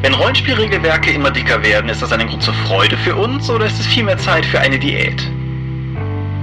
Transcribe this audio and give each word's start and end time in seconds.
Wenn 0.00 0.14
Rollenspielregelwerke 0.14 1.10
immer 1.10 1.32
dicker 1.32 1.60
werden, 1.64 1.90
ist 1.90 2.02
das 2.02 2.12
ein 2.12 2.24
Grund 2.28 2.40
zur 2.40 2.54
Freude 2.54 2.96
für 2.98 3.16
uns 3.16 3.50
oder 3.50 3.66
ist 3.66 3.80
es 3.80 3.86
vielmehr 3.86 4.16
Zeit 4.16 4.46
für 4.46 4.60
eine 4.60 4.78
Diät? 4.78 5.28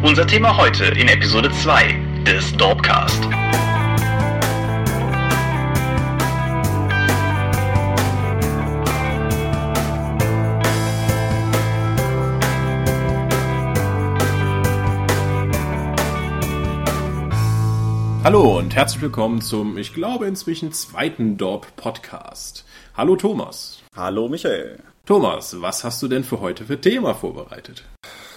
Unser 0.03 0.27
Thema 0.27 0.57
heute 0.57 0.83
in 0.85 1.07
Episode 1.07 1.49
2 1.49 1.95
des 2.25 2.51
Dorpcast. 2.57 3.23
Hallo 18.25 18.57
und 18.57 18.73
herzlich 18.73 19.03
willkommen 19.03 19.39
zum, 19.39 19.77
ich 19.77 19.93
glaube 19.93 20.25
inzwischen 20.25 20.71
zweiten 20.71 21.37
Dorp-Podcast. 21.37 22.65
Hallo 22.95 23.15
Thomas. 23.15 23.83
Hallo 23.95 24.27
Michael. 24.27 24.79
Thomas, 25.05 25.61
was 25.61 25.83
hast 25.83 26.01
du 26.01 26.07
denn 26.07 26.23
für 26.23 26.39
heute 26.39 26.65
für 26.65 26.81
Thema 26.81 27.13
vorbereitet? 27.13 27.83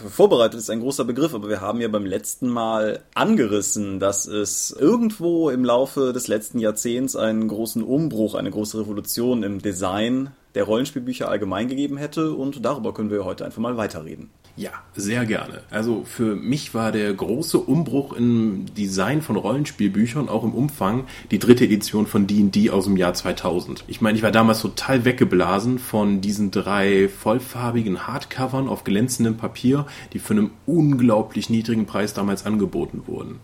Vorbereitet 0.06 0.60
ist 0.60 0.69
ein 0.69 0.80
großer 0.80 1.06
Begriff, 1.06 1.32
aber 1.32 1.48
wir 1.48 1.62
haben 1.62 1.80
ja 1.80 1.88
beim 1.88 2.05
letzten 2.05 2.51
Mal 2.51 3.01
angerissen, 3.15 3.98
dass 3.98 4.27
es 4.27 4.73
irgendwo 4.73 5.48
im 5.48 5.65
Laufe 5.65 6.12
des 6.12 6.29
letzten 6.29 6.59
Jahrzehnts 6.59 7.16
einen 7.16 7.48
großen 7.48 7.82
Umbruch, 7.82 8.34
eine 8.34 8.51
große 8.51 8.79
Revolution 8.79 9.43
im 9.43 9.62
Design 9.62 10.32
der 10.55 10.65
Rollenspielbücher 10.65 11.30
allgemein 11.30 11.66
gegeben 11.66 11.96
hätte 11.96 12.34
und 12.34 12.62
darüber 12.62 12.93
können 12.93 13.10
wir 13.10 13.24
heute 13.24 13.46
einfach 13.46 13.62
mal 13.62 13.79
weiterreden. 13.79 14.29
Ja, 14.59 14.73
sehr 14.97 15.25
gerne. 15.25 15.61
Also 15.71 16.03
für 16.05 16.35
mich 16.35 16.75
war 16.75 16.91
der 16.91 17.15
große 17.15 17.59
Umbruch 17.59 18.12
im 18.12 18.66
Design 18.77 19.23
von 19.23 19.37
Rollenspielbüchern, 19.37 20.29
auch 20.29 20.43
im 20.43 20.53
Umfang, 20.53 21.05
die 21.30 21.39
dritte 21.39 21.65
Edition 21.65 22.09
von 22.09 22.27
D&D 22.27 22.69
aus 22.71 22.87
dem 22.87 22.97
Jahr 22.97 23.15
2000. 23.15 23.85
Ich 23.87 24.01
meine, 24.01 24.19
ich 24.19 24.25
war 24.25 24.33
damals 24.33 24.60
total 24.60 25.05
weggeblasen 25.05 25.79
von 25.79 26.21
diesen 26.21 26.51
drei 26.51 27.09
vollfarbigen 27.09 28.09
Hardcovern 28.09 28.66
auf 28.66 28.82
glänzendem 28.82 29.37
Papier, 29.37 29.87
die 30.13 30.19
für 30.19 30.35
einen 30.35 30.51
unglaublich 30.66 31.51
niedrigen 31.51 31.87
Preis 31.87 32.13
damals 32.13 32.45
angeboten 32.45 33.02
wurden. 33.07 33.38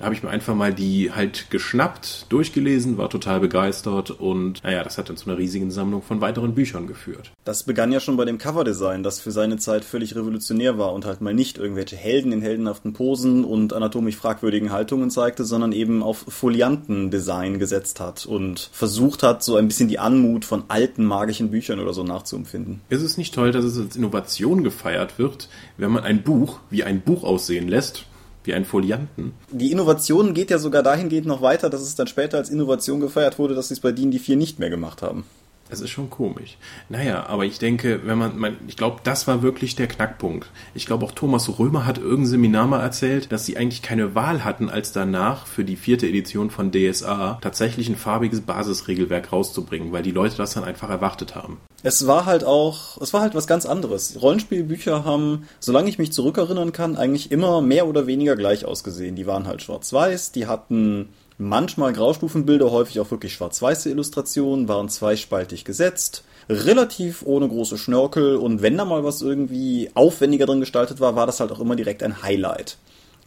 Da 0.00 0.06
habe 0.06 0.14
ich 0.14 0.22
mir 0.22 0.30
einfach 0.30 0.54
mal 0.54 0.72
die 0.72 1.12
halt 1.12 1.50
geschnappt, 1.50 2.24
durchgelesen, 2.30 2.96
war 2.96 3.10
total 3.10 3.38
begeistert 3.38 4.10
und 4.10 4.64
naja, 4.64 4.82
das 4.82 4.96
hat 4.96 5.10
dann 5.10 5.18
zu 5.18 5.28
einer 5.28 5.38
riesigen 5.38 5.70
Sammlung 5.70 6.00
von 6.00 6.22
weiteren 6.22 6.54
Büchern 6.54 6.86
geführt. 6.86 7.32
Das 7.44 7.64
begann 7.64 7.92
ja 7.92 8.00
schon 8.00 8.16
bei 8.16 8.24
dem 8.24 8.38
Coverdesign, 8.38 9.02
das 9.02 9.20
für 9.20 9.30
seine 9.30 9.58
Zeit 9.58 9.84
völlig 9.84 10.16
revolutionär 10.16 10.78
war 10.78 10.94
und 10.94 11.04
halt 11.04 11.20
mal 11.20 11.34
nicht 11.34 11.58
irgendwelche 11.58 11.96
Helden 11.96 12.32
in 12.32 12.40
heldenhaften 12.40 12.94
Posen 12.94 13.44
und 13.44 13.74
anatomisch 13.74 14.16
fragwürdigen 14.16 14.72
Haltungen 14.72 15.10
zeigte, 15.10 15.44
sondern 15.44 15.72
eben 15.72 16.02
auf 16.02 16.24
Foliantendesign 16.28 17.58
gesetzt 17.58 18.00
hat 18.00 18.24
und 18.24 18.70
versucht 18.72 19.22
hat, 19.22 19.42
so 19.42 19.56
ein 19.56 19.68
bisschen 19.68 19.88
die 19.88 19.98
Anmut 19.98 20.46
von 20.46 20.64
alten 20.68 21.04
magischen 21.04 21.50
Büchern 21.50 21.78
oder 21.78 21.92
so 21.92 22.04
nachzuempfinden. 22.04 22.80
Ist 22.88 23.02
es 23.02 23.18
nicht 23.18 23.34
toll, 23.34 23.52
dass 23.52 23.66
es 23.66 23.78
als 23.78 23.96
Innovation 23.96 24.64
gefeiert 24.64 25.18
wird, 25.18 25.50
wenn 25.76 25.90
man 25.90 26.04
ein 26.04 26.22
Buch 26.22 26.60
wie 26.70 26.84
ein 26.84 27.02
Buch 27.02 27.22
aussehen 27.22 27.68
lässt? 27.68 28.06
Wie 28.50 28.54
ein 28.54 28.64
Folianten. 28.64 29.32
Die 29.52 29.70
Innovation 29.70 30.34
geht 30.34 30.50
ja 30.50 30.58
sogar 30.58 30.82
dahingehend 30.82 31.26
noch 31.26 31.40
weiter, 31.40 31.70
dass 31.70 31.82
es 31.82 31.94
dann 31.94 32.08
später 32.08 32.36
als 32.36 32.50
Innovation 32.50 32.98
gefeiert 32.98 33.38
wurde, 33.38 33.54
dass 33.54 33.68
sie 33.68 33.74
es 33.74 33.80
bei 33.80 33.92
D&D 33.92 34.18
4 34.18 34.36
nicht 34.36 34.58
mehr 34.58 34.70
gemacht 34.70 35.02
haben. 35.02 35.24
Das 35.70 35.80
ist 35.80 35.90
schon 35.90 36.10
komisch. 36.10 36.56
Naja, 36.88 37.26
aber 37.26 37.44
ich 37.44 37.58
denke, 37.58 38.00
wenn 38.04 38.18
man, 38.18 38.36
man 38.36 38.56
ich 38.66 38.76
glaube, 38.76 39.00
das 39.04 39.28
war 39.28 39.42
wirklich 39.42 39.76
der 39.76 39.86
Knackpunkt. 39.86 40.50
Ich 40.74 40.84
glaube, 40.84 41.04
auch 41.04 41.12
Thomas 41.12 41.58
Römer 41.58 41.86
hat 41.86 41.98
irgendein 41.98 42.26
Seminar 42.26 42.66
mal 42.66 42.80
erzählt, 42.80 43.30
dass 43.30 43.46
sie 43.46 43.56
eigentlich 43.56 43.80
keine 43.82 44.14
Wahl 44.14 44.44
hatten, 44.44 44.68
als 44.68 44.92
danach 44.92 45.46
für 45.46 45.64
die 45.64 45.76
vierte 45.76 46.08
Edition 46.08 46.50
von 46.50 46.72
DSA 46.72 47.38
tatsächlich 47.40 47.88
ein 47.88 47.96
farbiges 47.96 48.40
Basisregelwerk 48.40 49.32
rauszubringen, 49.32 49.92
weil 49.92 50.02
die 50.02 50.10
Leute 50.10 50.36
das 50.36 50.54
dann 50.54 50.64
einfach 50.64 50.90
erwartet 50.90 51.36
haben. 51.36 51.58
Es 51.82 52.06
war 52.06 52.26
halt 52.26 52.44
auch, 52.44 53.00
es 53.00 53.12
war 53.12 53.22
halt 53.22 53.34
was 53.34 53.46
ganz 53.46 53.64
anderes. 53.64 54.20
Rollenspielbücher 54.20 55.04
haben, 55.04 55.48
solange 55.60 55.88
ich 55.88 55.98
mich 55.98 56.12
zurückerinnern 56.12 56.72
kann, 56.72 56.96
eigentlich 56.96 57.30
immer 57.30 57.62
mehr 57.62 57.86
oder 57.86 58.06
weniger 58.06 58.36
gleich 58.36 58.64
ausgesehen. 58.64 59.16
Die 59.16 59.26
waren 59.26 59.46
halt 59.46 59.62
schwarz-weiß, 59.62 60.32
die 60.32 60.46
hatten 60.46 61.08
manchmal 61.40 61.92
Graustufenbilder, 61.92 62.70
häufig 62.70 63.00
auch 63.00 63.10
wirklich 63.10 63.32
schwarz-weiße 63.32 63.90
Illustrationen, 63.90 64.68
waren 64.68 64.88
zweispaltig 64.88 65.64
gesetzt, 65.64 66.22
relativ 66.48 67.22
ohne 67.24 67.48
große 67.48 67.78
Schnörkel 67.78 68.36
und 68.36 68.62
wenn 68.62 68.76
da 68.76 68.84
mal 68.84 69.04
was 69.04 69.22
irgendwie 69.22 69.90
aufwendiger 69.94 70.46
drin 70.46 70.60
gestaltet 70.60 71.00
war, 71.00 71.16
war 71.16 71.26
das 71.26 71.40
halt 71.40 71.50
auch 71.50 71.60
immer 71.60 71.76
direkt 71.76 72.02
ein 72.02 72.22
Highlight. 72.22 72.76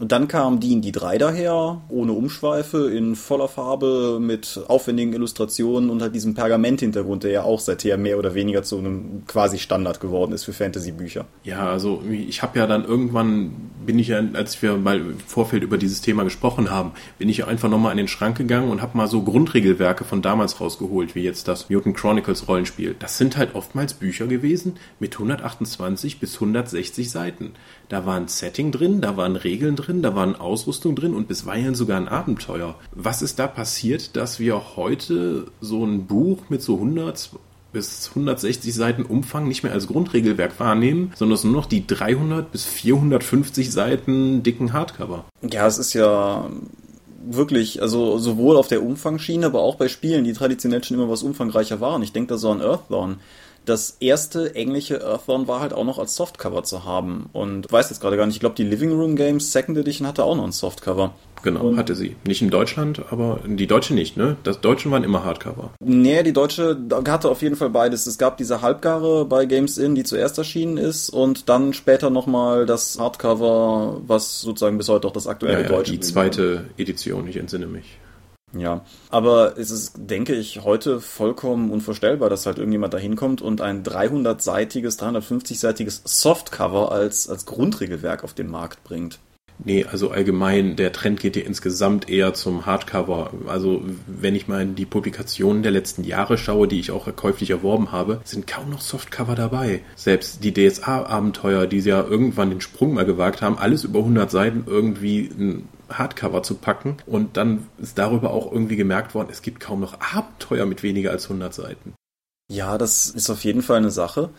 Und 0.03 0.11
dann 0.11 0.27
kam 0.27 0.59
D&D 0.59 0.91
3 0.91 1.17
daher, 1.17 1.81
ohne 1.87 2.11
Umschweife, 2.11 2.91
in 2.91 3.15
voller 3.15 3.47
Farbe, 3.47 4.17
mit 4.19 4.59
aufwendigen 4.67 5.13
Illustrationen 5.13 5.89
und 5.89 6.01
halt 6.01 6.13
diesem 6.13 6.33
Pergament-Hintergrund, 6.33 7.23
der 7.23 7.31
ja 7.31 7.43
auch 7.43 7.61
seither 7.61 7.97
mehr 7.97 8.19
oder 8.19 8.35
weniger 8.35 8.63
zu 8.63 8.79
einem 8.79 9.23
quasi 9.27 9.59
Standard 9.59 10.01
geworden 10.01 10.33
ist 10.33 10.43
für 10.43 10.51
Fantasy-Bücher. 10.51 11.23
Ja, 11.45 11.69
also 11.69 12.03
ich 12.11 12.43
habe 12.43 12.59
ja 12.59 12.67
dann 12.67 12.83
irgendwann, 12.83 13.53
bin 13.85 13.97
ich 13.97 14.09
ja, 14.09 14.21
als 14.33 14.61
wir 14.61 14.75
mal 14.75 14.99
im 14.99 15.19
Vorfeld 15.19 15.63
über 15.63 15.77
dieses 15.77 16.01
Thema 16.01 16.25
gesprochen 16.25 16.69
haben, 16.69 16.91
bin 17.17 17.29
ich 17.29 17.37
ja 17.37 17.47
einfach 17.47 17.69
nochmal 17.69 17.91
in 17.91 17.97
den 17.97 18.09
Schrank 18.09 18.37
gegangen 18.37 18.71
und 18.71 18.81
habe 18.81 18.97
mal 18.97 19.07
so 19.07 19.21
Grundregelwerke 19.21 20.03
von 20.03 20.21
damals 20.21 20.59
rausgeholt, 20.59 21.15
wie 21.15 21.23
jetzt 21.23 21.47
das 21.47 21.69
Mutant 21.69 21.95
Chronicles 21.95 22.49
Rollenspiel. 22.49 22.93
Das 22.99 23.17
sind 23.17 23.37
halt 23.37 23.55
oftmals 23.55 23.93
Bücher 23.93 24.27
gewesen 24.27 24.73
mit 24.99 25.13
128 25.13 26.19
bis 26.19 26.33
160 26.33 27.09
Seiten. 27.09 27.53
Da 27.93 28.07
war 28.07 28.15
ein 28.15 28.27
Setting 28.27 28.71
drin, 28.71 29.01
da 29.01 29.17
waren 29.17 29.35
Regeln 29.35 29.75
drin, 29.75 30.01
da 30.01 30.15
waren 30.15 30.35
Ausrüstung 30.35 30.95
drin 30.95 31.13
und 31.13 31.27
bisweilen 31.27 31.75
sogar 31.75 31.97
ein 31.97 32.07
Abenteuer. 32.07 32.73
Was 32.91 33.21
ist 33.21 33.37
da 33.37 33.45
passiert, 33.45 34.15
dass 34.15 34.39
wir 34.39 34.75
heute 34.75 35.45
so 35.61 35.85
ein 35.85 36.07
Buch 36.07 36.39
mit 36.49 36.63
so 36.63 36.73
100 36.73 37.29
bis 37.71 38.09
160 38.09 38.73
Seiten 38.73 39.03
Umfang 39.03 39.47
nicht 39.47 39.61
mehr 39.61 39.73
als 39.73 39.85
Grundregelwerk 39.85 40.59
wahrnehmen, 40.59 41.13
sondern 41.15 41.35
es 41.35 41.43
nur 41.43 41.53
noch 41.53 41.67
die 41.67 41.85
300 41.85 42.51
bis 42.51 42.65
450 42.65 43.71
Seiten 43.71 44.41
dicken 44.41 44.73
Hardcover. 44.73 45.25
Ja, 45.47 45.67
es 45.67 45.77
ist 45.77 45.93
ja 45.93 46.49
wirklich, 47.23 47.79
also 47.83 48.17
sowohl 48.17 48.57
auf 48.57 48.69
der 48.69 48.81
Umfangsschiene, 48.81 49.45
aber 49.45 49.61
auch 49.61 49.75
bei 49.75 49.87
Spielen, 49.87 50.23
die 50.23 50.33
traditionell 50.33 50.83
schon 50.83 50.97
immer 50.97 51.09
was 51.09 51.21
umfangreicher 51.21 51.79
waren. 51.79 52.01
Ich 52.01 52.11
denke 52.11 52.29
da 52.29 52.37
so 52.39 52.49
an 52.49 52.59
Earthbound 52.59 53.17
das 53.65 53.97
erste 53.99 54.55
englische 54.55 55.01
Earthbound 55.01 55.47
war 55.47 55.59
halt 55.59 55.73
auch 55.73 55.85
noch 55.85 55.99
als 55.99 56.15
Softcover 56.15 56.63
zu 56.63 56.83
haben. 56.83 57.29
Und 57.33 57.71
weiß 57.71 57.89
jetzt 57.89 58.01
gerade 58.01 58.17
gar 58.17 58.25
nicht, 58.25 58.35
ich 58.35 58.39
glaube, 58.39 58.55
die 58.55 58.63
Living 58.63 58.91
Room 58.91 59.15
Games 59.15 59.51
Second 59.51 59.77
Edition 59.77 60.07
hatte 60.07 60.23
auch 60.23 60.35
noch 60.35 60.43
ein 60.43 60.51
Softcover. 60.51 61.13
Genau, 61.43 61.61
und 61.61 61.77
hatte 61.77 61.93
sie. 61.93 62.15
Nicht 62.25 62.41
in 62.41 62.49
Deutschland, 62.49 63.01
aber 63.11 63.41
die 63.45 63.67
Deutsche 63.67 63.93
nicht, 63.93 64.15
ne? 64.15 64.37
Das 64.43 64.61
Deutschen 64.61 64.91
waren 64.91 65.03
immer 65.03 65.25
Hardcover. 65.25 65.71
Nee, 65.83 66.23
die 66.23 66.31
Deutsche 66.31 66.77
hatte 67.05 67.29
auf 67.29 67.41
jeden 67.41 67.57
Fall 67.57 67.69
beides. 67.69 68.07
Es 68.07 68.17
gab 68.17 68.37
diese 68.37 68.61
Halbgare 68.61 69.25
bei 69.25 69.45
Games 69.45 69.77
In, 69.77 69.93
die 69.93 70.05
zuerst 70.05 70.37
erschienen 70.37 70.77
ist, 70.77 71.09
und 71.09 71.49
dann 71.49 71.73
später 71.73 72.09
nochmal 72.09 72.65
das 72.65 72.97
Hardcover, 72.97 74.01
was 74.07 74.39
sozusagen 74.39 74.77
bis 74.77 74.87
heute 74.87 75.05
auch 75.07 75.11
das 75.11 75.27
aktuelle 75.27 75.63
ja, 75.63 75.63
ja, 75.63 75.67
Deutsche 75.67 75.91
Die 75.91 75.99
zweite 75.99 76.65
Edition, 76.77 77.27
ich 77.27 77.35
entsinne 77.35 77.67
mich. 77.67 77.97
Ja, 78.55 78.85
aber 79.09 79.57
es 79.57 79.71
ist, 79.71 79.93
denke 79.95 80.35
ich, 80.35 80.63
heute 80.63 81.01
vollkommen 81.01 81.71
unvorstellbar, 81.71 82.29
dass 82.29 82.45
halt 82.45 82.57
irgendjemand 82.57 82.93
da 82.93 82.99
hinkommt 82.99 83.41
und 83.41 83.61
ein 83.61 83.83
300-seitiges, 83.83 84.99
350-seitiges 84.99 86.01
Softcover 86.05 86.91
als, 86.91 87.27
als 87.27 87.45
Grundregelwerk 87.45 88.23
auf 88.23 88.33
den 88.33 88.49
Markt 88.49 88.83
bringt. 88.83 89.19
Nee, 89.65 89.85
also 89.85 90.11
allgemein, 90.11 90.75
der 90.75 90.91
Trend 90.91 91.19
geht 91.19 91.35
ja 91.35 91.43
insgesamt 91.43 92.09
eher 92.09 92.33
zum 92.33 92.65
Hardcover. 92.65 93.31
Also 93.47 93.83
wenn 94.07 94.35
ich 94.35 94.47
mal 94.47 94.61
in 94.61 94.75
die 94.75 94.85
Publikationen 94.85 95.63
der 95.63 95.71
letzten 95.71 96.03
Jahre 96.03 96.37
schaue, 96.37 96.67
die 96.67 96.79
ich 96.79 96.91
auch 96.91 97.13
käuflich 97.15 97.51
erworben 97.51 97.91
habe, 97.91 98.19
sind 98.23 98.47
kaum 98.47 98.69
noch 98.69 98.81
Softcover 98.81 99.35
dabei. 99.35 99.81
Selbst 99.95 100.43
die 100.43 100.53
DSA-Abenteuer, 100.53 101.67
die 101.67 101.79
ja 101.79 102.03
irgendwann 102.03 102.49
den 102.49 102.61
Sprung 102.61 102.93
mal 102.93 103.05
gewagt 103.05 103.41
haben, 103.41 103.57
alles 103.57 103.83
über 103.83 103.99
100 103.99 104.29
Seiten 104.29 104.63
irgendwie 104.67 105.29
ein 105.37 105.69
Hardcover 105.89 106.43
zu 106.43 106.55
packen. 106.55 106.97
Und 107.05 107.37
dann 107.37 107.67
ist 107.77 107.97
darüber 107.97 108.31
auch 108.31 108.51
irgendwie 108.51 108.75
gemerkt 108.75 109.15
worden, 109.15 109.29
es 109.31 109.41
gibt 109.41 109.59
kaum 109.59 109.79
noch 109.79 109.99
Abenteuer 109.99 110.65
mit 110.65 110.83
weniger 110.83 111.11
als 111.11 111.25
100 111.25 111.53
Seiten. 111.53 111.93
Ja, 112.51 112.77
das 112.77 113.07
ist 113.09 113.29
auf 113.29 113.43
jeden 113.43 113.61
Fall 113.61 113.77
eine 113.77 113.91
Sache. 113.91 114.29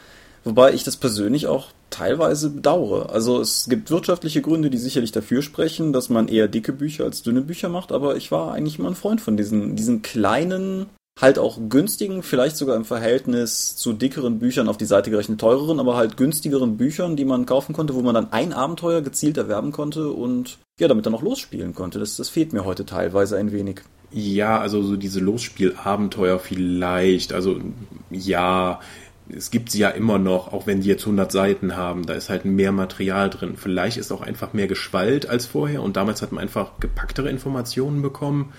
Wobei 0.45 0.75
ich 0.75 0.85
das 0.85 0.99
persönlich 0.99 1.47
auch 1.47 1.69
teilweise 1.89 2.51
bedauere. 2.51 3.11
Also 3.11 3.41
es 3.41 3.67
gibt 3.69 3.91
wirtschaftliche 3.91 4.43
Gründe, 4.43 4.69
die 4.69 4.79
sicherlich 4.79 5.11
dafür 5.11 5.41
sprechen, 5.41 5.93
dass 5.93 6.11
man 6.11 6.29
eher 6.29 6.49
dicke 6.49 6.73
Bücher 6.73 7.05
als 7.05 7.23
dünne 7.23 7.41
Bücher 7.41 7.71
macht, 7.71 7.93
aber 7.93 8.17
ich 8.17 8.31
war 8.31 8.53
eigentlich 8.53 8.79
immer 8.79 8.91
ein 8.91 8.95
Freund 8.95 9.23
von 9.23 9.39
diesen, 9.39 9.75
diesen 9.75 10.03
kleinen, 10.03 10.87
halt 11.21 11.39
auch 11.39 11.59
günstigen, 11.69 12.23
vielleicht 12.23 12.57
sogar 12.57 12.77
im 12.77 12.85
Verhältnis 12.85 13.77
zu 13.77 13.93
dickeren 13.93 14.39
Büchern 14.39 14.69
auf 14.69 14.77
die 14.77 14.85
Seite 14.85 15.11
gerechnet 15.11 15.41
teureren, 15.41 15.79
aber 15.79 15.97
halt 15.97 16.17
günstigeren 16.17 16.77
Büchern, 16.77 17.17
die 17.17 17.25
man 17.25 17.47
kaufen 17.47 17.73
konnte, 17.73 17.95
wo 17.95 18.03
man 18.03 18.15
dann 18.15 18.33
ein 18.33 18.53
Abenteuer 18.53 19.01
gezielt 19.01 19.37
erwerben 19.37 19.71
konnte 19.71 20.11
und 20.11 20.59
ja, 20.79 20.89
damit 20.89 21.07
dann 21.07 21.15
auch 21.15 21.23
losspielen 21.23 21.75
konnte. 21.75 22.01
Das, 22.01 22.17
das 22.17 22.29
fehlt 22.29 22.53
mir 22.53 22.65
heute 22.65 22.85
teilweise 22.85 23.37
ein 23.37 23.53
wenig. 23.53 23.83
Ja, 24.11 24.59
also 24.59 24.83
so 24.83 24.97
diese 24.97 25.21
Losspielabenteuer 25.21 26.39
vielleicht. 26.39 27.33
Also 27.33 27.61
ja, 28.11 28.81
es 29.29 29.51
gibt 29.51 29.71
sie 29.71 29.79
ja 29.79 29.91
immer 29.91 30.19
noch, 30.19 30.53
auch 30.53 30.67
wenn 30.67 30.81
die 30.81 30.89
jetzt 30.89 31.03
100 31.03 31.31
Seiten 31.33 31.77
haben, 31.77 32.07
da 32.07 32.15
ist 32.15 32.29
halt 32.29 32.45
mehr 32.45 32.73
Material 32.73 33.31
drin. 33.31 33.55
Vielleicht 33.57 33.97
ist 33.97 34.13
auch 34.13 34.21
einfach 34.21 34.53
mehr 34.53 34.67
Geschwallt 34.67 35.29
als 35.29 35.47
vorher 35.47 35.83
und 35.83 35.97
damals 35.97 36.23
hat 36.23 36.33
man 36.33 36.43
einfach 36.43 36.79
gepacktere 36.81 37.31
Informationen 37.31 38.03
bekommen. 38.03 38.53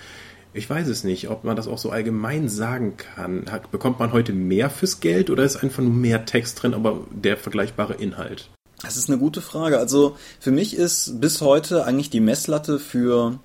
Ich 0.56 0.70
weiß 0.70 0.88
es 0.88 1.04
nicht, 1.04 1.30
ob 1.30 1.44
man 1.44 1.58
das 1.58 1.68
auch 1.68 1.78
so 1.78 1.90
allgemein 1.90 2.48
sagen 2.48 2.96
kann. 2.96 3.44
Bekommt 3.72 4.00
man 4.00 4.14
heute 4.14 4.32
mehr 4.32 4.70
fürs 4.70 5.02
Geld 5.02 5.30
oder 5.30 5.44
ist 5.44 5.58
einfach 5.58 5.84
nur 5.84 5.92
mehr 5.92 6.26
Text 6.26 6.64
drin, 6.64 6.74
aber 6.74 7.02
der 7.12 7.36
vergleichbare 7.36 7.96
Inhalt? 7.96 8.50
Das 8.82 8.96
ist 8.96 9.10
eine 9.10 9.20
gute 9.20 9.42
Frage. 9.42 9.80
Also 9.80 10.16
für 10.40 10.52
mich 10.52 10.74
ist 10.78 11.20
bis 11.20 11.42
heute 11.42 11.86
eigentlich 11.86 12.10
die 12.10 12.22
Messlatte 12.22 12.80
für 12.80 13.38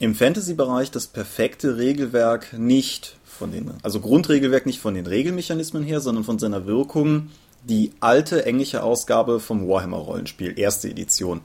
im 0.00 0.16
Fantasy-Bereich 0.16 0.90
das 0.90 1.06
perfekte 1.06 1.76
Regelwerk 1.76 2.58
nicht 2.58 3.16
von 3.24 3.52
den, 3.52 3.70
also 3.84 4.00
Grundregelwerk 4.00 4.66
nicht 4.66 4.80
von 4.80 4.94
den 4.94 5.06
Regelmechanismen 5.06 5.84
her, 5.84 6.00
sondern 6.00 6.24
von 6.24 6.40
seiner 6.40 6.66
Wirkung 6.66 7.30
die 7.62 7.92
alte 8.00 8.44
englische 8.44 8.82
Ausgabe 8.82 9.38
vom 9.38 9.68
Warhammer-Rollenspiel, 9.68 10.58
erste 10.58 10.88
Edition. 10.88 11.42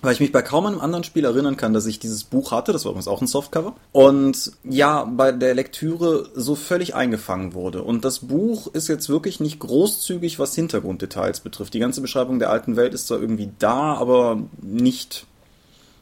Weil 0.00 0.12
ich 0.12 0.20
mich 0.20 0.30
bei 0.30 0.42
kaum 0.42 0.66
einem 0.66 0.80
anderen 0.80 1.02
Spiel 1.02 1.24
erinnern 1.24 1.56
kann, 1.56 1.72
dass 1.72 1.86
ich 1.86 1.98
dieses 1.98 2.22
Buch 2.22 2.52
hatte, 2.52 2.72
das 2.72 2.84
war 2.84 2.90
übrigens 2.90 3.08
auch 3.08 3.20
ein 3.20 3.26
Softcover, 3.26 3.74
und 3.92 4.52
ja, 4.62 5.04
bei 5.04 5.32
der 5.32 5.54
Lektüre 5.54 6.28
so 6.34 6.54
völlig 6.54 6.94
eingefangen 6.94 7.52
wurde. 7.52 7.82
Und 7.82 8.04
das 8.04 8.20
Buch 8.20 8.68
ist 8.68 8.88
jetzt 8.88 9.08
wirklich 9.08 9.40
nicht 9.40 9.58
großzügig, 9.58 10.38
was 10.38 10.54
Hintergrunddetails 10.54 11.40
betrifft. 11.40 11.74
Die 11.74 11.80
ganze 11.80 12.00
Beschreibung 12.00 12.38
der 12.38 12.50
alten 12.50 12.76
Welt 12.76 12.94
ist 12.94 13.08
zwar 13.08 13.20
irgendwie 13.20 13.50
da, 13.58 13.94
aber 13.94 14.40
nicht 14.62 15.26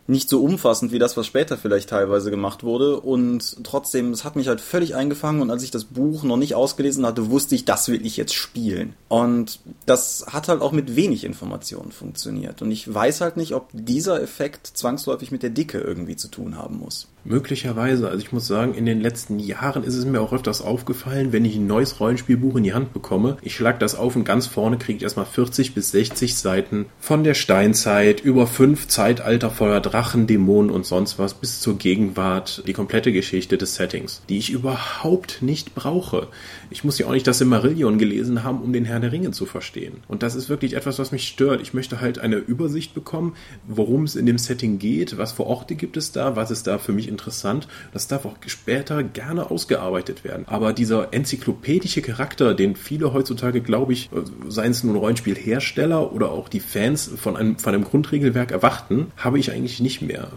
nicht 0.07 0.29
so 0.29 0.43
umfassend 0.43 0.93
wie 0.93 0.99
das, 0.99 1.17
was 1.17 1.27
später 1.27 1.57
vielleicht 1.57 1.91
teilweise 1.91 2.31
gemacht 2.31 2.63
wurde. 2.63 3.01
Und 3.01 3.65
trotzdem, 3.65 4.13
es 4.13 4.25
hat 4.25 4.37
mich 4.37 4.49
halt 4.49 4.61
völlig 4.61 4.95
eingefangen. 4.95 5.43
Und 5.43 5.51
als 5.51 5.63
ich 5.63 5.71
das 5.71 5.85
Buch 5.85 6.23
noch 6.23 6.37
nicht 6.37 6.55
ausgelesen 6.55 7.05
hatte, 7.05 7.31
wusste 7.31 7.55
ich, 7.55 7.65
das 7.65 7.89
will 7.89 8.05
ich 8.05 8.17
jetzt 8.17 8.35
spielen. 8.35 8.95
Und 9.09 9.61
das 9.85 10.27
hat 10.29 10.49
halt 10.49 10.63
auch 10.63 10.73
mit 10.73 10.97
wenig 10.97 11.25
Informationen 11.25 11.93
funktioniert. 11.93 12.63
Und 12.63 12.71
ich 12.71 12.93
weiß 12.93 13.21
halt 13.21 13.37
nicht, 13.37 13.55
ob 13.55 13.69
dieser 13.73 14.23
Effekt 14.23 14.67
zwangsläufig 14.67 15.31
mit 15.31 15.43
der 15.43 15.51
Dicke 15.51 15.79
irgendwie 15.79 16.17
zu 16.17 16.29
tun 16.29 16.57
haben 16.57 16.79
muss. 16.79 17.09
Möglicherweise. 17.27 18.09
Also 18.09 18.19
ich 18.19 18.33
muss 18.33 18.47
sagen, 18.47 18.75
in 18.75 18.87
den 18.87 19.01
letzten 19.01 19.39
Jahren 19.39 19.83
ist 19.83 19.95
es 19.95 20.05
mir 20.05 20.21
auch 20.21 20.33
öfters 20.33 20.63
aufgefallen, 20.63 21.33
wenn 21.33 21.45
ich 21.45 21.57
ein 21.57 21.67
neues 21.67 22.01
Rollenspielbuch 22.01 22.57
in 22.57 22.65
die 22.65 22.75
Hand 22.75 22.93
bekomme, 22.93 23.37
ich 23.43 23.55
schlag 23.55 23.81
das 23.81 23.95
auf 23.95 24.17
und 24.17 24.25
ganz 24.25 24.47
vorne 24.47 24.79
kriege 24.79 24.99
ich 24.99 25.03
erstmal 25.03 25.27
40 25.27 25.75
bis 25.75 25.91
60 25.91 26.37
Seiten 26.37 26.87
von 27.01 27.25
der 27.25 27.35
Steinzeit 27.35 28.21
über 28.21 28.47
fünf 28.47 28.89
Zeitalter 28.89 29.51
voller 29.51 29.81
Drachen, 29.81 30.27
Dämonen 30.27 30.71
und 30.71 30.87
sonst 30.87 31.19
was 31.19 31.35
bis 31.35 31.61
zur 31.61 31.79
Gegenwart, 31.79 32.63
die 32.67 32.73
komplette 32.73 33.13
Geschichte 33.13 33.59
des 33.59 33.75
Settings, 33.75 34.23
die 34.29 34.39
ich 34.39 34.51
überhaupt 34.51 35.43
nicht 35.43 35.75
brauche. 35.75 36.29
Ich 36.71 36.85
muss 36.85 36.99
ja 36.99 37.07
auch 37.07 37.13
nicht 37.13 37.27
das 37.27 37.39
Silmarillion 37.39 37.99
gelesen 37.99 38.43
haben, 38.43 38.61
um 38.61 38.73
den 38.73 38.85
Herrn 38.85 39.03
der 39.03 39.13
Ringe 39.13 39.31
zu 39.31 39.47
verstehen. 39.47 39.99
Und 40.09 40.23
das 40.23 40.35
ist 40.35 40.49
wirklich 40.49 40.75
etwas, 40.75 40.99
was 40.99 41.13
mich 41.13 41.29
stört. 41.29 41.61
Ich 41.61 41.75
möchte 41.75 42.01
halt 42.01 42.19
eine 42.19 42.37
Übersicht 42.37 42.95
bekommen, 42.95 43.35
worum 43.67 44.05
es 44.05 44.17
in 44.17 44.27
dem 44.27 44.39
Setting 44.39 44.79
geht, 44.79 45.19
was 45.19 45.33
für 45.33 45.47
Orte 45.47 45.75
gibt 45.75 45.97
es 45.97 46.13
da, 46.13 46.37
was 46.37 46.51
ist 46.51 46.67
da 46.67 46.79
für 46.79 46.93
mich 46.93 47.09
interessant. 47.09 47.69
Das 47.93 48.09
darf 48.09 48.25
auch 48.25 48.37
später 48.47 49.03
gerne 49.03 49.51
ausgearbeitet 49.51 50.25
werden. 50.25 50.45
Aber 50.47 50.73
dieser 50.73 51.13
enzyklopädische 51.13 52.03
Charakter, 52.03 52.55
den 52.55 52.77
viele 52.77 53.13
heutzutage, 53.13 53.61
glaube 53.61 53.93
ich, 53.93 54.11
seien 54.49 54.71
es 54.71 54.85
nun 54.85 54.97
Rollenspielhersteller 54.97 56.13
oder 56.13 56.31
auch 56.31 56.49
die 56.49 56.61
Fans 56.61 57.11
von 57.17 57.37
einem, 57.37 57.59
von 57.59 57.75
einem 57.75 57.85
Grundregelwerk 57.85 58.51
erwarten, 58.51 59.13
habe 59.17 59.39
ich 59.39 59.53
eigentlich 59.53 59.81
nicht 59.81 60.03
mehr. 60.03 60.31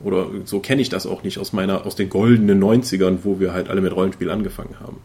Oder 0.00 0.26
so 0.44 0.60
kenne 0.60 0.82
ich 0.82 0.88
das 0.88 1.06
auch 1.06 1.22
nicht 1.22 1.38
aus 1.38 1.52
meiner, 1.52 1.86
aus 1.86 1.96
den 1.96 2.10
goldenen 2.10 2.62
90ern, 2.62 3.18
wo 3.22 3.40
wir 3.40 3.52
halt 3.52 3.68
alle 3.68 3.80
mit 3.80 3.94
Rollenspiel 3.94 4.30
angefangen 4.30 4.78
haben. 4.80 4.98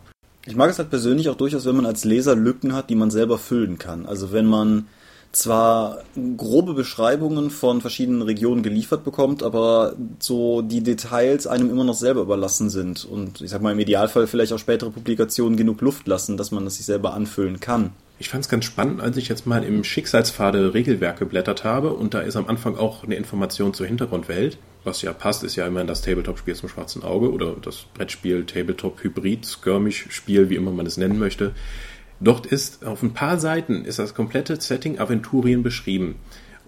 Ich 0.50 0.56
mag 0.56 0.72
es 0.72 0.80
halt 0.80 0.90
persönlich 0.90 1.30
auch 1.30 1.36
durchaus, 1.36 1.68
wenn 1.68 1.75
man 1.75 1.86
als 1.86 2.06
Leser 2.06 2.36
Lücken 2.36 2.74
hat, 2.74 2.90
die 2.90 2.96
man 2.96 3.12
selber 3.12 3.38
füllen 3.38 3.78
kann. 3.78 4.07
Also 4.07 4.31
wenn 4.31 4.48
man 4.48 4.88
zwar 5.31 6.00
grobe 6.38 6.74
Beschreibungen 6.74 7.51
von 7.51 7.81
verschiedenen 7.81 8.24
Regionen 8.24 8.63
geliefert 8.63 9.04
bekommt, 9.04 9.44
aber 9.44 9.94
so 10.18 10.63
die 10.63 10.81
Details 10.81 11.46
einem 11.46 11.69
immer 11.69 11.84
noch 11.84 11.94
selber 11.94 12.22
überlassen 12.22 12.72
sind 12.72 13.06
und 13.06 13.42
ich 13.42 13.51
sag 13.51 13.62
mal 13.62 13.74
im 13.74 13.80
Idealfall 13.80 14.25
vielleicht 14.25 14.51
auch 14.51 14.57
spätere 14.57 14.90
Publikationen 14.90 15.56
genug 15.56 15.81
Luft 15.81 16.07
lassen, 16.07 16.36
dass 16.36 16.50
man 16.50 16.66
das 16.66 16.78
sich 16.78 16.88
selber 16.88 17.13
anfüllen 17.13 17.60
kann. 17.60 17.92
Ich 18.18 18.30
fand 18.30 18.44
es 18.44 18.50
ganz 18.50 18.66
spannend, 18.66 19.02
als 19.02 19.18
ich 19.18 19.30
jetzt 19.30 19.45
mal 19.45 19.63
im 19.63 19.84
Schicksalspfade 19.84 20.74
Regelwerk 20.74 21.19
geblättert 21.19 21.63
habe 21.63 21.94
und 21.94 22.16
da 22.16 22.22
ist 22.22 22.36
am 22.36 22.48
Anfang 22.48 22.75
auch 22.75 23.04
eine 23.04 23.18
Information 23.18 23.75
zur 23.75 23.86
Hintergrundwelt. 23.86 24.57
Was 24.84 25.02
ja 25.02 25.12
passt, 25.14 25.44
ist 25.44 25.56
ja 25.56 25.68
immerhin 25.68 25.88
das 25.88 26.02
Tabletop-Spiel 26.02 26.56
zum 26.56 26.70
schwarzen 26.70 27.04
Auge 27.04 27.31
oder 27.31 27.56
das 27.62 27.86
Brettspiel 27.94 28.46
Tabletop-Hybrid, 28.46 29.46
Skirmish-Spiel, 29.46 30.50
wie 30.50 30.56
immer 30.56 30.72
man 30.72 30.86
es 30.86 30.98
nennen 30.98 31.20
möchte. 31.20 31.54
Dort 32.22 32.46
ist 32.46 32.86
auf 32.86 33.02
ein 33.04 33.14
paar 33.14 33.40
Seiten 33.40 33.86
ist 33.86 34.00
das 34.00 34.14
komplette 34.14 34.60
Setting 34.60 35.00
Aventurien 35.00 35.64
beschrieben. 35.64 36.16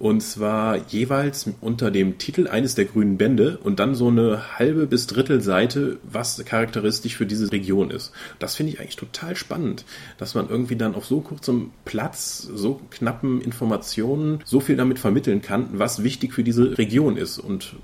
Und 0.02 0.22
zwar 0.22 0.78
jeweils 0.88 1.48
unter 1.62 1.92
dem 1.92 2.18
Titel 2.18 2.48
eines 2.48 2.74
der 2.74 2.86
grünen 2.86 3.18
Bände 3.18 3.60
und 3.64 3.80
dann 3.80 3.94
so 3.94 4.08
eine 4.08 4.58
halbe 4.58 4.88
bis 4.88 5.06
Drittel 5.06 5.42
Seite, 5.42 6.00
was 6.02 6.44
charakteristisch 6.44 7.16
für 7.16 7.28
diese 7.28 7.52
Region 7.52 7.92
ist. 7.92 8.12
Das 8.40 8.56
finde 8.56 8.74
ich 8.74 8.80
eigentlich 8.80 8.96
total 8.96 9.36
spannend, 9.36 9.86
dass 10.18 10.34
man 10.34 10.50
irgendwie 10.50 10.76
dann 10.76 10.96
auf 10.96 11.06
so 11.06 11.22
kurzem 11.22 11.70
Platz, 11.86 12.50
so 12.52 12.82
knappen 12.90 13.42
Informationen 13.42 14.40
so 14.44 14.60
viel 14.60 14.76
damit 14.76 14.98
vermitteln 14.98 15.44
kann, 15.44 15.68
was 15.74 16.04
wichtig 16.04 16.34
für 16.34 16.44
diese 16.44 16.80
Region 16.80 17.16
ist 17.16 17.38
und 17.38 17.76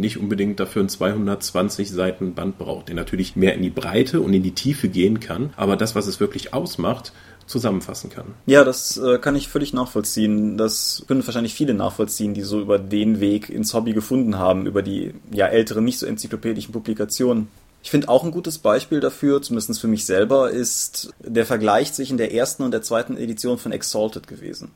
nicht 0.00 0.18
unbedingt 0.18 0.60
dafür 0.60 0.82
ein 0.82 0.88
220 0.88 1.90
Seiten 1.90 2.34
Band 2.34 2.58
braucht, 2.58 2.88
der 2.88 2.94
natürlich 2.94 3.36
mehr 3.36 3.54
in 3.54 3.62
die 3.62 3.70
Breite 3.70 4.20
und 4.20 4.32
in 4.32 4.42
die 4.42 4.52
Tiefe 4.52 4.88
gehen 4.88 5.20
kann, 5.20 5.52
aber 5.56 5.76
das, 5.76 5.94
was 5.94 6.06
es 6.06 6.20
wirklich 6.20 6.54
ausmacht, 6.54 7.12
zusammenfassen 7.46 8.10
kann. 8.10 8.26
Ja, 8.46 8.64
das 8.64 8.96
äh, 8.96 9.18
kann 9.18 9.36
ich 9.36 9.48
völlig 9.48 9.72
nachvollziehen. 9.72 10.56
Das 10.56 11.04
können 11.06 11.26
wahrscheinlich 11.26 11.54
viele 11.54 11.74
nachvollziehen, 11.74 12.34
die 12.34 12.42
so 12.42 12.60
über 12.60 12.78
den 12.78 13.20
Weg 13.20 13.48
ins 13.48 13.74
Hobby 13.74 13.92
gefunden 13.92 14.38
haben, 14.38 14.66
über 14.66 14.82
die 14.82 15.14
ja 15.32 15.46
älteren, 15.46 15.84
nicht 15.84 15.98
so 15.98 16.06
enzyklopädischen 16.06 16.72
Publikationen. 16.72 17.48
Ich 17.82 17.90
finde 17.90 18.08
auch 18.08 18.24
ein 18.24 18.30
gutes 18.30 18.58
Beispiel 18.58 19.00
dafür, 19.00 19.42
zumindest 19.42 19.80
für 19.80 19.88
mich 19.88 20.06
selber, 20.06 20.50
ist 20.50 21.12
der 21.18 21.44
Vergleich 21.44 21.92
zwischen 21.92 22.16
der 22.16 22.32
ersten 22.32 22.62
und 22.62 22.70
der 22.70 22.82
zweiten 22.82 23.16
Edition 23.16 23.58
von 23.58 23.72
Exalted 23.72 24.28
gewesen. 24.28 24.70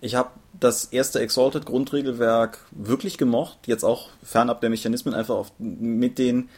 Ich 0.00 0.14
habe 0.14 0.30
das 0.58 0.86
erste 0.86 1.20
Exalted 1.20 1.66
Grundregelwerk 1.66 2.58
wirklich 2.70 3.18
gemocht, 3.18 3.58
jetzt 3.66 3.84
auch 3.84 4.08
fernab 4.22 4.60
der 4.60 4.70
Mechanismen, 4.70 5.14
einfach 5.14 5.34
auf, 5.34 5.52
mit 5.58 6.18
den 6.18 6.48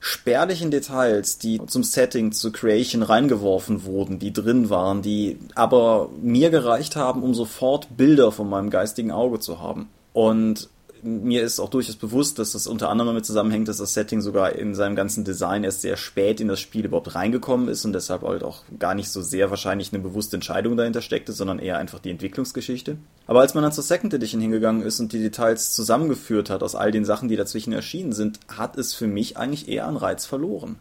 spärlichen 0.00 0.70
Details, 0.70 1.38
die 1.38 1.64
zum 1.66 1.82
Setting, 1.82 2.32
zur 2.32 2.52
Creation 2.52 3.02
reingeworfen 3.02 3.84
wurden, 3.84 4.18
die 4.18 4.32
drin 4.32 4.68
waren, 4.68 5.00
die 5.00 5.38
aber 5.54 6.10
mir 6.20 6.50
gereicht 6.50 6.94
haben, 6.94 7.22
um 7.22 7.34
sofort 7.34 7.96
Bilder 7.96 8.30
von 8.30 8.48
meinem 8.48 8.70
geistigen 8.70 9.10
Auge 9.10 9.40
zu 9.40 9.60
haben. 9.60 9.88
Und 10.12 10.68
mir 11.04 11.42
ist 11.42 11.60
auch 11.60 11.68
durchaus 11.68 11.96
bewusst, 11.96 12.38
dass 12.38 12.52
das 12.52 12.66
unter 12.66 12.88
anderem 12.88 13.08
damit 13.08 13.26
zusammenhängt, 13.26 13.68
dass 13.68 13.76
das 13.76 13.94
Setting 13.94 14.20
sogar 14.20 14.52
in 14.52 14.74
seinem 14.74 14.96
ganzen 14.96 15.24
Design 15.24 15.62
erst 15.62 15.82
sehr 15.82 15.96
spät 15.96 16.40
in 16.40 16.48
das 16.48 16.60
Spiel 16.60 16.86
überhaupt 16.86 17.14
reingekommen 17.14 17.68
ist 17.68 17.84
und 17.84 17.92
deshalb 17.92 18.22
halt 18.22 18.42
auch 18.42 18.62
gar 18.78 18.94
nicht 18.94 19.10
so 19.10 19.22
sehr 19.22 19.50
wahrscheinlich 19.50 19.92
eine 19.92 20.02
bewusste 20.02 20.36
Entscheidung 20.36 20.76
dahinter 20.76 21.02
steckte, 21.02 21.32
sondern 21.32 21.58
eher 21.58 21.78
einfach 21.78 21.98
die 21.98 22.10
Entwicklungsgeschichte. 22.10 22.96
Aber 23.26 23.40
als 23.40 23.54
man 23.54 23.62
dann 23.62 23.72
zur 23.72 23.84
Second 23.84 24.14
Edition 24.14 24.40
hingegangen 24.40 24.82
ist 24.82 24.98
und 25.00 25.12
die 25.12 25.22
Details 25.22 25.72
zusammengeführt 25.72 26.50
hat 26.50 26.62
aus 26.62 26.74
all 26.74 26.90
den 26.90 27.04
Sachen, 27.04 27.28
die 27.28 27.36
dazwischen 27.36 27.72
erschienen 27.72 28.12
sind, 28.12 28.40
hat 28.48 28.76
es 28.76 28.94
für 28.94 29.06
mich 29.06 29.36
eigentlich 29.36 29.68
eher 29.68 29.86
an 29.86 29.96
Reiz 29.96 30.24
verloren. 30.24 30.76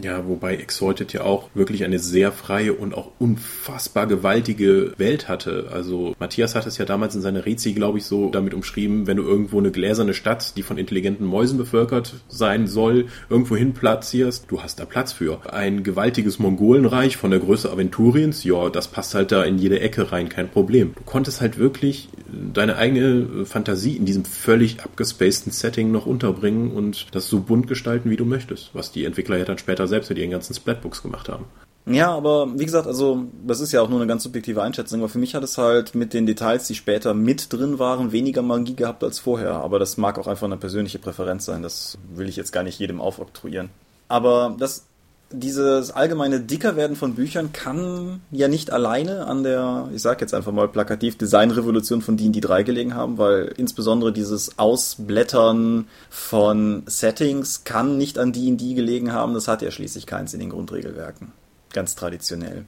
Ja, 0.00 0.26
wobei 0.26 0.56
Exalted 0.56 1.12
ja 1.12 1.22
auch 1.22 1.50
wirklich 1.54 1.84
eine 1.84 1.98
sehr 1.98 2.32
freie 2.32 2.72
und 2.72 2.94
auch 2.94 3.10
unfassbar 3.18 4.06
gewaltige 4.06 4.92
Welt 4.96 5.28
hatte. 5.28 5.68
Also 5.70 6.14
Matthias 6.18 6.54
hat 6.54 6.66
es 6.66 6.78
ja 6.78 6.84
damals 6.84 7.14
in 7.14 7.20
seiner 7.20 7.44
Rezi, 7.44 7.72
glaube 7.72 7.98
ich, 7.98 8.04
so 8.04 8.30
damit 8.30 8.54
umschrieben, 8.54 9.06
wenn 9.06 9.18
du 9.18 9.22
irgendwo 9.22 9.58
eine 9.58 9.70
gläserne 9.70 10.14
Stadt, 10.14 10.56
die 10.56 10.62
von 10.62 10.78
intelligenten 10.78 11.26
Mäusen 11.26 11.58
bevölkert 11.58 12.14
sein 12.28 12.66
soll, 12.66 13.06
irgendwo 13.28 13.56
hin 13.56 13.74
platzierst, 13.74 14.46
du 14.48 14.62
hast 14.62 14.80
da 14.80 14.86
Platz 14.86 15.12
für. 15.12 15.40
Ein 15.52 15.82
gewaltiges 15.82 16.38
Mongolenreich 16.38 17.16
von 17.16 17.30
der 17.30 17.40
Größe 17.40 17.70
Aventuriens, 17.70 18.44
ja, 18.44 18.70
das 18.70 18.88
passt 18.88 19.14
halt 19.14 19.30
da 19.30 19.44
in 19.44 19.58
jede 19.58 19.80
Ecke 19.80 20.10
rein, 20.10 20.28
kein 20.28 20.48
Problem. 20.48 20.94
Du 20.96 21.02
konntest 21.04 21.40
halt 21.40 21.58
wirklich 21.58 22.08
deine 22.52 22.76
eigene 22.76 23.44
Fantasie 23.44 23.96
in 23.96 24.06
diesem 24.06 24.24
völlig 24.24 24.80
abgespaceden 24.80 25.52
Setting 25.52 25.92
noch 25.92 26.06
unterbringen 26.06 26.70
und 26.70 27.06
das 27.12 27.28
so 27.28 27.40
bunt 27.40 27.66
gestalten, 27.66 28.10
wie 28.10 28.16
du 28.16 28.24
möchtest, 28.24 28.70
was 28.72 28.92
die 28.92 29.04
Entwickler 29.04 29.36
ja 29.36 29.44
dann 29.44 29.58
später 29.58 29.81
später 29.82 29.88
selbst 29.88 30.10
mit 30.10 30.18
ihren 30.18 30.30
ganzen 30.30 30.54
Splatbooks 30.54 31.02
gemacht 31.02 31.28
haben. 31.28 31.46
Ja, 31.84 32.14
aber 32.14 32.46
wie 32.56 32.64
gesagt, 32.64 32.86
also 32.86 33.24
das 33.44 33.60
ist 33.60 33.72
ja 33.72 33.82
auch 33.82 33.88
nur 33.88 33.98
eine 33.98 34.06
ganz 34.06 34.22
subjektive 34.22 34.62
Einschätzung, 34.62 35.00
aber 35.00 35.08
für 35.08 35.18
mich 35.18 35.34
hat 35.34 35.42
es 35.42 35.58
halt 35.58 35.96
mit 35.96 36.14
den 36.14 36.26
Details, 36.26 36.68
die 36.68 36.76
später 36.76 37.12
mit 37.12 37.52
drin 37.52 37.80
waren, 37.80 38.12
weniger 38.12 38.42
Magie 38.42 38.76
gehabt 38.76 39.02
als 39.02 39.18
vorher. 39.18 39.54
Aber 39.54 39.80
das 39.80 39.96
mag 39.96 40.16
auch 40.18 40.28
einfach 40.28 40.46
eine 40.46 40.56
persönliche 40.56 41.00
Präferenz 41.00 41.44
sein, 41.44 41.62
das 41.62 41.98
will 42.14 42.28
ich 42.28 42.36
jetzt 42.36 42.52
gar 42.52 42.62
nicht 42.62 42.78
jedem 42.78 43.00
aufoktroyieren. 43.00 43.70
Aber 44.06 44.54
das 44.60 44.86
dieses 45.32 45.90
allgemeine 45.90 46.40
Dickerwerden 46.40 46.96
von 46.96 47.14
Büchern 47.14 47.52
kann 47.52 48.20
ja 48.30 48.48
nicht 48.48 48.70
alleine 48.70 49.26
an 49.26 49.42
der, 49.42 49.88
ich 49.94 50.02
sag 50.02 50.20
jetzt 50.20 50.34
einfach 50.34 50.52
mal 50.52 50.68
plakativ, 50.68 51.16
Designrevolution 51.16 52.02
von 52.02 52.16
D&D 52.16 52.40
3 52.40 52.62
gelegen 52.62 52.94
haben, 52.94 53.18
weil 53.18 53.52
insbesondere 53.56 54.12
dieses 54.12 54.58
Ausblättern 54.58 55.86
von 56.10 56.82
Settings 56.86 57.64
kann 57.64 57.98
nicht 57.98 58.18
an 58.18 58.32
D&D 58.32 58.74
gelegen 58.74 59.12
haben. 59.12 59.34
Das 59.34 59.48
hat 59.48 59.62
ja 59.62 59.70
schließlich 59.70 60.06
keins 60.06 60.34
in 60.34 60.40
den 60.40 60.50
Grundregelwerken. 60.50 61.32
Ganz 61.72 61.94
traditionell 61.94 62.64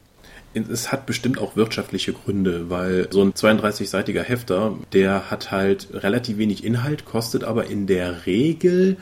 es 0.55 0.93
hat 0.93 1.07
bestimmt 1.07 1.39
auch 1.39 1.57
wirtschaftliche 1.57 2.13
Gründe, 2.13 2.71
weil 2.71 3.09
so 3.11 3.23
ein 3.23 3.33
32-seitiger 3.33 4.23
Hefter, 4.23 4.77
der 4.93 5.31
hat 5.31 5.51
halt 5.51 5.89
relativ 5.93 6.39
wenig 6.39 6.65
Inhalt, 6.65 7.05
kostet 7.05 7.45
aber 7.45 7.67
in 7.67 7.87
der 7.87 8.27
Regel 8.27 8.97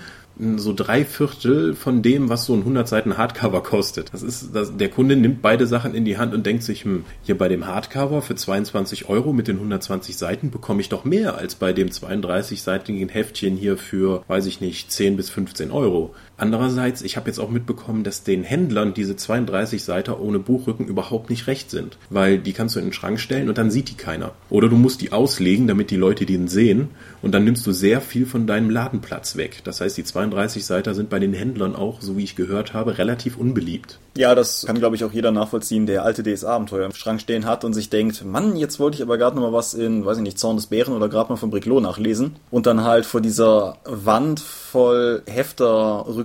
so 0.56 0.72
drei 0.72 1.04
Viertel 1.04 1.74
von 1.74 2.02
dem, 2.02 2.28
was 2.28 2.46
so 2.46 2.54
ein 2.54 2.60
100 2.60 2.88
Seiten 2.88 3.16
Hardcover 3.16 3.62
kostet. 3.62 4.12
Das 4.12 4.22
ist, 4.22 4.54
das, 4.54 4.76
der 4.76 4.88
Kunde 4.88 5.16
nimmt 5.16 5.42
beide 5.42 5.66
Sachen 5.66 5.94
in 5.94 6.04
die 6.04 6.18
Hand 6.18 6.34
und 6.34 6.44
denkt 6.44 6.62
sich, 6.62 6.84
hm, 6.84 7.04
hier 7.22 7.38
bei 7.38 7.48
dem 7.48 7.66
Hardcover 7.66 8.22
für 8.22 8.34
22 8.34 9.08
Euro 9.08 9.32
mit 9.32 9.48
den 9.48 9.56
120 9.56 10.16
Seiten 10.16 10.50
bekomme 10.50 10.80
ich 10.80 10.88
doch 10.88 11.04
mehr 11.04 11.36
als 11.36 11.54
bei 11.54 11.72
dem 11.72 11.88
32-seitigen 11.88 13.08
Heftchen 13.08 13.56
hier 13.56 13.76
für, 13.76 14.24
weiß 14.28 14.46
ich 14.46 14.60
nicht, 14.60 14.90
10 14.90 15.16
bis 15.16 15.30
15 15.30 15.70
Euro. 15.70 16.14
Andererseits, 16.42 17.02
ich 17.02 17.16
habe 17.16 17.28
jetzt 17.28 17.38
auch 17.38 17.50
mitbekommen, 17.50 18.02
dass 18.02 18.24
den 18.24 18.42
Händlern 18.42 18.94
diese 18.94 19.14
32 19.14 19.84
Seiten 19.84 20.10
ohne 20.10 20.40
Buchrücken 20.40 20.88
überhaupt 20.88 21.30
nicht 21.30 21.46
recht 21.46 21.70
sind, 21.70 21.98
weil 22.10 22.36
die 22.36 22.52
kannst 22.52 22.74
du 22.74 22.80
in 22.80 22.86
den 22.86 22.92
Schrank 22.92 23.20
stellen 23.20 23.48
und 23.48 23.58
dann 23.58 23.70
sieht 23.70 23.90
die 23.90 23.94
keiner. 23.94 24.32
Oder 24.50 24.68
du 24.68 24.74
musst 24.74 25.02
die 25.02 25.12
auslegen, 25.12 25.68
damit 25.68 25.92
die 25.92 25.96
Leute 25.96 26.26
den 26.26 26.48
sehen 26.48 26.88
und 27.22 27.30
dann 27.30 27.44
nimmst 27.44 27.64
du 27.64 27.70
sehr 27.70 28.00
viel 28.00 28.26
von 28.26 28.48
deinem 28.48 28.70
Ladenplatz 28.70 29.36
weg. 29.36 29.60
Das 29.62 29.80
heißt, 29.80 29.96
die 29.96 30.02
32 30.02 30.66
Seiten 30.66 30.94
sind 30.94 31.10
bei 31.10 31.20
den 31.20 31.32
Händlern 31.32 31.76
auch, 31.76 32.00
so 32.00 32.16
wie 32.16 32.24
ich 32.24 32.34
gehört 32.34 32.74
habe, 32.74 32.98
relativ 32.98 33.36
unbeliebt. 33.36 34.00
Ja, 34.16 34.34
das 34.34 34.66
kann, 34.66 34.78
glaube 34.78 34.96
ich, 34.96 35.04
auch 35.04 35.12
jeder 35.12 35.30
nachvollziehen, 35.30 35.86
der 35.86 36.04
alte 36.04 36.22
DS-Abenteuer 36.22 36.84
im 36.84 36.92
Schrank 36.92 37.20
stehen 37.20 37.46
hat 37.46 37.64
und 37.64 37.72
sich 37.72 37.88
denkt, 37.88 38.24
Mann, 38.24 38.56
jetzt 38.56 38.78
wollte 38.78 38.96
ich 38.96 39.02
aber 39.02 39.16
gerade 39.16 39.36
noch 39.36 39.42
mal 39.42 39.52
was 39.54 39.72
in, 39.72 40.04
weiß 40.04 40.18
ich 40.18 40.22
nicht, 40.22 40.38
Zorn 40.38 40.56
des 40.56 40.66
Bären 40.66 40.92
oder 40.92 41.08
gerade 41.08 41.30
mal 41.30 41.36
von 41.36 41.50
Briclot 41.50 41.82
nachlesen 41.82 42.36
und 42.50 42.66
dann 42.66 42.84
halt 42.84 43.06
vor 43.06 43.22
dieser 43.22 43.78
Wand 43.84 44.40
voll 44.40 45.22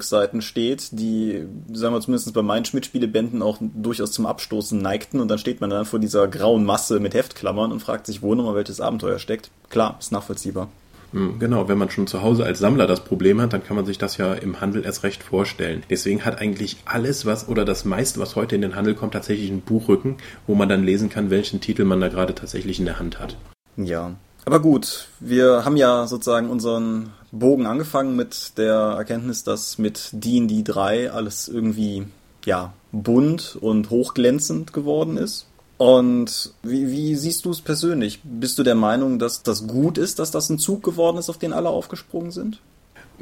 Hefter-Rückseiten 0.07 0.41
steht, 0.41 0.89
die, 0.91 1.45
sagen 1.71 1.93
wir 1.93 2.01
zumindest 2.01 2.33
bei 2.33 2.41
meinen 2.41 2.65
Schmidt-Spielebänden 2.65 3.41
auch 3.41 3.57
durchaus 3.59 4.11
zum 4.11 4.25
Abstoßen 4.25 4.79
neigten 4.79 5.19
und 5.19 5.27
dann 5.27 5.37
steht 5.37 5.61
man 5.61 5.69
dann 5.69 5.85
vor 5.85 5.99
dieser 5.99 6.27
grauen 6.27 6.65
Masse 6.65 6.99
mit 6.99 7.13
Heftklammern 7.13 7.71
und 7.71 7.81
fragt 7.81 8.05
sich, 8.05 8.21
wo 8.21 8.35
nochmal 8.35 8.55
welches 8.55 8.81
Abenteuer 8.81 9.19
steckt. 9.19 9.49
Klar, 9.69 9.97
ist 9.99 10.11
nachvollziehbar. 10.11 10.69
Hm, 11.13 11.39
genau, 11.39 11.69
wenn 11.69 11.77
man 11.77 11.89
schon 11.89 12.07
zu 12.07 12.21
Hause 12.21 12.43
als 12.43 12.59
Sammler 12.59 12.85
das 12.85 12.99
Problem 12.99 13.39
hat, 13.39 13.53
dann 13.53 13.63
kann 13.63 13.77
man 13.77 13.85
sich 13.85 13.97
das 13.97 14.17
ja 14.17 14.33
im 14.33 14.59
Handel 14.59 14.83
erst 14.83 15.03
recht 15.03 15.23
vorstellen. 15.23 15.83
Deswegen 15.89 16.25
hat 16.25 16.39
eigentlich 16.39 16.77
alles, 16.85 17.25
was 17.25 17.47
oder 17.47 17.63
das 17.63 17.85
meiste, 17.85 18.19
was 18.19 18.35
heute 18.35 18.55
in 18.55 18.61
den 18.61 18.75
Handel 18.75 18.93
kommt, 18.93 19.13
tatsächlich 19.13 19.49
einen 19.49 19.61
Buchrücken, 19.61 20.17
wo 20.47 20.55
man 20.55 20.67
dann 20.67 20.83
lesen 20.83 21.09
kann, 21.09 21.29
welchen 21.29 21.61
Titel 21.61 21.85
man 21.85 22.01
da 22.01 22.09
gerade 22.09 22.35
tatsächlich 22.35 22.79
in 22.79 22.85
der 22.85 22.99
Hand 22.99 23.19
hat. 23.19 23.37
Ja. 23.77 24.15
Aber 24.45 24.61
gut, 24.61 25.09
wir 25.19 25.65
haben 25.65 25.75
ja 25.75 26.07
sozusagen 26.07 26.49
unseren 26.49 27.11
Bogen 27.31 27.65
angefangen 27.65 28.15
mit 28.15 28.57
der 28.57 28.73
Erkenntnis, 28.73 29.43
dass 29.43 29.77
mit 29.77 30.09
D&D 30.11 30.63
3 30.63 31.11
alles 31.11 31.47
irgendwie, 31.47 32.05
ja, 32.45 32.73
bunt 32.91 33.57
und 33.59 33.89
hochglänzend 33.89 34.73
geworden 34.73 35.17
ist. 35.17 35.47
Und 35.77 36.53
wie, 36.63 36.89
wie 36.89 37.15
siehst 37.15 37.45
du 37.45 37.51
es 37.51 37.61
persönlich? 37.61 38.21
Bist 38.23 38.57
du 38.57 38.63
der 38.63 38.75
Meinung, 38.75 39.19
dass 39.19 39.43
das 39.43 39.67
gut 39.67 39.97
ist, 39.97 40.19
dass 40.19 40.31
das 40.31 40.49
ein 40.49 40.57
Zug 40.57 40.83
geworden 40.83 41.17
ist, 41.17 41.29
auf 41.29 41.37
den 41.37 41.53
alle 41.53 41.69
aufgesprungen 41.69 42.31
sind? 42.31 42.61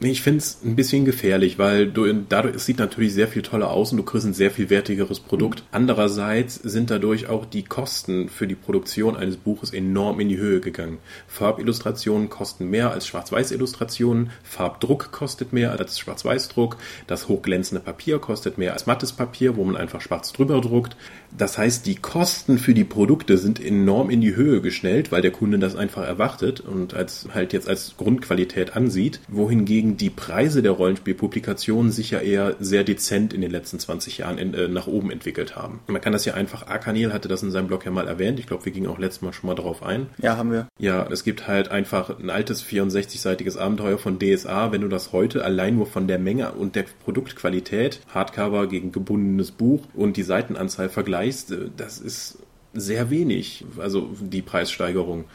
Ich 0.01 0.21
finde 0.21 0.39
es 0.39 0.59
ein 0.61 0.75
bisschen 0.75 1.05
gefährlich, 1.05 1.57
weil 1.57 1.87
du, 1.87 2.11
dadurch 2.11 2.55
es 2.55 2.65
sieht 2.65 2.79
natürlich 2.79 3.13
sehr 3.13 3.29
viel 3.29 3.43
toller 3.43 3.71
aus 3.71 3.91
und 3.91 3.97
du 3.97 4.03
kriegst 4.03 4.27
ein 4.27 4.33
sehr 4.33 4.51
viel 4.51 4.69
wertigeres 4.69 5.21
Produkt. 5.21 5.63
Andererseits 5.71 6.55
sind 6.55 6.91
dadurch 6.91 7.27
auch 7.29 7.45
die 7.45 7.63
Kosten 7.63 8.27
für 8.27 8.45
die 8.45 8.55
Produktion 8.55 9.15
eines 9.15 9.37
Buches 9.37 9.71
enorm 9.71 10.19
in 10.19 10.27
die 10.27 10.37
Höhe 10.37 10.59
gegangen. 10.59 10.97
Farbillustrationen 11.29 12.29
kosten 12.29 12.69
mehr 12.69 12.91
als 12.91 13.07
Schwarz-Weiß-Illustrationen, 13.07 14.31
Farbdruck 14.43 15.13
kostet 15.13 15.53
mehr 15.53 15.71
als 15.71 15.97
Schwarz-Weiß-Druck, 15.97 16.75
das 17.07 17.29
hochglänzende 17.29 17.81
Papier 17.81 18.19
kostet 18.19 18.57
mehr 18.57 18.73
als 18.73 18.87
mattes 18.87 19.13
Papier, 19.13 19.55
wo 19.55 19.63
man 19.63 19.77
einfach 19.77 20.01
schwarz 20.01 20.33
drüber 20.33 20.59
druckt. 20.59 20.97
Das 21.37 21.57
heißt, 21.57 21.85
die 21.85 21.95
Kosten 21.95 22.57
für 22.57 22.73
die 22.73 22.83
Produkte 22.83 23.37
sind 23.37 23.63
enorm 23.63 24.09
in 24.09 24.21
die 24.21 24.35
Höhe 24.35 24.61
geschnellt, 24.61 25.11
weil 25.11 25.21
der 25.21 25.31
Kunde 25.31 25.59
das 25.59 25.75
einfach 25.75 26.05
erwartet 26.05 26.61
und 26.61 26.93
als 26.93 27.27
halt 27.33 27.51
jetzt 27.51 27.67
als 27.67 27.95
Grundqualität 27.97 28.75
ansieht, 28.75 29.19
wohingegen 29.27 29.97
die 29.97 30.09
Preise 30.09 30.61
der 30.61 30.71
Rollenspielpublikationen 30.71 31.91
sich 31.91 32.11
ja 32.11 32.19
eher 32.19 32.55
sehr 32.59 32.83
dezent 32.83 33.33
in 33.33 33.41
den 33.41 33.51
letzten 33.51 33.79
20 33.79 34.19
Jahren 34.19 34.37
in, 34.37 34.53
äh, 34.53 34.67
nach 34.67 34.87
oben 34.87 35.11
entwickelt 35.11 35.55
haben. 35.55 35.81
Man 35.87 36.01
kann 36.01 36.13
das 36.13 36.25
ja 36.25 36.35
einfach, 36.35 36.67
Arkanil 36.67 37.11
hatte 37.11 37.27
das 37.27 37.43
in 37.43 37.51
seinem 37.51 37.67
Blog 37.67 37.85
ja 37.85 37.91
mal 37.91 38.07
erwähnt, 38.07 38.39
ich 38.39 38.47
glaube, 38.47 38.65
wir 38.65 38.71
gingen 38.71 38.87
auch 38.87 38.99
letztes 38.99 39.21
Mal 39.21 39.33
schon 39.33 39.47
mal 39.47 39.55
darauf 39.55 39.83
ein. 39.83 40.07
Ja, 40.17 40.37
haben 40.37 40.51
wir. 40.51 40.67
Ja, 40.79 41.05
es 41.11 41.23
gibt 41.23 41.47
halt 41.47 41.69
einfach 41.69 42.17
ein 42.17 42.29
altes 42.29 42.63
64-seitiges 42.63 43.57
Abenteuer 43.57 43.97
von 43.97 44.19
DSA, 44.19 44.71
wenn 44.71 44.81
du 44.81 44.87
das 44.87 45.11
heute 45.11 45.43
allein 45.43 45.75
nur 45.75 45.85
von 45.85 46.07
der 46.07 46.19
Menge 46.19 46.53
und 46.53 46.75
der 46.75 46.85
Produktqualität, 47.03 47.99
Hardcover 48.13 48.67
gegen 48.67 48.91
gebundenes 48.91 49.51
Buch 49.51 49.83
und 49.93 50.17
die 50.17 50.23
Seitenanzahl 50.23 50.89
vergleichst, 50.89 51.24
äh, 51.51 51.69
das 51.75 51.99
ist 51.99 52.39
sehr 52.73 53.09
wenig, 53.09 53.65
also 53.77 54.09
die 54.19 54.41
Preissteigerung. 54.41 55.25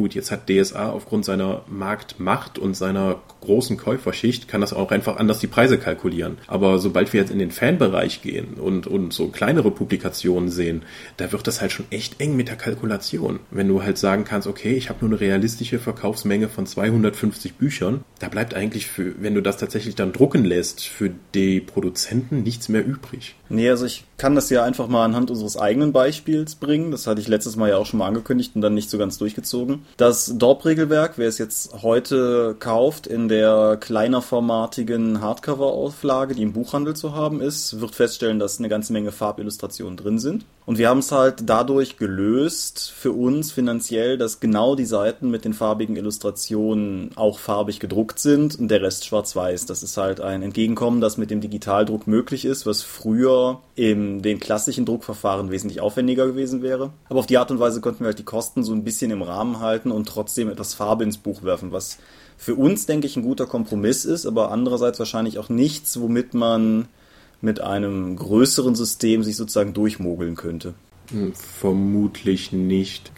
Gut, 0.00 0.14
jetzt 0.14 0.30
hat 0.30 0.48
DSA 0.48 0.92
aufgrund 0.92 1.26
seiner 1.26 1.60
Marktmacht 1.68 2.58
und 2.58 2.74
seiner 2.74 3.20
großen 3.42 3.76
Käuferschicht 3.76 4.48
kann 4.48 4.62
das 4.62 4.72
auch 4.72 4.92
einfach 4.92 5.18
anders 5.18 5.40
die 5.40 5.46
Preise 5.46 5.76
kalkulieren. 5.76 6.38
Aber 6.46 6.78
sobald 6.78 7.12
wir 7.12 7.20
jetzt 7.20 7.30
in 7.30 7.38
den 7.38 7.50
Fanbereich 7.50 8.22
gehen 8.22 8.54
und, 8.54 8.86
und 8.86 9.12
so 9.12 9.28
kleinere 9.28 9.70
Publikationen 9.70 10.48
sehen, 10.48 10.84
da 11.18 11.32
wird 11.32 11.46
das 11.46 11.60
halt 11.60 11.72
schon 11.72 11.84
echt 11.90 12.18
eng 12.18 12.34
mit 12.34 12.48
der 12.48 12.56
Kalkulation. 12.56 13.40
Wenn 13.50 13.68
du 13.68 13.82
halt 13.82 13.98
sagen 13.98 14.24
kannst, 14.24 14.48
okay, 14.48 14.72
ich 14.72 14.88
habe 14.88 15.00
nur 15.00 15.10
eine 15.10 15.20
realistische 15.20 15.78
Verkaufsmenge 15.78 16.48
von 16.48 16.64
250 16.64 17.56
Büchern, 17.56 18.02
da 18.20 18.30
bleibt 18.30 18.54
eigentlich 18.54 18.86
für, 18.86 19.22
wenn 19.22 19.34
du 19.34 19.42
das 19.42 19.58
tatsächlich 19.58 19.96
dann 19.96 20.14
drucken 20.14 20.46
lässt, 20.46 20.86
für 20.86 21.10
die 21.34 21.60
Produzenten 21.60 22.42
nichts 22.42 22.70
mehr 22.70 22.86
übrig. 22.86 23.34
Nee, 23.50 23.68
also 23.68 23.84
ich 23.84 24.04
kann 24.16 24.34
das 24.34 24.48
ja 24.48 24.62
einfach 24.62 24.86
mal 24.86 25.04
anhand 25.04 25.30
unseres 25.30 25.56
eigenen 25.56 25.92
Beispiels 25.92 26.54
bringen. 26.54 26.90
Das 26.90 27.06
hatte 27.06 27.20
ich 27.20 27.28
letztes 27.28 27.56
Mal 27.56 27.70
ja 27.70 27.76
auch 27.76 27.86
schon 27.86 27.98
mal 27.98 28.06
angekündigt 28.06 28.52
und 28.54 28.60
dann 28.60 28.74
nicht 28.74 28.88
so 28.88 28.96
ganz 28.96 29.18
durchgezogen. 29.18 29.82
Das 29.96 30.32
DORP-Regelwerk, 30.38 31.18
wer 31.18 31.28
es 31.28 31.38
jetzt 31.38 31.82
heute 31.82 32.56
kauft, 32.58 33.06
in 33.06 33.28
der 33.28 33.76
kleinerformatigen 33.78 35.20
Hardcover-Auflage, 35.20 36.34
die 36.34 36.42
im 36.42 36.52
Buchhandel 36.52 36.96
zu 36.96 37.14
haben 37.14 37.40
ist, 37.40 37.80
wird 37.80 37.94
feststellen, 37.94 38.38
dass 38.38 38.58
eine 38.58 38.68
ganze 38.68 38.92
Menge 38.92 39.12
Farbillustrationen 39.12 39.96
drin 39.96 40.18
sind. 40.18 40.44
Und 40.70 40.78
wir 40.78 40.88
haben 40.88 41.00
es 41.00 41.10
halt 41.10 41.42
dadurch 41.46 41.96
gelöst 41.96 42.92
für 42.96 43.10
uns 43.10 43.50
finanziell, 43.50 44.16
dass 44.16 44.38
genau 44.38 44.76
die 44.76 44.84
Seiten 44.84 45.28
mit 45.28 45.44
den 45.44 45.52
farbigen 45.52 45.96
Illustrationen 45.96 47.10
auch 47.16 47.40
farbig 47.40 47.80
gedruckt 47.80 48.20
sind 48.20 48.56
und 48.56 48.68
der 48.68 48.80
Rest 48.80 49.04
schwarz-weiß. 49.04 49.66
Das 49.66 49.82
ist 49.82 49.96
halt 49.96 50.20
ein 50.20 50.42
Entgegenkommen, 50.42 51.00
das 51.00 51.16
mit 51.16 51.32
dem 51.32 51.40
Digitaldruck 51.40 52.06
möglich 52.06 52.44
ist, 52.44 52.66
was 52.66 52.82
früher 52.82 53.62
in 53.74 54.22
den 54.22 54.38
klassischen 54.38 54.84
Druckverfahren 54.84 55.50
wesentlich 55.50 55.80
aufwendiger 55.80 56.28
gewesen 56.28 56.62
wäre. 56.62 56.92
Aber 57.08 57.18
auf 57.18 57.26
die 57.26 57.38
Art 57.38 57.50
und 57.50 57.58
Weise 57.58 57.80
konnten 57.80 58.04
wir 58.04 58.06
halt 58.06 58.20
die 58.20 58.24
Kosten 58.24 58.62
so 58.62 58.72
ein 58.72 58.84
bisschen 58.84 59.10
im 59.10 59.22
Rahmen 59.22 59.58
halten 59.58 59.90
und 59.90 60.06
trotzdem 60.06 60.48
etwas 60.48 60.74
Farbe 60.74 61.02
ins 61.02 61.18
Buch 61.18 61.42
werfen, 61.42 61.72
was 61.72 61.98
für 62.36 62.54
uns, 62.54 62.86
denke 62.86 63.08
ich, 63.08 63.16
ein 63.16 63.24
guter 63.24 63.46
Kompromiss 63.46 64.04
ist, 64.04 64.24
aber 64.24 64.52
andererseits 64.52 65.00
wahrscheinlich 65.00 65.40
auch 65.40 65.48
nichts, 65.48 66.00
womit 66.00 66.32
man 66.32 66.86
mit 67.40 67.60
einem 67.60 68.16
größeren 68.16 68.74
System 68.74 69.22
sich 69.22 69.36
sozusagen 69.36 69.72
durchmogeln 69.72 70.36
könnte. 70.36 70.74
Hm, 71.10 71.32
vermutlich 71.34 72.52
nicht. 72.52 73.10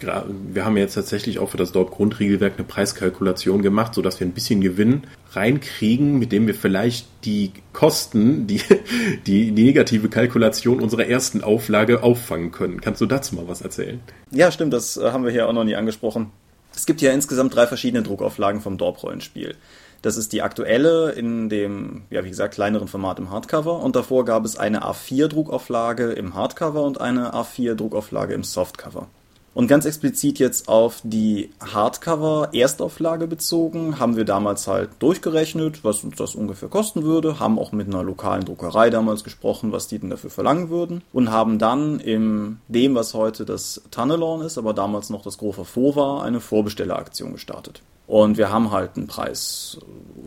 Wir 0.51 0.65
haben 0.65 0.77
jetzt 0.77 0.95
tatsächlich 0.95 1.39
auch 1.39 1.49
für 1.49 1.57
das 1.57 1.71
dort 1.71 1.91
Grundregelwerk 1.91 2.53
eine 2.57 2.63
Preiskalkulation 2.63 3.61
gemacht, 3.61 3.93
sodass 3.93 4.19
wir 4.19 4.25
ein 4.25 4.33
bisschen 4.33 4.61
Gewinn 4.61 5.03
reinkriegen, 5.31 6.17
mit 6.17 6.31
dem 6.31 6.47
wir 6.47 6.55
vielleicht 6.55 7.07
die 7.23 7.51
Kosten, 7.71 8.47
die, 8.47 8.61
die, 9.27 9.51
die 9.51 9.63
negative 9.63 10.09
Kalkulation 10.09 10.81
unserer 10.81 11.05
ersten 11.05 11.43
Auflage 11.43 12.01
auffangen 12.01 12.51
können. 12.51 12.81
Kannst 12.81 13.01
du 13.01 13.05
dazu 13.05 13.35
mal 13.35 13.47
was 13.47 13.61
erzählen? 13.61 13.99
Ja, 14.31 14.51
stimmt, 14.51 14.73
das 14.73 14.97
äh, 14.97 15.11
haben 15.11 15.23
wir 15.23 15.31
hier 15.31 15.47
auch 15.47 15.53
noch 15.53 15.63
nie 15.63 15.75
angesprochen. 15.75 16.31
Es 16.75 16.87
gibt 16.87 17.01
ja 17.01 17.11
insgesamt 17.11 17.53
drei 17.53 17.67
verschiedene 17.67 18.01
Druckauflagen 18.01 18.61
vom 18.61 18.79
Dorp-Rollenspiel. 18.79 19.55
Das 20.03 20.17
ist 20.17 20.33
die 20.33 20.41
aktuelle 20.41 21.11
in 21.11 21.47
dem, 21.47 22.03
ja, 22.09 22.25
wie 22.25 22.29
gesagt, 22.29 22.55
kleineren 22.55 22.89
Format 22.89 23.19
im 23.19 23.31
Hardcover. 23.31 23.79
Und 23.79 23.95
davor 23.95 24.25
gab 24.25 24.43
es 24.43 24.57
eine 24.57 24.83
A4-Druckauflage 24.83 26.11
im 26.11 26.35
Hardcover 26.35 26.83
und 26.83 26.99
eine 26.99 27.33
A4-Druckauflage 27.33 28.33
im 28.33 28.43
Softcover. 28.43 29.07
Und 29.53 29.67
ganz 29.67 29.85
explizit 29.85 30.39
jetzt 30.39 30.67
auf 30.67 30.99
die 31.05 31.51
Hardcover-Erstauflage 31.61 33.27
bezogen, 33.27 33.97
haben 33.97 34.17
wir 34.17 34.25
damals 34.25 34.67
halt 34.67 34.89
durchgerechnet, 34.99 35.85
was 35.85 36.03
uns 36.03 36.17
das 36.17 36.35
ungefähr 36.35 36.67
kosten 36.67 37.03
würde, 37.03 37.39
haben 37.39 37.57
auch 37.57 37.71
mit 37.71 37.87
einer 37.87 38.03
lokalen 38.03 38.43
Druckerei 38.43 38.89
damals 38.89 39.23
gesprochen, 39.23 39.71
was 39.71 39.87
die 39.87 39.99
denn 39.99 40.09
dafür 40.09 40.31
verlangen 40.31 40.69
würden 40.69 41.01
und 41.13 41.31
haben 41.31 41.59
dann 41.59 42.01
in 42.01 42.57
dem, 42.67 42.95
was 42.95 43.13
heute 43.13 43.45
das 43.45 43.81
Tunnelon 43.89 44.41
ist, 44.41 44.57
aber 44.57 44.73
damals 44.73 45.09
noch 45.09 45.21
das 45.21 45.37
Grover 45.37 45.63
Faux 45.65 45.95
war, 45.95 46.23
eine 46.23 46.41
Vorbestelleraktion 46.41 47.31
gestartet. 47.31 47.81
Und 48.05 48.37
wir 48.37 48.51
haben 48.51 48.71
halt 48.71 48.97
einen 48.97 49.07
Preis 49.07 49.77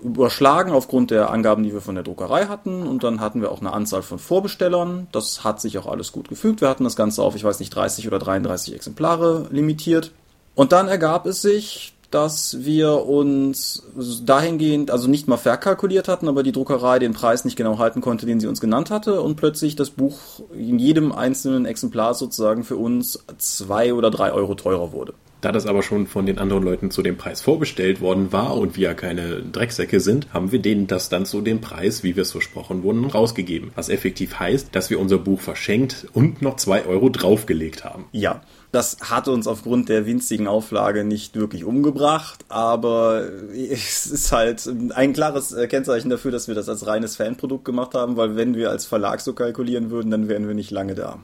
überschlagen 0.02 0.73
aufgrund 0.73 1.11
der 1.11 1.30
Angaben, 1.30 1.62
die 1.62 1.73
wir 1.73 1.80
von 1.80 1.95
der 1.95 2.04
Druckerei 2.04 2.47
hatten. 2.47 2.87
Und 2.87 3.04
dann 3.04 3.21
hatten 3.21 3.42
wir 3.42 3.50
auch 3.50 3.61
eine 3.61 3.73
Anzahl 3.73 4.02
von 4.02 4.18
Vorbestellern. 4.18 5.09
Das 5.12 5.45
hat 5.45 5.61
sich 5.61 5.78
auch 5.78 5.87
alles 5.87 6.12
gut 6.12 6.28
gefügt. 6.28 6.61
Wir 6.61 6.68
hatten 6.68 6.85
das 6.85 6.97
Ganze 6.97 7.23
auf, 7.23 7.37
ich 7.37 7.45
weiß 7.45 7.61
nicht, 7.61 7.71
30 7.71 8.06
oder 8.06 8.18
33 8.18 8.75
Exemplare 8.75 9.47
limitiert. 9.50 10.12
Und 10.54 10.73
dann 10.73 10.88
ergab 10.88 11.26
es 11.26 11.42
sich, 11.42 11.92
dass 12.11 12.64
wir 12.64 13.06
uns 13.06 13.83
dahingehend, 14.25 14.90
also 14.90 15.09
nicht 15.09 15.28
mal 15.28 15.37
verkalkuliert 15.37 16.09
hatten, 16.09 16.28
aber 16.28 16.42
die 16.42 16.52
Druckerei 16.52 16.99
den 16.99 17.12
Preis 17.12 17.45
nicht 17.45 17.56
genau 17.56 17.78
halten 17.78 18.00
konnte, 18.00 18.26
den 18.26 18.40
sie 18.40 18.47
uns 18.47 18.61
genannt 18.61 18.90
hatte 18.90 19.21
und 19.21 19.37
plötzlich 19.37 19.76
das 19.76 19.90
Buch 19.90 20.18
in 20.56 20.78
jedem 20.78 21.12
einzelnen 21.12 21.66
Exemplar 21.66 22.14
sozusagen 22.14 22.64
für 22.64 22.76
uns 22.76 23.25
zwei 23.38 23.92
oder 23.92 24.11
drei 24.11 24.33
Euro 24.33 24.54
teurer 24.54 24.92
wurde. 24.92 25.14
Da 25.47 25.53
das 25.53 25.67
aber 25.67 25.85
schon 25.85 26.09
von 26.09 26.26
den 26.26 26.38
anderen 26.38 26.65
Leuten 26.65 26.91
zu 26.91 27.03
dem 27.03 27.17
Preis 27.17 27.41
vorbestellt 27.41 28.00
worden 28.00 28.33
war 28.33 28.57
und 28.57 28.76
wir 28.76 28.88
ja 28.88 28.95
keine 28.95 29.43
Drecksäcke 29.43 30.00
sind, 30.00 30.35
haben 30.35 30.50
wir 30.50 30.59
denen 30.59 30.88
das 30.88 31.09
dann 31.09 31.25
zu 31.25 31.41
dem 31.41 31.61
Preis, 31.61 32.03
wie 32.03 32.17
wir 32.17 32.23
es 32.23 32.33
versprochen 32.33 32.83
wurden, 32.83 33.05
rausgegeben. 33.05 33.71
Was 33.76 33.88
effektiv 33.88 34.41
heißt, 34.41 34.75
dass 34.75 34.91
wir 34.91 34.99
unser 34.99 35.19
Buch 35.19 35.41
verschenkt 35.41 36.09
und 36.15 36.43
noch 36.43 36.57
zwei 36.57 36.85
Euro 36.85 37.11
draufgelegt 37.11 37.85
haben. 37.85 38.07
Ja, 38.11 38.41
das 38.73 38.97
hat 39.03 39.29
uns 39.29 39.47
aufgrund 39.47 39.88
der 39.88 40.05
winzigen 40.05 40.49
Auflage 40.49 41.05
nicht 41.05 41.37
wirklich 41.37 41.62
umgebracht, 41.62 42.45
aber 42.49 43.29
es 43.55 44.09
ist 44.09 44.33
halt 44.33 44.69
ein 44.97 45.12
klares 45.12 45.55
Kennzeichen 45.69 46.11
dafür, 46.11 46.33
dass 46.33 46.49
wir 46.49 46.57
das 46.57 46.69
als 46.69 46.88
reines 46.88 47.15
Fanprodukt 47.15 47.65
gemacht 47.65 47.95
haben, 47.95 48.17
weil 48.17 48.35
wenn 48.35 48.57
wir 48.57 48.71
als 48.71 48.85
Verlag 48.85 49.21
so 49.21 49.33
kalkulieren 49.33 49.91
würden, 49.93 50.11
dann 50.11 50.26
wären 50.29 50.49
wir 50.49 50.57
nicht 50.57 50.73
lange 50.73 50.97
da. 50.97 51.21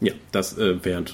Ja, 0.00 0.14
das 0.32 0.56
äh, 0.56 0.82
wäre 0.82 1.04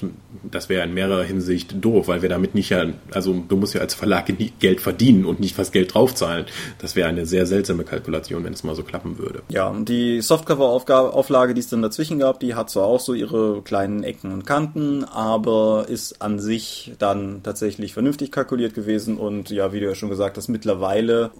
das 0.49 0.69
wäre 0.69 0.85
in 0.85 0.93
mehrerer 0.93 1.23
Hinsicht 1.23 1.83
doof, 1.83 2.07
weil 2.07 2.21
wir 2.21 2.29
damit 2.29 2.55
nicht 2.55 2.69
ja, 2.69 2.85
also 3.11 3.43
du 3.47 3.57
musst 3.57 3.73
ja 3.73 3.81
als 3.81 3.93
Verlag 3.93 4.31
Geld 4.59 4.79
verdienen 4.79 5.25
und 5.25 5.41
nicht 5.41 5.57
was 5.57 5.73
Geld 5.73 5.93
draufzahlen. 5.93 6.45
Das 6.79 6.95
wäre 6.95 7.09
eine 7.09 7.25
sehr 7.25 7.45
seltsame 7.45 7.83
Kalkulation, 7.83 8.45
wenn 8.45 8.53
es 8.53 8.63
mal 8.63 8.75
so 8.75 8.83
klappen 8.83 9.17
würde. 9.17 9.41
Ja, 9.49 9.67
und 9.67 9.89
die 9.89 10.21
Softcover-Auflage, 10.21 11.53
die 11.53 11.59
es 11.59 11.69
dann 11.69 11.81
dazwischen 11.81 12.19
gab, 12.19 12.39
die 12.39 12.55
hat 12.55 12.69
zwar 12.69 12.85
auch 12.85 13.01
so 13.01 13.13
ihre 13.13 13.61
kleinen 13.61 14.03
Ecken 14.03 14.31
und 14.31 14.45
Kanten, 14.45 15.03
aber 15.03 15.87
ist 15.89 16.21
an 16.21 16.39
sich 16.39 16.93
dann 16.97 17.41
tatsächlich 17.43 17.93
vernünftig 17.93 18.31
kalkuliert 18.31 18.73
gewesen 18.73 19.17
und 19.17 19.49
ja, 19.49 19.73
wie 19.73 19.81
du 19.81 19.87
ja 19.87 19.95
schon 19.95 20.09
gesagt 20.09 20.37
hast, 20.37 20.47
mittlerweile 20.47 21.31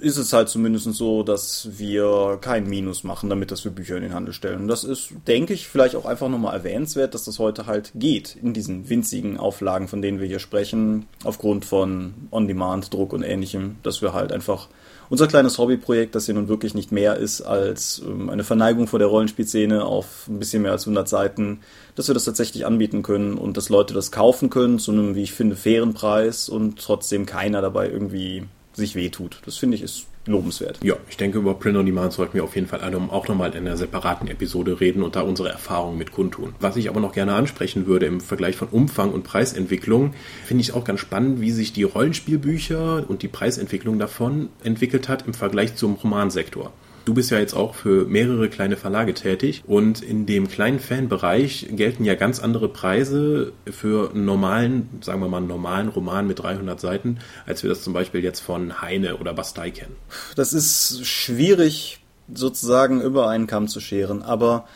ist 0.00 0.18
es 0.18 0.32
halt 0.32 0.48
zumindest 0.48 0.92
so, 0.94 1.24
dass 1.24 1.68
wir 1.78 2.38
kein 2.40 2.68
Minus 2.68 3.02
machen, 3.02 3.28
damit 3.28 3.50
dass 3.50 3.64
wir 3.64 3.72
Bücher 3.72 3.96
in 3.96 4.02
den 4.02 4.14
Handel 4.14 4.34
stellen. 4.34 4.62
Und 4.62 4.68
das 4.68 4.84
ist, 4.84 5.10
denke 5.26 5.52
ich, 5.52 5.66
vielleicht 5.66 5.96
auch 5.96 6.06
einfach 6.06 6.28
nochmal 6.28 6.56
erwähnt 6.56 6.91
bemerkenswert, 6.92 7.14
dass 7.14 7.24
das 7.24 7.38
heute 7.38 7.66
halt 7.66 7.92
geht 7.94 8.36
in 8.36 8.52
diesen 8.52 8.88
winzigen 8.88 9.36
Auflagen, 9.38 9.88
von 9.88 10.02
denen 10.02 10.20
wir 10.20 10.26
hier 10.26 10.38
sprechen, 10.38 11.06
aufgrund 11.24 11.64
von 11.64 12.14
On-Demand-Druck 12.30 13.12
und 13.12 13.22
ähnlichem, 13.22 13.76
dass 13.82 14.02
wir 14.02 14.12
halt 14.12 14.32
einfach 14.32 14.68
unser 15.08 15.26
kleines 15.26 15.58
Hobbyprojekt, 15.58 16.14
das 16.14 16.26
hier 16.26 16.34
nun 16.34 16.48
wirklich 16.48 16.74
nicht 16.74 16.92
mehr 16.92 17.16
ist 17.16 17.42
als 17.42 18.02
ähm, 18.04 18.30
eine 18.30 18.44
Verneigung 18.44 18.86
vor 18.86 18.98
der 18.98 19.08
Rollenspielszene 19.08 19.84
auf 19.84 20.26
ein 20.28 20.38
bisschen 20.38 20.62
mehr 20.62 20.72
als 20.72 20.84
100 20.84 21.08
Seiten, 21.08 21.60
dass 21.96 22.08
wir 22.08 22.14
das 22.14 22.24
tatsächlich 22.24 22.64
anbieten 22.64 23.02
können 23.02 23.34
und 23.34 23.56
dass 23.56 23.68
Leute 23.68 23.94
das 23.94 24.10
kaufen 24.10 24.48
können 24.48 24.78
zu 24.78 24.92
einem, 24.92 25.14
wie 25.14 25.22
ich 25.22 25.32
finde, 25.32 25.56
fairen 25.56 25.92
Preis 25.92 26.48
und 26.48 26.78
trotzdem 26.78 27.26
keiner 27.26 27.60
dabei 27.60 27.90
irgendwie 27.90 28.44
sich 28.72 28.94
wehtut. 28.94 29.42
Das 29.44 29.58
finde 29.58 29.76
ich 29.76 29.82
ist 29.82 30.06
lobenswert. 30.26 30.78
Ja, 30.82 30.96
ich 31.08 31.16
denke, 31.16 31.38
über 31.38 31.54
Print 31.54 31.76
on 31.76 31.86
Demand 31.86 32.12
sollten 32.12 32.34
wir 32.34 32.44
auf 32.44 32.54
jeden 32.54 32.66
Fall 32.66 32.80
auch 32.82 33.28
nochmal 33.28 33.50
in 33.50 33.66
einer 33.66 33.76
separaten 33.76 34.28
Episode 34.28 34.80
reden 34.80 35.02
und 35.02 35.16
da 35.16 35.22
unsere 35.22 35.48
Erfahrungen 35.48 35.98
mit 35.98 36.12
kundtun. 36.12 36.54
Was 36.60 36.76
ich 36.76 36.88
aber 36.88 37.00
noch 37.00 37.12
gerne 37.12 37.34
ansprechen 37.34 37.86
würde 37.86 38.06
im 38.06 38.20
Vergleich 38.20 38.56
von 38.56 38.68
Umfang 38.68 39.12
und 39.12 39.24
Preisentwicklung, 39.24 40.14
finde 40.44 40.62
ich 40.62 40.74
auch 40.74 40.84
ganz 40.84 41.00
spannend, 41.00 41.40
wie 41.40 41.50
sich 41.50 41.72
die 41.72 41.82
Rollenspielbücher 41.82 43.04
und 43.08 43.22
die 43.22 43.28
Preisentwicklung 43.28 43.98
davon 43.98 44.48
entwickelt 44.62 45.08
hat 45.08 45.26
im 45.26 45.34
Vergleich 45.34 45.74
zum 45.74 45.94
Romansektor. 45.94 46.72
Du 47.04 47.14
bist 47.14 47.30
ja 47.30 47.38
jetzt 47.38 47.54
auch 47.54 47.74
für 47.74 48.06
mehrere 48.06 48.48
kleine 48.48 48.76
Verlage 48.76 49.14
tätig 49.14 49.64
und 49.66 50.02
in 50.02 50.26
dem 50.26 50.48
kleinen 50.48 50.78
Fanbereich 50.78 51.66
gelten 51.70 52.04
ja 52.04 52.14
ganz 52.14 52.38
andere 52.38 52.68
Preise 52.68 53.52
für 53.66 54.10
einen 54.10 54.24
normalen, 54.24 54.88
sagen 55.00 55.20
wir 55.20 55.28
mal, 55.28 55.38
einen 55.38 55.48
normalen 55.48 55.88
Roman 55.88 56.26
mit 56.26 56.38
300 56.38 56.80
Seiten, 56.80 57.18
als 57.44 57.62
wir 57.62 57.70
das 57.70 57.82
zum 57.82 57.92
Beispiel 57.92 58.22
jetzt 58.22 58.40
von 58.40 58.80
Heine 58.82 59.16
oder 59.16 59.34
Bastei 59.34 59.70
kennen. 59.70 59.96
Das 60.36 60.52
ist 60.52 61.04
schwierig 61.04 61.98
sozusagen 62.32 63.00
über 63.00 63.28
einen 63.28 63.46
Kamm 63.46 63.68
zu 63.68 63.80
scheren, 63.80 64.22
aber 64.22 64.66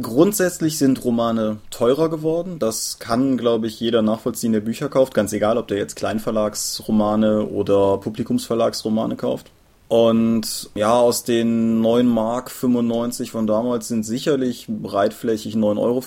Grundsätzlich 0.00 0.76
sind 0.76 1.04
Romane 1.04 1.58
teurer 1.70 2.10
geworden. 2.10 2.58
Das 2.58 2.98
kann, 2.98 3.36
glaube 3.38 3.68
ich, 3.68 3.78
jeder 3.78 4.02
nachvollziehen, 4.02 4.52
der 4.52 4.58
Bücher 4.58 4.88
kauft. 4.88 5.14
Ganz 5.14 5.32
egal, 5.32 5.56
ob 5.56 5.68
der 5.68 5.78
jetzt 5.78 5.94
Kleinverlagsromane 5.94 7.46
oder 7.46 7.98
Publikumsverlagsromane 7.98 9.14
kauft. 9.14 9.52
Und 9.86 10.70
ja, 10.74 10.92
aus 10.94 11.24
den 11.24 11.82
9 11.82 12.06
Mark 12.06 12.50
95 12.50 13.30
von 13.30 13.46
damals 13.46 13.88
sind 13.88 14.04
sicherlich 14.04 14.66
breitflächig 14.68 15.54
9,95 15.56 15.78
Euro 15.78 16.00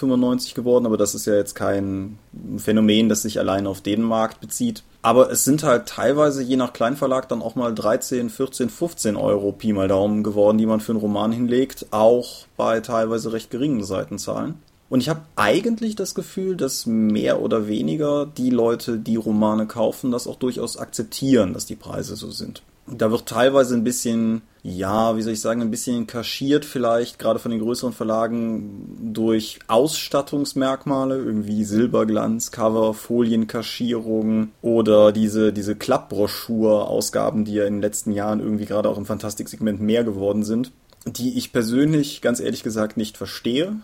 geworden, 0.56 0.86
aber 0.88 0.98
das 0.98 1.14
ist 1.14 1.28
ja 1.28 1.36
jetzt 1.36 1.54
kein 1.54 2.18
Phänomen, 2.58 3.08
das 3.08 3.22
sich 3.22 3.40
allein 3.40 3.68
auf 3.68 3.82
den 3.82 4.02
Markt 4.02 4.42
bezieht. 4.42 4.84
Aber 5.04 5.32
es 5.32 5.44
sind 5.44 5.64
halt 5.64 5.88
teilweise 5.88 6.42
je 6.42 6.58
nach 6.58 6.74
Kleinverlag 6.74 7.30
dann 7.30 7.42
auch 7.42 7.56
mal 7.56 7.74
13, 7.74 8.30
14, 8.30 8.70
15 8.70 9.16
Euro 9.16 9.52
Pi 9.52 9.74
mal 9.74 9.88
Daumen 9.88 10.24
geworden, 10.24 10.58
die 10.58 10.66
man 10.66 10.80
für 10.80 10.94
einen 10.94 11.02
Roman 11.02 11.32
hinlegt, 11.32 11.86
auch 11.92 12.48
bei 12.58 12.80
teilweise 12.80 13.32
recht 13.32 13.52
geringen 13.52 13.84
Seitenzahlen. 13.84 14.56
Und 14.90 15.02
ich 15.02 15.10
habe 15.10 15.22
eigentlich 15.36 15.96
das 15.96 16.16
Gefühl, 16.16 16.56
dass 16.56 16.86
mehr 16.86 17.42
oder 17.42 17.68
weniger 17.68 18.26
die 18.26 18.50
Leute, 18.50 18.98
die 18.98 19.18
Romane 19.18 19.68
kaufen, 19.68 20.12
das 20.12 20.28
auch 20.28 20.38
durchaus 20.38 20.78
akzeptieren, 20.78 21.54
dass 21.54 21.66
die 21.66 21.76
Preise 21.76 22.16
so 22.16 22.32
sind. 22.32 22.64
Da 22.90 23.12
wird 23.12 23.26
teilweise 23.26 23.76
ein 23.76 23.84
bisschen, 23.84 24.44
ja, 24.64 25.18
wie 25.18 25.22
soll 25.22 25.34
ich 25.34 25.42
sagen, 25.42 25.62
ein 25.62 25.72
bisschen 25.72 26.08
kaschiert 26.08 26.64
vielleicht, 26.64 27.20
gerade 27.20 27.40
von 27.40 27.52
den 27.52 27.60
größeren 27.60 27.92
Verlagen 27.92 29.14
durch 29.14 29.60
Ausstattungsmerkmale, 29.68 31.18
irgendwie 31.18 31.66
Silberglanz, 31.66 32.52
Cover, 32.52 32.94
Folienkaschierung 32.94 34.52
oder 34.62 35.12
diese, 35.12 35.52
diese 35.52 35.76
Klappbroschur-Ausgaben, 35.76 37.44
die 37.44 37.56
ja 37.56 37.66
in 37.66 37.76
den 37.76 37.82
letzten 37.82 38.14
Jahren 38.14 38.40
irgendwie 38.40 38.66
gerade 38.66 38.90
auch 38.90 38.98
im 38.98 39.06
Fantastiksegment 39.06 39.82
mehr 39.82 40.06
geworden 40.06 40.44
sind, 40.44 40.72
die 41.06 41.38
ich 41.38 41.52
persönlich 41.52 42.22
ganz 42.22 42.40
ehrlich 42.40 42.64
gesagt 42.64 42.96
nicht 42.96 43.18
verstehe 43.18 43.76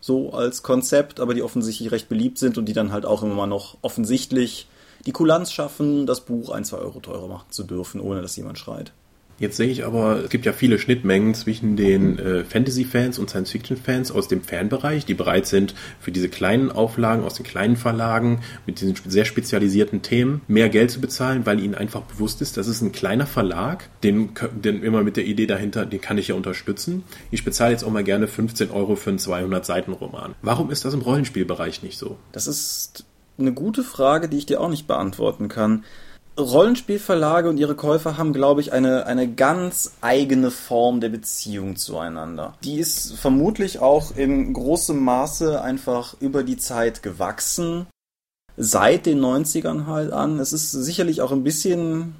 so 0.00 0.32
als 0.32 0.62
Konzept, 0.62 1.20
aber 1.20 1.34
die 1.34 1.42
offensichtlich 1.42 1.92
recht 1.92 2.08
beliebt 2.08 2.38
sind 2.38 2.56
und 2.58 2.64
die 2.64 2.72
dann 2.72 2.92
halt 2.92 3.04
auch 3.04 3.22
immer 3.22 3.46
noch 3.46 3.76
offensichtlich 3.82 4.66
die 5.06 5.12
Kulanz 5.12 5.52
schaffen, 5.52 6.06
das 6.06 6.24
Buch 6.24 6.50
ein, 6.50 6.64
zwei 6.64 6.78
Euro 6.78 7.00
teurer 7.00 7.28
machen 7.28 7.50
zu 7.50 7.64
dürfen, 7.64 8.00
ohne 8.00 8.22
dass 8.22 8.36
jemand 8.36 8.58
schreit. 8.58 8.92
Jetzt 9.40 9.56
sehe 9.56 9.68
ich 9.68 9.86
aber, 9.86 10.24
es 10.24 10.28
gibt 10.28 10.44
ja 10.44 10.52
viele 10.52 10.78
Schnittmengen 10.78 11.32
zwischen 11.32 11.74
den 11.74 12.18
äh, 12.18 12.44
Fantasy-Fans 12.44 13.18
und 13.18 13.30
Science-Fiction-Fans 13.30 14.12
aus 14.12 14.28
dem 14.28 14.42
Fanbereich, 14.42 15.06
die 15.06 15.14
bereit 15.14 15.46
sind, 15.46 15.74
für 15.98 16.12
diese 16.12 16.28
kleinen 16.28 16.70
Auflagen 16.70 17.24
aus 17.24 17.34
den 17.34 17.46
kleinen 17.46 17.76
Verlagen 17.76 18.42
mit 18.66 18.82
diesen 18.82 18.96
sehr 19.06 19.24
spezialisierten 19.24 20.02
Themen 20.02 20.42
mehr 20.46 20.68
Geld 20.68 20.90
zu 20.90 21.00
bezahlen, 21.00 21.46
weil 21.46 21.58
ihnen 21.58 21.74
einfach 21.74 22.02
bewusst 22.02 22.42
ist, 22.42 22.58
das 22.58 22.68
ist 22.68 22.82
ein 22.82 22.92
kleiner 22.92 23.26
Verlag, 23.26 23.88
den, 24.02 24.32
den 24.62 24.82
immer 24.82 25.02
mit 25.02 25.16
der 25.16 25.24
Idee 25.24 25.46
dahinter, 25.46 25.86
den 25.86 26.02
kann 26.02 26.18
ich 26.18 26.28
ja 26.28 26.34
unterstützen. 26.34 27.04
Ich 27.30 27.42
bezahle 27.42 27.72
jetzt 27.72 27.82
auch 27.82 27.90
mal 27.90 28.04
gerne 28.04 28.28
15 28.28 28.70
Euro 28.70 28.94
für 28.94 29.08
einen 29.08 29.20
200-Seiten-Roman. 29.20 30.34
Warum 30.42 30.70
ist 30.70 30.84
das 30.84 30.92
im 30.92 31.00
Rollenspielbereich 31.00 31.82
nicht 31.82 31.96
so? 31.96 32.18
Das 32.32 32.46
ist 32.46 33.06
eine 33.40 33.52
gute 33.52 33.82
Frage, 33.82 34.28
die 34.28 34.38
ich 34.38 34.46
dir 34.46 34.60
auch 34.60 34.68
nicht 34.68 34.86
beantworten 34.86 35.48
kann. 35.48 35.84
Rollenspielverlage 36.38 37.48
und 37.48 37.58
ihre 37.58 37.74
Käufer 37.74 38.16
haben, 38.16 38.32
glaube 38.32 38.60
ich, 38.60 38.72
eine, 38.72 39.06
eine 39.06 39.30
ganz 39.30 39.96
eigene 40.00 40.50
Form 40.50 41.00
der 41.00 41.08
Beziehung 41.08 41.76
zueinander. 41.76 42.54
Die 42.64 42.78
ist 42.78 43.14
vermutlich 43.14 43.80
auch 43.80 44.16
in 44.16 44.52
großem 44.52 44.98
Maße 44.98 45.60
einfach 45.60 46.14
über 46.20 46.42
die 46.42 46.56
Zeit 46.56 47.02
gewachsen. 47.02 47.86
Seit 48.56 49.06
den 49.06 49.20
90ern 49.20 49.86
halt 49.86 50.12
an. 50.12 50.38
Es 50.38 50.52
ist 50.52 50.70
sicherlich 50.70 51.20
auch 51.20 51.32
ein 51.32 51.44
bisschen 51.44 52.14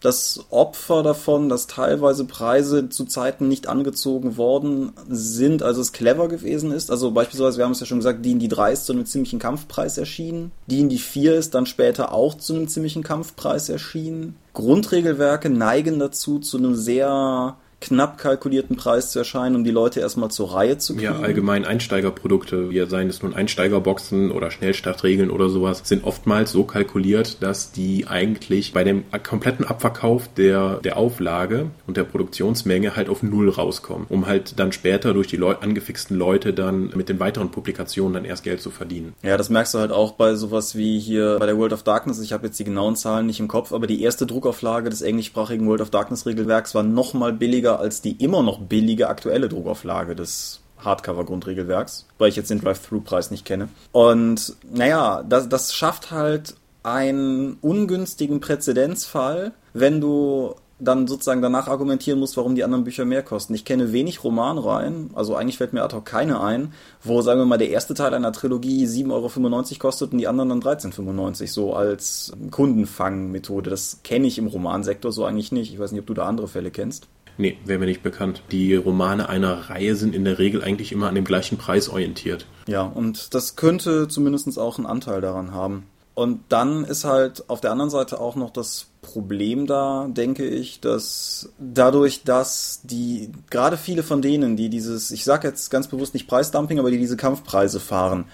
das 0.00 0.44
Opfer 0.50 1.02
davon, 1.02 1.48
dass 1.48 1.66
teilweise 1.66 2.24
Preise 2.26 2.88
zu 2.88 3.06
Zeiten 3.06 3.48
nicht 3.48 3.66
angezogen 3.66 4.36
worden 4.36 4.92
sind, 5.08 5.62
als 5.62 5.78
es 5.78 5.92
clever 5.92 6.28
gewesen 6.28 6.70
ist. 6.70 6.90
Also 6.90 7.10
beispielsweise, 7.10 7.58
wir 7.58 7.64
haben 7.64 7.72
es 7.72 7.80
ja 7.80 7.86
schon 7.86 7.98
gesagt, 7.98 8.24
D&D 8.24 8.48
3 8.48 8.72
ist 8.72 8.86
zu 8.86 8.92
einem 8.92 9.06
ziemlichen 9.06 9.38
Kampfpreis 9.38 9.98
erschienen. 9.98 10.52
D&D 10.66 10.98
4 10.98 11.36
ist 11.36 11.54
dann 11.54 11.66
später 11.66 12.12
auch 12.12 12.34
zu 12.34 12.54
einem 12.54 12.68
ziemlichen 12.68 13.02
Kampfpreis 13.02 13.68
erschienen. 13.68 14.36
Grundregelwerke 14.52 15.50
neigen 15.50 15.98
dazu, 15.98 16.38
zu 16.38 16.58
einem 16.58 16.74
sehr 16.74 17.56
knapp 17.80 18.18
kalkulierten 18.18 18.76
Preis 18.76 19.10
zu 19.10 19.18
erscheinen, 19.18 19.54
um 19.54 19.64
die 19.64 19.70
Leute 19.70 20.00
erstmal 20.00 20.30
zur 20.30 20.54
Reihe 20.54 20.78
zu 20.78 20.94
kriegen. 20.94 21.04
Ja, 21.04 21.20
allgemein 21.20 21.64
Einsteigerprodukte, 21.64 22.70
wie 22.70 22.84
seien 22.86 23.08
es 23.08 23.22
nun 23.22 23.34
Einsteigerboxen 23.34 24.30
oder 24.30 24.50
Schnellstartregeln 24.50 25.30
oder 25.30 25.50
sowas, 25.50 25.82
sind 25.84 26.04
oftmals 26.04 26.52
so 26.52 26.64
kalkuliert, 26.64 27.42
dass 27.42 27.72
die 27.72 28.06
eigentlich 28.06 28.72
bei 28.72 28.82
dem 28.82 29.04
kompletten 29.22 29.66
Abverkauf 29.66 30.28
der, 30.36 30.80
der 30.80 30.96
Auflage 30.96 31.66
und 31.86 31.96
der 31.96 32.04
Produktionsmenge 32.04 32.96
halt 32.96 33.08
auf 33.08 33.22
Null 33.22 33.50
rauskommen, 33.50 34.06
um 34.08 34.26
halt 34.26 34.58
dann 34.58 34.72
später 34.72 35.12
durch 35.12 35.26
die 35.26 35.36
Leu 35.36 35.54
angefixten 35.60 36.16
Leute 36.16 36.54
dann 36.54 36.92
mit 36.94 37.08
den 37.08 37.20
weiteren 37.20 37.50
Publikationen 37.50 38.14
dann 38.14 38.24
erst 38.24 38.42
Geld 38.42 38.62
zu 38.62 38.70
verdienen. 38.70 39.14
Ja, 39.22 39.36
das 39.36 39.50
merkst 39.50 39.74
du 39.74 39.78
halt 39.78 39.92
auch 39.92 40.12
bei 40.12 40.34
sowas 40.34 40.76
wie 40.76 40.98
hier 40.98 41.36
bei 41.38 41.46
der 41.46 41.58
World 41.58 41.74
of 41.74 41.82
Darkness. 41.82 42.20
Ich 42.20 42.32
habe 42.32 42.46
jetzt 42.46 42.58
die 42.58 42.64
genauen 42.64 42.96
Zahlen 42.96 43.26
nicht 43.26 43.40
im 43.40 43.48
Kopf, 43.48 43.72
aber 43.72 43.86
die 43.86 44.02
erste 44.02 44.26
Druckauflage 44.26 44.88
des 44.88 45.02
englischsprachigen 45.02 45.66
World 45.68 45.82
of 45.82 45.90
Darkness 45.90 46.24
Regelwerks 46.24 46.74
war 46.74 46.82
nochmal 46.82 47.32
billiger 47.32 47.65
als 47.74 48.00
die 48.00 48.12
immer 48.22 48.42
noch 48.42 48.60
billige 48.60 49.08
aktuelle 49.08 49.48
Druckauflage 49.48 50.14
des 50.14 50.60
Hardcover-Grundregelwerks, 50.78 52.06
weil 52.18 52.28
ich 52.28 52.36
jetzt 52.36 52.50
den 52.50 52.60
Drive-Thru-Preis 52.60 53.30
nicht 53.30 53.44
kenne. 53.44 53.68
Und 53.92 54.56
naja, 54.72 55.24
das, 55.28 55.48
das 55.48 55.74
schafft 55.74 56.10
halt 56.10 56.54
einen 56.82 57.58
ungünstigen 57.60 58.40
Präzedenzfall, 58.40 59.52
wenn 59.72 60.00
du 60.00 60.54
dann 60.78 61.06
sozusagen 61.06 61.40
danach 61.40 61.68
argumentieren 61.68 62.20
musst, 62.20 62.36
warum 62.36 62.54
die 62.54 62.62
anderen 62.62 62.84
Bücher 62.84 63.04
mehr 63.06 63.22
kosten. 63.22 63.54
Ich 63.54 63.64
kenne 63.64 63.92
wenig 63.92 64.22
Romanreihen, 64.22 65.10
also 65.14 65.34
eigentlich 65.34 65.56
fällt 65.56 65.72
mir 65.72 65.82
ad 65.82 65.96
hoc 65.96 66.04
keine 66.04 66.40
ein, 66.40 66.74
wo, 67.02 67.22
sagen 67.22 67.40
wir 67.40 67.46
mal, 67.46 67.56
der 67.56 67.70
erste 67.70 67.94
Teil 67.94 68.12
einer 68.12 68.32
Trilogie 68.32 68.84
7,95 68.84 69.10
Euro 69.10 69.78
kostet 69.78 70.12
und 70.12 70.18
die 70.18 70.28
anderen 70.28 70.50
dann 70.50 70.60
13,95 70.60 71.08
Euro, 71.08 71.46
so 71.46 71.74
als 71.74 72.32
Kundenfangmethode. 72.50 73.70
Das 73.70 74.00
kenne 74.04 74.26
ich 74.26 74.38
im 74.38 74.48
Romansektor 74.48 75.12
so 75.12 75.24
eigentlich 75.24 75.50
nicht. 75.50 75.72
Ich 75.72 75.78
weiß 75.78 75.92
nicht, 75.92 76.00
ob 76.00 76.06
du 76.06 76.14
da 76.14 76.26
andere 76.26 76.48
Fälle 76.48 76.70
kennst. 76.70 77.08
Nee, 77.38 77.58
wäre 77.64 77.78
mir 77.78 77.86
nicht 77.86 78.02
bekannt. 78.02 78.42
Die 78.50 78.74
Romane 78.74 79.28
einer 79.28 79.68
Reihe 79.70 79.94
sind 79.96 80.14
in 80.14 80.24
der 80.24 80.38
Regel 80.38 80.62
eigentlich 80.62 80.92
immer 80.92 81.08
an 81.08 81.14
dem 81.14 81.24
gleichen 81.24 81.58
Preis 81.58 81.88
orientiert. 81.88 82.46
Ja, 82.66 82.82
und 82.82 83.34
das 83.34 83.56
könnte 83.56 84.08
zumindest 84.08 84.58
auch 84.58 84.78
einen 84.78 84.86
Anteil 84.86 85.20
daran 85.20 85.52
haben. 85.52 85.86
Und 86.14 86.40
dann 86.48 86.84
ist 86.84 87.04
halt 87.04 87.44
auf 87.50 87.60
der 87.60 87.72
anderen 87.72 87.90
Seite 87.90 88.18
auch 88.18 88.36
noch 88.36 88.48
das 88.48 88.86
Problem 89.02 89.66
da, 89.66 90.08
denke 90.08 90.46
ich, 90.46 90.80
dass 90.80 91.50
dadurch, 91.58 92.24
dass 92.24 92.80
die, 92.84 93.30
gerade 93.50 93.76
viele 93.76 94.02
von 94.02 94.22
denen, 94.22 94.56
die 94.56 94.70
dieses, 94.70 95.10
ich 95.10 95.24
sage 95.24 95.46
jetzt 95.46 95.70
ganz 95.70 95.88
bewusst 95.88 96.14
nicht 96.14 96.26
Preisdumping, 96.26 96.78
aber 96.78 96.90
die 96.90 96.98
diese 96.98 97.18
Kampfpreise 97.18 97.80
fahren, 97.80 98.24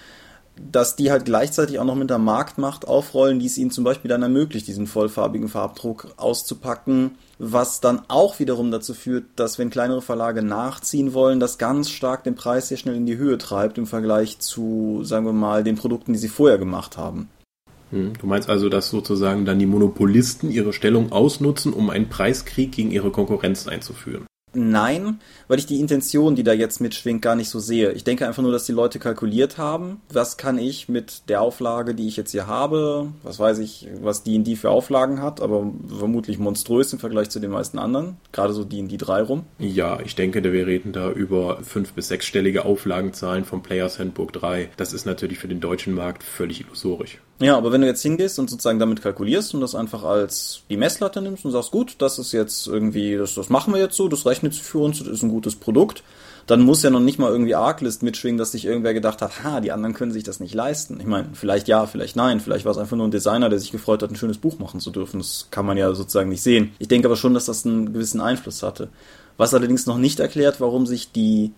dass 0.55 0.95
die 0.95 1.11
halt 1.11 1.25
gleichzeitig 1.25 1.79
auch 1.79 1.85
noch 1.85 1.95
mit 1.95 2.09
der 2.09 2.19
Marktmacht 2.19 2.87
aufrollen, 2.87 3.39
die 3.39 3.47
es 3.47 3.57
ihnen 3.57 3.71
zum 3.71 3.83
Beispiel 3.83 4.09
dann 4.09 4.21
ermöglicht, 4.21 4.67
diesen 4.67 4.87
vollfarbigen 4.87 5.49
Farbdruck 5.49 6.13
auszupacken, 6.17 7.11
was 7.39 7.81
dann 7.81 8.01
auch 8.07 8.39
wiederum 8.39 8.71
dazu 8.71 8.93
führt, 8.93 9.25
dass 9.35 9.57
wenn 9.57 9.69
kleinere 9.69 10.01
Verlage 10.01 10.43
nachziehen 10.43 11.13
wollen, 11.13 11.39
das 11.39 11.57
ganz 11.57 11.89
stark 11.89 12.23
den 12.23 12.35
Preis 12.35 12.67
sehr 12.67 12.77
schnell 12.77 12.95
in 12.95 13.05
die 13.05 13.17
Höhe 13.17 13.37
treibt 13.37 13.77
im 13.77 13.87
Vergleich 13.87 14.39
zu, 14.39 15.01
sagen 15.03 15.25
wir 15.25 15.33
mal, 15.33 15.63
den 15.63 15.75
Produkten, 15.75 16.13
die 16.13 16.19
sie 16.19 16.29
vorher 16.29 16.57
gemacht 16.57 16.97
haben. 16.97 17.29
Hm, 17.89 18.13
du 18.19 18.27
meinst 18.27 18.49
also, 18.49 18.69
dass 18.69 18.89
sozusagen 18.89 19.45
dann 19.45 19.59
die 19.59 19.65
Monopolisten 19.65 20.51
ihre 20.51 20.73
Stellung 20.73 21.11
ausnutzen, 21.11 21.73
um 21.73 21.89
einen 21.89 22.09
Preiskrieg 22.09 22.71
gegen 22.71 22.91
ihre 22.91 23.11
Konkurrenz 23.11 23.67
einzuführen? 23.67 24.25
Nein, 24.53 25.19
weil 25.47 25.59
ich 25.59 25.65
die 25.65 25.79
Intention, 25.79 26.35
die 26.35 26.43
da 26.43 26.53
jetzt 26.53 26.79
mitschwingt, 26.79 27.21
gar 27.21 27.35
nicht 27.35 27.49
so 27.49 27.59
sehe. 27.59 27.91
Ich 27.91 28.03
denke 28.03 28.27
einfach 28.27 28.43
nur, 28.43 28.51
dass 28.51 28.65
die 28.65 28.71
Leute 28.71 28.99
kalkuliert 28.99 29.57
haben, 29.57 30.01
was 30.09 30.37
kann 30.37 30.57
ich 30.57 30.89
mit 30.89 31.29
der 31.29 31.41
Auflage, 31.41 31.95
die 31.95 32.07
ich 32.07 32.17
jetzt 32.17 32.31
hier 32.31 32.47
habe, 32.47 33.07
was 33.23 33.39
weiß 33.39 33.59
ich, 33.59 33.87
was 34.01 34.23
die 34.23 34.55
für 34.55 34.69
Auflagen 34.69 35.21
hat, 35.21 35.41
aber 35.41 35.71
vermutlich 35.87 36.37
monströs 36.37 36.93
im 36.93 36.99
Vergleich 36.99 37.29
zu 37.29 37.39
den 37.39 37.51
meisten 37.51 37.79
anderen, 37.79 38.17
gerade 38.31 38.53
so 38.53 38.63
die 38.63 38.97
drei 38.97 39.21
rum. 39.21 39.45
Ja, 39.59 39.99
ich 40.01 40.15
denke, 40.15 40.43
wir 40.43 40.67
reden 40.67 40.93
da 40.93 41.11
über 41.11 41.59
fünf- 41.63 41.93
bis 41.93 42.07
sechsstellige 42.07 42.65
Auflagenzahlen 42.65 43.45
vom 43.45 43.63
Players 43.63 43.99
Handbook 43.99 44.33
3. 44.33 44.69
Das 44.77 44.93
ist 44.93 45.05
natürlich 45.05 45.39
für 45.39 45.47
den 45.47 45.59
deutschen 45.59 45.93
Markt 45.93 46.23
völlig 46.23 46.61
illusorisch. 46.61 47.19
Ja, 47.39 47.57
aber 47.57 47.71
wenn 47.71 47.81
du 47.81 47.87
jetzt 47.87 48.01
hingehst 48.01 48.39
und 48.39 48.49
sozusagen 48.49 48.79
damit 48.79 49.01
kalkulierst 49.01 49.53
und 49.53 49.61
das 49.61 49.75
einfach 49.75 50.03
als 50.03 50.61
die 50.69 50.77
Messlatte 50.77 51.21
nimmst 51.21 51.43
und 51.45 51.51
sagst, 51.51 51.71
gut, 51.71 51.95
das 51.97 52.19
ist 52.19 52.31
jetzt 52.31 52.67
irgendwie, 52.67 53.17
das, 53.17 53.33
das 53.33 53.49
machen 53.49 53.73
wir 53.73 53.81
jetzt 53.81 53.95
so, 53.95 54.07
das 54.07 54.25
rechnet 54.25 54.55
für 54.55 54.79
uns, 54.79 54.99
das 54.99 55.07
ist 55.07 55.23
ein 55.23 55.29
gutes 55.29 55.55
Produkt, 55.55 56.03
dann 56.45 56.61
muss 56.61 56.83
ja 56.83 56.89
noch 56.89 56.99
nicht 56.99 57.19
mal 57.19 57.31
irgendwie 57.31 57.55
Arklist 57.55 58.03
mitschwingen, 58.03 58.37
dass 58.37 58.51
sich 58.51 58.65
irgendwer 58.65 58.93
gedacht 58.93 59.21
hat, 59.21 59.43
ha, 59.43 59.61
die 59.61 59.71
anderen 59.71 59.93
können 59.93 60.11
sich 60.11 60.23
das 60.23 60.39
nicht 60.39 60.53
leisten. 60.53 60.99
Ich 60.99 61.05
meine, 61.05 61.29
vielleicht 61.33 61.67
ja, 61.67 61.85
vielleicht 61.85 62.15
nein, 62.15 62.39
vielleicht 62.39 62.65
war 62.65 62.71
es 62.71 62.77
einfach 62.77 62.97
nur 62.97 63.07
ein 63.07 63.11
Designer, 63.11 63.49
der 63.49 63.59
sich 63.59 63.71
gefreut 63.71 64.03
hat, 64.03 64.11
ein 64.11 64.15
schönes 64.15 64.37
Buch 64.37 64.59
machen 64.59 64.79
zu 64.79 64.91
dürfen. 64.91 65.19
Das 65.19 65.47
kann 65.51 65.65
man 65.65 65.77
ja 65.77 65.93
sozusagen 65.93 66.29
nicht 66.29 66.43
sehen. 66.43 66.73
Ich 66.79 66.87
denke 66.87 67.07
aber 67.07 67.15
schon, 67.15 67.33
dass 67.33 67.45
das 67.45 67.65
einen 67.65 67.93
gewissen 67.93 68.21
Einfluss 68.21 68.61
hatte. 68.61 68.89
Was 69.37 69.53
allerdings 69.53 69.85
noch 69.85 69.97
nicht 69.97 70.19
erklärt, 70.19 70.59
warum 70.59 70.85
sich 70.85 71.11
die 71.11 71.53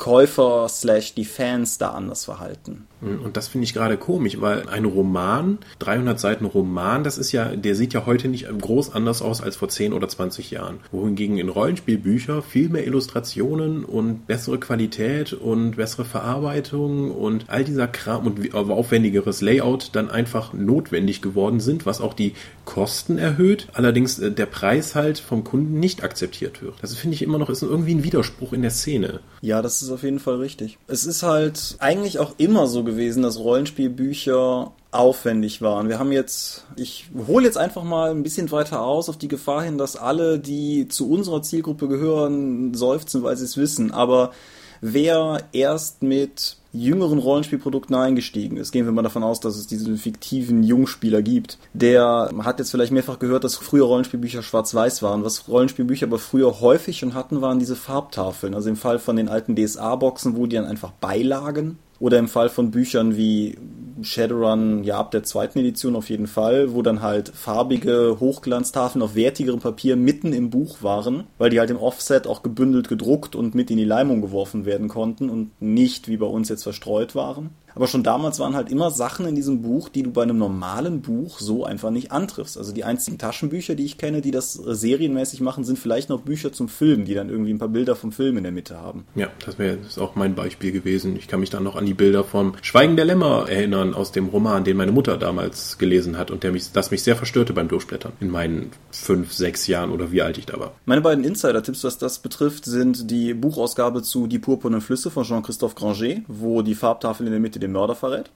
Käufer 0.00 0.66
slash 0.70 1.14
die 1.14 1.26
Fans 1.26 1.76
da 1.76 1.90
anders 1.90 2.24
verhalten. 2.24 2.86
Und 3.02 3.36
das 3.36 3.48
finde 3.48 3.64
ich 3.64 3.72
gerade 3.72 3.96
komisch, 3.96 4.40
weil 4.40 4.68
ein 4.68 4.84
Roman, 4.84 5.58
300 5.78 6.20
Seiten 6.20 6.44
Roman, 6.44 7.02
das 7.04 7.16
ist 7.16 7.32
ja, 7.32 7.56
der 7.56 7.74
sieht 7.74 7.94
ja 7.94 8.04
heute 8.04 8.28
nicht 8.28 8.46
groß 8.46 8.92
anders 8.92 9.22
aus 9.22 9.40
als 9.40 9.56
vor 9.56 9.68
10 9.68 9.92
oder 9.92 10.08
20 10.08 10.50
Jahren. 10.50 10.80
Wohingegen 10.90 11.38
in 11.38 11.48
Rollenspielbücher 11.48 12.42
viel 12.42 12.68
mehr 12.68 12.86
Illustrationen 12.86 13.84
und 13.84 14.26
bessere 14.26 14.58
Qualität 14.58 15.32
und 15.32 15.76
bessere 15.76 16.04
Verarbeitung 16.04 17.10
und 17.10 17.46
all 17.48 17.64
dieser 17.64 17.88
Kram 17.88 18.26
und 18.26 18.54
aufwendigeres 18.54 19.40
Layout 19.40 19.90
dann 19.92 20.10
einfach 20.10 20.52
notwendig 20.52 21.22
geworden 21.22 21.60
sind, 21.60 21.86
was 21.86 22.00
auch 22.00 22.14
die 22.14 22.34
Kosten 22.64 23.18
erhöht, 23.18 23.68
allerdings 23.72 24.18
äh, 24.18 24.30
der 24.30 24.46
Preis 24.46 24.94
halt 24.94 25.18
vom 25.18 25.42
Kunden 25.42 25.80
nicht 25.80 26.04
akzeptiert 26.04 26.62
wird. 26.62 26.74
Das 26.82 26.94
finde 26.94 27.14
ich 27.14 27.22
immer 27.22 27.38
noch 27.38 27.50
ist 27.50 27.62
irgendwie 27.62 27.94
ein 27.94 28.04
Widerspruch 28.04 28.52
in 28.52 28.62
der 28.62 28.70
Szene. 28.70 29.20
Ja, 29.40 29.60
das 29.62 29.82
ist 29.82 29.89
auf 29.90 30.02
jeden 30.02 30.18
Fall 30.18 30.36
richtig. 30.36 30.78
Es 30.86 31.04
ist 31.04 31.22
halt 31.22 31.76
eigentlich 31.78 32.18
auch 32.18 32.34
immer 32.38 32.66
so 32.66 32.84
gewesen, 32.84 33.22
dass 33.22 33.38
Rollenspielbücher 33.38 34.72
aufwendig 34.92 35.62
waren. 35.62 35.88
Wir 35.88 35.98
haben 35.98 36.12
jetzt, 36.12 36.64
ich 36.76 37.06
hole 37.26 37.44
jetzt 37.44 37.58
einfach 37.58 37.84
mal 37.84 38.10
ein 38.10 38.22
bisschen 38.22 38.50
weiter 38.50 38.82
aus 38.82 39.08
auf 39.08 39.18
die 39.18 39.28
Gefahr 39.28 39.62
hin, 39.62 39.78
dass 39.78 39.96
alle, 39.96 40.38
die 40.38 40.88
zu 40.88 41.10
unserer 41.10 41.42
Zielgruppe 41.42 41.88
gehören, 41.88 42.74
seufzen, 42.74 43.22
weil 43.22 43.36
sie 43.36 43.44
es 43.44 43.56
wissen. 43.56 43.92
Aber 43.92 44.32
wer 44.80 45.42
erst 45.52 46.02
mit 46.02 46.56
jüngeren 46.72 47.18
Rollenspielprodukten 47.18 47.94
eingestiegen 47.96 48.56
ist, 48.56 48.72
gehen 48.72 48.84
wir 48.84 48.92
mal 48.92 49.02
davon 49.02 49.22
aus, 49.22 49.40
dass 49.40 49.56
es 49.56 49.66
diesen 49.66 49.96
fiktiven 49.96 50.62
Jungspieler 50.62 51.22
gibt, 51.22 51.58
der 51.72 52.30
hat 52.42 52.58
jetzt 52.58 52.70
vielleicht 52.70 52.92
mehrfach 52.92 53.18
gehört, 53.18 53.44
dass 53.44 53.56
früher 53.56 53.86
Rollenspielbücher 53.86 54.42
schwarz-weiß 54.42 55.02
waren. 55.02 55.24
Was 55.24 55.48
Rollenspielbücher 55.48 56.06
aber 56.06 56.18
früher 56.18 56.60
häufig 56.60 56.98
schon 56.98 57.14
hatten, 57.14 57.40
waren 57.40 57.58
diese 57.58 57.76
Farbtafeln. 57.76 58.54
Also 58.54 58.68
im 58.68 58.76
Fall 58.76 58.98
von 58.98 59.16
den 59.16 59.28
alten 59.28 59.56
DSA-Boxen, 59.56 60.36
wo 60.36 60.46
die 60.46 60.56
dann 60.56 60.66
einfach 60.66 60.92
beilagen 60.92 61.78
oder 62.00 62.18
im 62.18 62.28
Fall 62.28 62.48
von 62.48 62.70
Büchern 62.72 63.16
wie 63.16 63.56
Shadowrun, 64.02 64.82
ja, 64.84 64.98
ab 64.98 65.10
der 65.10 65.22
zweiten 65.22 65.58
Edition 65.58 65.94
auf 65.94 66.08
jeden 66.08 66.26
Fall, 66.26 66.72
wo 66.72 66.82
dann 66.82 67.02
halt 67.02 67.28
farbige 67.28 68.16
Hochglanztafeln 68.18 69.02
auf 69.02 69.14
wertigerem 69.14 69.60
Papier 69.60 69.96
mitten 69.96 70.32
im 70.32 70.50
Buch 70.50 70.82
waren, 70.82 71.24
weil 71.38 71.50
die 71.50 71.60
halt 71.60 71.70
im 71.70 71.76
Offset 71.76 72.26
auch 72.26 72.42
gebündelt 72.42 72.88
gedruckt 72.88 73.36
und 73.36 73.54
mit 73.54 73.70
in 73.70 73.76
die 73.76 73.84
Leimung 73.84 74.22
geworfen 74.22 74.64
werden 74.64 74.88
konnten 74.88 75.28
und 75.28 75.50
nicht 75.60 76.08
wie 76.08 76.16
bei 76.16 76.26
uns 76.26 76.48
jetzt 76.48 76.62
verstreut 76.62 77.14
waren. 77.14 77.50
Aber 77.74 77.86
schon 77.86 78.02
damals 78.02 78.38
waren 78.38 78.54
halt 78.54 78.70
immer 78.70 78.90
Sachen 78.90 79.26
in 79.26 79.34
diesem 79.34 79.62
Buch, 79.62 79.88
die 79.88 80.02
du 80.02 80.10
bei 80.10 80.22
einem 80.22 80.38
normalen 80.38 81.02
Buch 81.02 81.38
so 81.38 81.64
einfach 81.64 81.90
nicht 81.90 82.12
antriffst. 82.12 82.58
Also 82.58 82.72
die 82.72 82.84
einzigen 82.84 83.18
Taschenbücher, 83.18 83.74
die 83.74 83.84
ich 83.84 83.98
kenne, 83.98 84.20
die 84.20 84.30
das 84.30 84.54
serienmäßig 84.54 85.40
machen, 85.40 85.64
sind 85.64 85.78
vielleicht 85.78 86.08
noch 86.08 86.22
Bücher 86.22 86.52
zum 86.52 86.68
Film, 86.68 87.04
die 87.04 87.14
dann 87.14 87.30
irgendwie 87.30 87.52
ein 87.52 87.58
paar 87.58 87.68
Bilder 87.68 87.96
vom 87.96 88.12
Film 88.12 88.36
in 88.36 88.42
der 88.42 88.52
Mitte 88.52 88.76
haben. 88.76 89.04
Ja, 89.14 89.28
das 89.44 89.58
wäre 89.58 89.78
auch 89.98 90.14
mein 90.14 90.34
Beispiel 90.34 90.72
gewesen. 90.72 91.16
Ich 91.16 91.28
kann 91.28 91.40
mich 91.40 91.50
dann 91.50 91.64
noch 91.64 91.76
an 91.76 91.86
die 91.86 91.94
Bilder 91.94 92.24
vom 92.24 92.54
Schweigen 92.62 92.96
der 92.96 93.04
Lämmer 93.04 93.48
erinnern 93.48 93.94
aus 93.94 94.12
dem 94.12 94.28
Roman, 94.28 94.64
den 94.64 94.76
meine 94.76 94.92
Mutter 94.92 95.16
damals 95.16 95.78
gelesen 95.78 96.18
hat 96.18 96.30
und 96.30 96.42
der 96.42 96.52
mich, 96.52 96.72
das 96.72 96.90
mich 96.90 97.02
sehr 97.02 97.16
verstörte 97.16 97.52
beim 97.52 97.68
Durchblättern 97.68 98.12
in 98.20 98.30
meinen 98.30 98.70
fünf, 98.90 99.32
sechs 99.32 99.66
Jahren 99.66 99.90
oder 99.90 100.10
wie 100.12 100.22
alt 100.22 100.38
ich 100.38 100.46
da 100.46 100.58
war. 100.58 100.72
Meine 100.86 101.02
beiden 101.02 101.24
Insider-Tipps, 101.24 101.84
was 101.84 101.98
das 101.98 102.18
betrifft, 102.18 102.64
sind 102.64 103.10
die 103.10 103.34
Buchausgabe 103.34 104.02
zu 104.02 104.26
Die 104.26 104.38
purpurnen 104.38 104.80
Flüsse 104.80 105.10
von 105.10 105.24
Jean-Christophe 105.24 105.74
Granger, 105.74 106.22
wo 106.26 106.62
die 106.62 106.74
Farbtafel 106.74 107.26
in 107.26 107.32
der 107.32 107.40
Mitte 107.40 107.59
den 107.60 107.72
Mörder 107.72 107.94
verrät. 107.94 108.30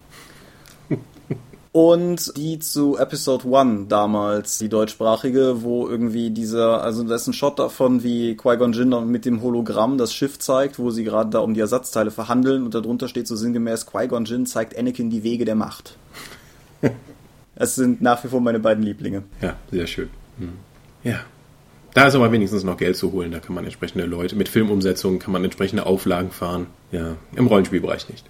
Und 1.73 2.37
die 2.37 2.61
zu 2.61 2.97
Episode 2.99 3.49
1 3.53 3.89
damals, 3.89 4.59
die 4.59 4.69
deutschsprachige, 4.69 5.63
wo 5.63 5.89
irgendwie 5.89 6.31
dieser, 6.31 6.85
also 6.85 7.03
da 7.03 7.17
ist 7.17 7.27
ein 7.27 7.33
Shot 7.33 7.59
davon, 7.59 8.05
wie 8.05 8.37
Qui-Gon 8.37 8.73
Jinn 8.73 9.11
mit 9.11 9.25
dem 9.25 9.43
Hologramm 9.43 9.99
das 9.99 10.15
Schiff 10.15 10.39
zeigt, 10.39 10.79
wo 10.79 10.91
sie 10.91 11.03
gerade 11.03 11.31
da 11.31 11.41
um 11.41 11.53
die 11.53 11.59
Ersatzteile 11.59 12.13
verhandeln 12.13 12.63
und 12.63 12.77
darunter 12.77 13.09
steht 13.09 13.27
so 13.27 13.35
sinngemäß, 13.35 13.87
Qui-Gon 13.87 14.25
Jinn 14.25 14.47
zeigt 14.47 14.79
Anakin 14.79 15.11
die 15.11 15.25
Wege 15.25 15.45
der 15.45 15.57
Macht. 15.57 15.99
Es 17.57 17.77
sind 17.77 18.03
nach 18.03 18.25
wie 18.25 18.29
vor 18.29 18.41
meine 18.41 18.59
beiden 18.59 18.83
Lieblinge. 18.83 19.23
Ja, 19.41 19.55
sehr 19.71 19.87
schön. 19.87 20.11
Hm. 20.39 20.55
Ja. 21.05 21.21
Da 21.95 22.09
ist 22.09 22.17
aber 22.17 22.33
wenigstens 22.33 22.65
noch 22.65 22.77
Geld 22.77 22.97
zu 22.97 23.13
holen. 23.13 23.31
Da 23.31 23.39
kann 23.39 23.55
man 23.55 23.65
entsprechende 23.65 24.05
Leute, 24.07 24.35
mit 24.35 24.49
Filmumsetzungen 24.49 25.21
kann 25.21 25.31
man 25.31 25.45
entsprechende 25.45 25.87
Auflagen 25.87 26.33
fahren. 26.33 26.67
Ja, 26.91 27.17
im 27.37 27.47
Rollenspielbereich 27.47 28.09
nicht. 28.09 28.25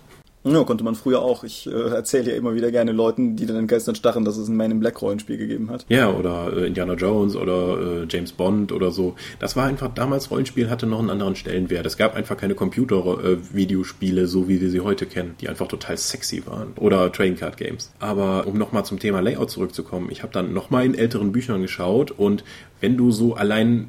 Ja, 0.45 0.63
konnte 0.65 0.85
man 0.85 0.95
früher 0.95 1.23
auch. 1.23 1.43
Ich 1.43 1.67
äh, 1.67 1.71
erzähle 1.71 2.33
ja 2.33 2.37
immer 2.37 2.55
wieder 2.55 2.71
gerne 2.71 2.93
Leuten, 2.93 3.35
die 3.35 3.47
dann 3.47 3.57
in 3.57 3.67
Geistern 3.67 3.95
starren, 3.95 4.27
dass 4.27 4.37
es 4.37 4.49
ein 4.49 4.57
Man 4.57 4.71
in 4.71 4.79
Black 4.79 5.01
Rollenspiel 5.01 5.39
gegeben 5.39 5.71
hat. 5.71 5.87
Ja, 5.89 6.11
oder 6.11 6.53
äh, 6.55 6.67
Indiana 6.67 6.95
Jones 6.95 7.35
oder 7.35 8.03
äh, 8.03 8.07
James 8.09 8.33
Bond 8.33 8.71
oder 8.71 8.91
so. 8.91 9.15
Das 9.39 9.57
war 9.57 9.65
einfach, 9.65 9.93
damals 9.95 10.31
Rollenspiel 10.31 10.69
hatte 10.69 10.87
noch 10.87 10.99
einen 10.99 11.09
anderen 11.09 11.35
Stellenwert. 11.35 11.87
Es 11.87 11.97
gab 11.97 12.15
einfach 12.15 12.37
keine 12.37 12.55
Computer-Videospiele, 12.55 14.23
äh, 14.23 14.27
so 14.27 14.47
wie 14.47 14.61
wir 14.61 14.69
sie 14.69 14.81
heute 14.81 15.07
kennen, 15.07 15.35
die 15.41 15.49
einfach 15.49 15.67
total 15.67 15.97
sexy 15.97 16.47
waren. 16.47 16.75
Oder 16.77 17.11
Trading 17.11 17.37
Card 17.37 17.57
Games. 17.57 17.91
Aber 17.99 18.47
um 18.47 18.59
nochmal 18.59 18.85
zum 18.85 18.99
Thema 18.99 19.21
Layout 19.21 19.51
zurückzukommen, 19.51 20.09
ich 20.11 20.23
habe 20.23 20.33
dann 20.33 20.53
nochmal 20.53 20.85
in 20.85 20.95
älteren 20.95 21.33
Büchern 21.33 21.63
geschaut 21.63 22.11
und 22.11 22.45
wenn 22.81 22.99
du 22.99 23.11
so 23.11 23.35
allein 23.35 23.89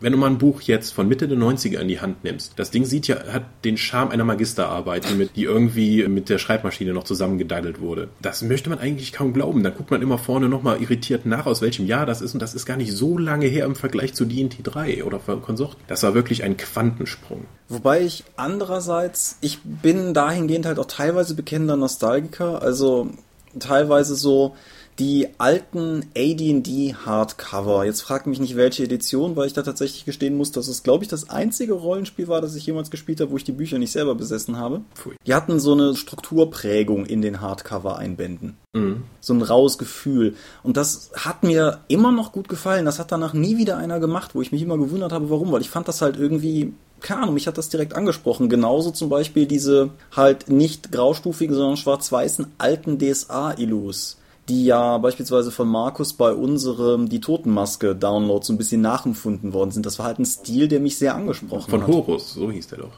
wenn 0.00 0.12
du 0.12 0.18
mal 0.18 0.28
ein 0.28 0.38
Buch 0.38 0.60
jetzt 0.62 0.92
von 0.92 1.08
Mitte 1.08 1.28
der 1.28 1.38
90er 1.38 1.78
in 1.80 1.88
die 1.88 2.00
Hand 2.00 2.24
nimmst, 2.24 2.52
das 2.56 2.70
Ding 2.70 2.84
sieht 2.84 3.08
ja, 3.08 3.16
hat 3.32 3.44
den 3.64 3.76
Charme 3.76 4.10
einer 4.10 4.24
Magisterarbeit, 4.24 5.08
die, 5.10 5.14
mit, 5.14 5.36
die 5.36 5.44
irgendwie 5.44 6.06
mit 6.06 6.28
der 6.28 6.38
Schreibmaschine 6.38 6.92
noch 6.92 7.04
zusammengedaddelt 7.04 7.80
wurde. 7.80 8.08
Das 8.22 8.42
möchte 8.42 8.70
man 8.70 8.78
eigentlich 8.78 9.12
kaum 9.12 9.32
glauben. 9.32 9.62
Dann 9.62 9.74
guckt 9.74 9.90
man 9.90 10.02
immer 10.02 10.18
vorne 10.18 10.48
nochmal 10.48 10.80
irritiert 10.80 11.26
nach, 11.26 11.46
aus 11.46 11.62
welchem 11.62 11.86
Jahr 11.86 12.06
das 12.06 12.20
ist. 12.20 12.34
Und 12.34 12.40
das 12.40 12.54
ist 12.54 12.66
gar 12.66 12.76
nicht 12.76 12.92
so 12.92 13.18
lange 13.18 13.46
her 13.46 13.64
im 13.64 13.74
Vergleich 13.74 14.14
zu 14.14 14.24
D&T 14.24 14.62
3 14.62 15.04
oder 15.04 15.18
Konsorten. 15.18 15.82
Das 15.88 16.02
war 16.02 16.14
wirklich 16.14 16.44
ein 16.44 16.56
Quantensprung. 16.56 17.44
Wobei 17.68 18.02
ich 18.02 18.24
andererseits, 18.36 19.38
ich 19.40 19.58
bin 19.62 20.14
dahingehend 20.14 20.66
halt 20.66 20.78
auch 20.78 20.86
teilweise 20.86 21.34
bekennender 21.34 21.76
Nostalgiker. 21.76 22.62
Also 22.62 23.10
teilweise 23.58 24.14
so, 24.14 24.54
die 24.98 25.28
alten 25.38 26.06
AD&D 26.16 26.94
Hardcover. 27.06 27.84
Jetzt 27.84 28.02
fragt 28.02 28.26
mich 28.26 28.40
nicht 28.40 28.56
welche 28.56 28.84
Edition, 28.84 29.36
weil 29.36 29.46
ich 29.46 29.52
da 29.52 29.62
tatsächlich 29.62 30.04
gestehen 30.04 30.36
muss, 30.36 30.50
dass 30.50 30.66
es, 30.66 30.82
glaube 30.82 31.04
ich, 31.04 31.08
das 31.08 31.30
einzige 31.30 31.74
Rollenspiel 31.74 32.26
war, 32.26 32.40
das 32.40 32.56
ich 32.56 32.66
jemals 32.66 32.90
gespielt 32.90 33.20
habe, 33.20 33.30
wo 33.30 33.36
ich 33.36 33.44
die 33.44 33.52
Bücher 33.52 33.78
nicht 33.78 33.92
selber 33.92 34.16
besessen 34.16 34.56
habe. 34.56 34.80
Pfui. 34.94 35.14
Die 35.26 35.34
hatten 35.34 35.60
so 35.60 35.72
eine 35.72 35.94
Strukturprägung 35.94 37.06
in 37.06 37.22
den 37.22 37.40
Hardcover-Einbänden. 37.40 38.56
Mhm. 38.72 39.04
So 39.20 39.34
ein 39.34 39.42
raues 39.42 39.78
Gefühl. 39.78 40.34
Und 40.64 40.76
das 40.76 41.10
hat 41.14 41.44
mir 41.44 41.80
immer 41.86 42.10
noch 42.10 42.32
gut 42.32 42.48
gefallen. 42.48 42.84
Das 42.84 42.98
hat 42.98 43.12
danach 43.12 43.34
nie 43.34 43.56
wieder 43.56 43.76
einer 43.76 44.00
gemacht, 44.00 44.34
wo 44.34 44.42
ich 44.42 44.50
mich 44.50 44.62
immer 44.62 44.78
gewundert 44.78 45.12
habe, 45.12 45.30
warum, 45.30 45.52
weil 45.52 45.60
ich 45.60 45.70
fand 45.70 45.86
das 45.86 46.02
halt 46.02 46.16
irgendwie 46.16 46.72
keine 47.00 47.22
Ahnung, 47.22 47.34
mich 47.34 47.46
hat 47.46 47.56
das 47.56 47.68
direkt 47.68 47.94
angesprochen. 47.94 48.48
Genauso 48.48 48.90
zum 48.90 49.08
Beispiel 49.08 49.46
diese 49.46 49.90
halt 50.16 50.50
nicht 50.50 50.90
graustufigen, 50.90 51.54
sondern 51.54 51.76
schwarz-weißen 51.76 52.48
alten 52.58 52.98
DSA-Illus 52.98 54.17
die 54.48 54.64
ja 54.64 54.98
beispielsweise 54.98 55.50
von 55.50 55.68
Markus 55.68 56.14
bei 56.14 56.32
unserem 56.32 57.08
Die 57.08 57.20
Totenmaske-Download 57.20 58.44
so 58.44 58.52
ein 58.52 58.58
bisschen 58.58 58.80
nachempfunden 58.80 59.52
worden 59.52 59.70
sind. 59.70 59.86
Das 59.86 59.98
war 59.98 60.06
halt 60.06 60.18
ein 60.18 60.26
Stil, 60.26 60.68
der 60.68 60.80
mich 60.80 60.98
sehr 60.98 61.14
angesprochen 61.14 61.70
von 61.70 61.80
hat. 61.80 61.86
Von 61.86 61.94
Horus, 61.94 62.34
so 62.34 62.50
hieß 62.50 62.68
der 62.68 62.78
doch. 62.78 62.92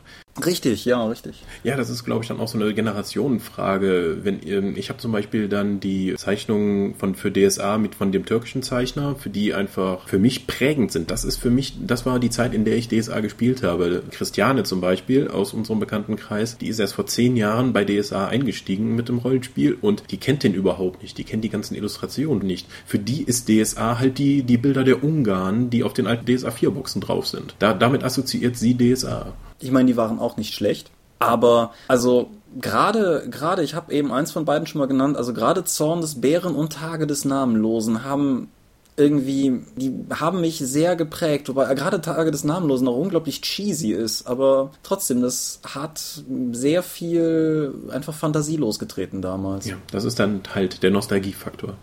Richtig, 0.44 0.84
ja, 0.84 1.04
richtig. 1.06 1.42
Ja, 1.64 1.76
das 1.76 1.90
ist, 1.90 2.04
glaube 2.04 2.22
ich, 2.22 2.28
dann 2.28 2.40
auch 2.40 2.48
so 2.48 2.58
eine 2.58 2.72
Generationenfrage. 2.74 4.18
Wenn 4.22 4.46
ähm, 4.46 4.74
ich 4.76 4.88
habe 4.88 4.98
zum 4.98 5.12
Beispiel 5.12 5.48
dann 5.48 5.80
die 5.80 6.14
Zeichnungen 6.16 6.94
von 6.94 7.14
für 7.14 7.30
DSA 7.30 7.78
mit 7.78 7.94
von 7.94 8.12
dem 8.12 8.24
türkischen 8.24 8.62
Zeichner, 8.62 9.16
für 9.16 9.30
die 9.30 9.54
einfach 9.54 10.08
für 10.08 10.18
mich 10.18 10.46
prägend 10.46 10.92
sind. 10.92 11.10
Das 11.10 11.24
ist 11.24 11.36
für 11.36 11.50
mich, 11.50 11.74
das 11.86 12.06
war 12.06 12.18
die 12.18 12.30
Zeit, 12.30 12.54
in 12.54 12.64
der 12.64 12.76
ich 12.76 12.88
DSA 12.88 13.20
gespielt 13.20 13.62
habe. 13.62 14.02
Christiane 14.10 14.64
zum 14.64 14.80
Beispiel 14.80 15.28
aus 15.28 15.52
unserem 15.52 15.80
Bekanntenkreis, 15.80 16.58
die 16.58 16.68
ist 16.68 16.78
erst 16.78 16.94
vor 16.94 17.06
zehn 17.06 17.36
Jahren 17.36 17.72
bei 17.72 17.84
DSA 17.84 18.28
eingestiegen 18.28 18.94
mit 18.94 19.08
dem 19.08 19.18
Rollenspiel 19.18 19.76
und 19.80 20.04
die 20.10 20.18
kennt 20.18 20.42
den 20.42 20.54
überhaupt 20.54 21.02
nicht. 21.02 21.18
Die 21.18 21.24
kennt 21.24 21.44
die 21.44 21.50
ganzen 21.50 21.74
Illustrationen 21.74 22.46
nicht. 22.46 22.66
Für 22.86 22.98
die 22.98 23.22
ist 23.22 23.48
DSA 23.48 23.98
halt 23.98 24.18
die 24.18 24.42
die 24.42 24.58
Bilder 24.58 24.84
der 24.84 25.02
Ungarn, 25.02 25.70
die 25.70 25.84
auf 25.84 25.92
den 25.92 26.06
alten 26.06 26.26
DSA 26.26 26.50
4 26.50 26.70
Boxen 26.70 27.00
drauf 27.00 27.26
sind. 27.26 27.54
Da, 27.58 27.74
damit 27.74 28.04
assoziiert 28.04 28.56
sie 28.56 28.76
DSA. 28.76 29.34
Ich 29.60 29.70
meine, 29.70 29.86
die 29.86 29.96
waren 29.96 30.18
auch 30.18 30.36
nicht 30.36 30.54
schlecht. 30.54 30.90
Aber 31.18 31.72
also 31.86 32.30
gerade 32.58 33.28
gerade 33.30 33.62
ich 33.62 33.74
habe 33.74 33.92
eben 33.92 34.12
eins 34.12 34.32
von 34.32 34.44
beiden 34.44 34.66
schon 34.66 34.78
mal 34.78 34.86
genannt. 34.86 35.16
Also 35.16 35.34
gerade 35.34 35.64
Zorn 35.64 36.00
des 36.00 36.20
Bären 36.20 36.54
und 36.54 36.72
Tage 36.72 37.06
des 37.06 37.24
Namenlosen 37.24 38.04
haben 38.04 38.48
irgendwie, 38.96 39.62
die 39.76 39.92
haben 40.10 40.40
mich 40.42 40.58
sehr 40.58 40.94
geprägt, 40.94 41.48
wobei 41.48 41.72
gerade 41.74 42.00
Tage 42.00 42.30
des 42.30 42.44
Namenlosen 42.44 42.86
auch 42.86 42.96
unglaublich 42.96 43.40
cheesy 43.40 43.92
ist, 43.92 44.26
aber 44.26 44.72
trotzdem, 44.82 45.22
das 45.22 45.60
hat 45.66 46.22
sehr 46.52 46.82
viel 46.82 47.74
einfach 47.90 48.12
Fantasie 48.14 48.56
losgetreten 48.56 49.22
damals. 49.22 49.66
Ja, 49.66 49.76
das 49.90 50.04
ist 50.04 50.18
dann 50.18 50.42
halt 50.54 50.82
der 50.82 50.90
Nostalgiefaktor. 50.90 51.74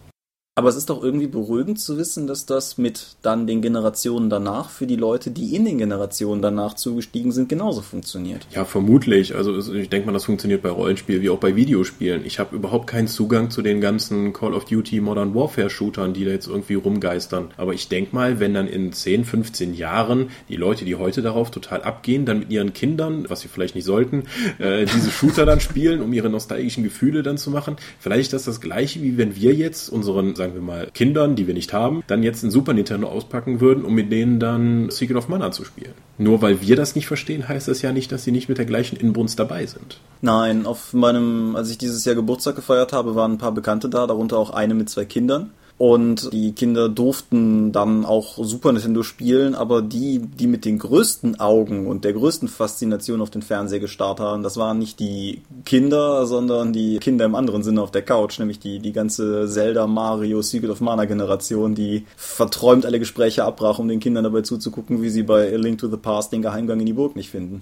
Aber 0.58 0.70
es 0.70 0.76
ist 0.76 0.90
doch 0.90 1.04
irgendwie 1.04 1.28
beruhigend 1.28 1.80
zu 1.80 2.00
wissen, 2.00 2.26
dass 2.26 2.48
das 2.48 2.80
mit 2.80 3.18
dann 3.22 3.46
den 3.46 3.62
Generationen 3.62 4.28
danach 4.28 4.72
für 4.72 4.88
die 4.88 4.96
Leute, 4.96 5.30
die 5.30 5.56
in 5.56 5.66
den 5.66 5.78
Generationen 5.78 6.42
danach 6.42 6.74
zugestiegen 6.74 7.32
sind, 7.32 7.48
genauso 7.48 7.84
funktioniert. 7.84 8.48
Ja, 8.56 8.66
vermutlich. 8.66 9.36
Also 9.36 9.56
ich 9.76 9.90
denke 9.90 10.08
mal, 10.08 10.14
das 10.14 10.26
funktioniert 10.26 10.64
bei 10.64 10.72
Rollenspielen 10.72 11.22
wie 11.22 11.30
auch 11.30 11.38
bei 11.38 11.56
Videospielen. 11.56 12.26
Ich 12.26 12.40
habe 12.40 12.56
überhaupt 12.56 12.88
keinen 12.88 13.08
Zugang 13.08 13.52
zu 13.52 13.62
den 13.62 13.82
ganzen 13.82 14.34
Call 14.34 14.56
of 14.56 14.66
Duty 14.66 15.00
Modern 15.00 15.36
Warfare 15.36 15.70
Shootern, 15.70 16.16
die 16.16 16.26
da 16.26 16.32
jetzt 16.32 16.48
irgendwie 16.48 16.74
rumgeistern. 16.74 17.50
Aber 17.58 17.76
ich 17.76 17.88
denke 17.88 18.16
mal, 18.16 18.40
wenn 18.40 18.56
dann 18.56 18.68
in 18.68 18.92
10, 18.92 19.26
15 19.26 19.76
Jahren 19.76 20.32
die 20.50 20.56
Leute, 20.56 20.86
die 20.86 20.96
heute 20.96 21.22
darauf 21.22 21.52
total 21.52 21.84
abgehen, 21.84 22.26
dann 22.26 22.40
mit 22.40 22.50
ihren 22.50 22.74
Kindern, 22.74 23.30
was 23.30 23.42
sie 23.42 23.48
vielleicht 23.48 23.76
nicht 23.76 23.86
sollten, 23.86 24.24
äh, 24.58 24.86
diese 24.86 25.12
Shooter 25.12 25.46
dann 25.46 25.60
spielen, 25.60 26.02
um 26.02 26.12
ihre 26.14 26.32
nostalgischen 26.32 26.84
Gefühle 26.84 27.22
dann 27.22 27.38
zu 27.38 27.52
machen, 27.52 27.76
vielleicht 28.00 28.34
ist 28.34 28.34
das 28.34 28.46
das 28.46 28.60
gleiche, 28.60 29.04
wie 29.04 29.20
wenn 29.20 29.36
wir 29.36 29.54
jetzt 29.54 29.90
unseren, 29.90 30.34
sagen 30.48 30.68
wir 30.68 30.74
mal, 30.74 30.90
Kindern, 30.94 31.36
die 31.36 31.48
wir 31.48 31.54
nicht 31.54 31.74
haben, 31.74 32.04
dann 32.08 32.24
jetzt 32.24 32.44
ein 32.44 32.52
Super 32.52 32.74
Nintendo 32.74 33.08
auspacken 33.08 33.60
würden, 33.62 33.86
um 33.86 33.94
mit 33.94 34.12
denen 34.12 34.40
dann 34.40 34.90
Secret 34.90 35.18
of 35.18 35.28
Mana 35.28 35.52
zu 35.52 35.66
spielen. 35.66 35.94
Nur 36.18 36.42
weil 36.42 36.62
wir 36.62 36.76
das 36.76 36.96
nicht 36.96 37.08
verstehen, 37.08 37.48
heißt 37.48 37.68
das 37.68 37.82
ja 37.82 37.92
nicht, 37.92 38.12
dass 38.12 38.24
sie 38.24 38.32
nicht 38.32 38.50
mit 38.50 38.58
der 38.58 38.66
gleichen 38.66 38.96
Inbrunst 38.98 39.40
dabei 39.40 39.66
sind. 39.66 40.00
Nein, 40.22 40.66
auf 40.66 40.94
meinem, 40.94 41.56
als 41.56 41.70
ich 41.70 41.78
dieses 41.78 42.06
Jahr 42.06 42.16
Geburtstag 42.16 42.56
gefeiert 42.56 42.94
habe, 42.94 43.16
waren 43.16 43.34
ein 43.34 43.38
paar 43.38 43.52
Bekannte 43.52 43.90
da, 43.90 44.08
darunter 44.08 44.38
auch 44.38 44.50
eine 44.50 44.74
mit 44.74 44.90
zwei 44.90 45.06
Kindern. 45.06 45.52
Und 45.78 46.34
die 46.34 46.54
Kinder 46.54 46.90
durften 46.90 47.72
dann 47.72 48.04
auch 48.04 48.44
Super 48.44 48.72
Nintendo 48.72 49.04
spielen, 49.04 49.54
aber 49.54 49.84
die, 49.84 50.20
die 50.20 50.48
mit 50.48 50.66
den 50.66 50.80
größten 50.80 51.40
Augen 51.40 51.86
und 51.86 52.04
der 52.04 52.14
größten 52.14 52.48
Faszination 52.48 53.22
auf 53.22 53.30
den 53.30 53.44
Fernseher 53.44 53.80
gestarrt 53.80 54.20
haben, 54.20 54.42
das 54.42 54.58
waren 54.58 54.80
nicht 54.80 55.00
die 55.00 55.44
Kinder, 55.66 56.26
sondern 56.26 56.74
die 56.74 56.98
Kinder 56.98 57.26
im 57.26 57.36
anderen 57.36 57.62
Sinne 57.62 57.84
auf 57.84 57.92
der 57.92 58.02
Couch, 58.02 58.40
nämlich 58.40 58.58
die, 58.58 58.80
die 58.80 58.92
ganze 58.92 59.48
Zelda, 59.48 59.86
Mario, 59.86 60.42
Secret 60.42 60.72
of 60.72 60.82
Mana 60.82 61.06
Generation, 61.06 61.76
die 61.76 62.06
verträumt 62.16 62.86
alle 62.86 62.98
Gespräche 62.98 63.44
abbrach, 63.44 63.78
um 63.78 63.88
den 63.88 64.00
Kindern 64.00 64.24
dabei 64.24 64.42
zuzugucken, 64.42 65.04
wie 65.04 65.10
sie 65.10 65.24
bei 65.24 65.54
A 65.54 65.58
Link 65.58 65.78
to 65.78 65.90
the 65.90 65.98
Past 65.98 66.34
den 66.34 66.42
Geheimgang 66.42 66.80
in 66.80 66.88
die 66.88 66.94
Burg 66.94 67.16
nicht 67.16 67.30
finden. 67.30 67.62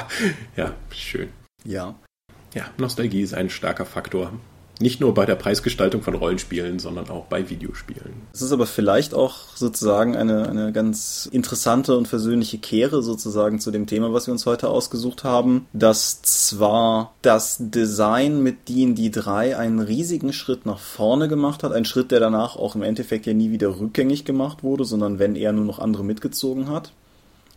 ja, 0.56 0.72
schön. 0.90 1.28
Ja. 1.64 1.94
Ja, 2.54 2.64
Nostalgie 2.76 3.22
ist 3.22 3.34
ein 3.34 3.48
starker 3.48 3.86
Faktor. 3.86 4.32
Nicht 4.80 5.00
nur 5.00 5.14
bei 5.14 5.24
der 5.24 5.36
Preisgestaltung 5.36 6.02
von 6.02 6.14
Rollenspielen, 6.14 6.80
sondern 6.80 7.08
auch 7.08 7.26
bei 7.26 7.48
Videospielen. 7.48 8.22
Es 8.32 8.42
ist 8.42 8.50
aber 8.50 8.66
vielleicht 8.66 9.14
auch 9.14 9.54
sozusagen 9.54 10.16
eine, 10.16 10.48
eine 10.48 10.72
ganz 10.72 11.28
interessante 11.30 11.96
und 11.96 12.08
versöhnliche 12.08 12.58
Kehre 12.58 13.02
sozusagen 13.02 13.60
zu 13.60 13.70
dem 13.70 13.86
Thema, 13.86 14.12
was 14.12 14.26
wir 14.26 14.32
uns 14.32 14.46
heute 14.46 14.68
ausgesucht 14.68 15.22
haben, 15.22 15.66
dass 15.72 16.22
zwar 16.22 17.14
das 17.22 17.56
Design 17.60 18.42
mit 18.42 18.68
D&D 18.68 19.10
3 19.10 19.56
einen 19.56 19.78
riesigen 19.78 20.32
Schritt 20.32 20.66
nach 20.66 20.80
vorne 20.80 21.28
gemacht 21.28 21.62
hat, 21.62 21.72
ein 21.72 21.84
Schritt, 21.84 22.10
der 22.10 22.18
danach 22.18 22.56
auch 22.56 22.74
im 22.74 22.82
Endeffekt 22.82 23.26
ja 23.26 23.34
nie 23.34 23.52
wieder 23.52 23.78
rückgängig 23.78 24.24
gemacht 24.24 24.64
wurde, 24.64 24.84
sondern 24.84 25.20
wenn 25.20 25.36
er 25.36 25.52
nur 25.52 25.64
noch 25.64 25.78
andere 25.78 26.02
mitgezogen 26.04 26.68
hat, 26.68 26.92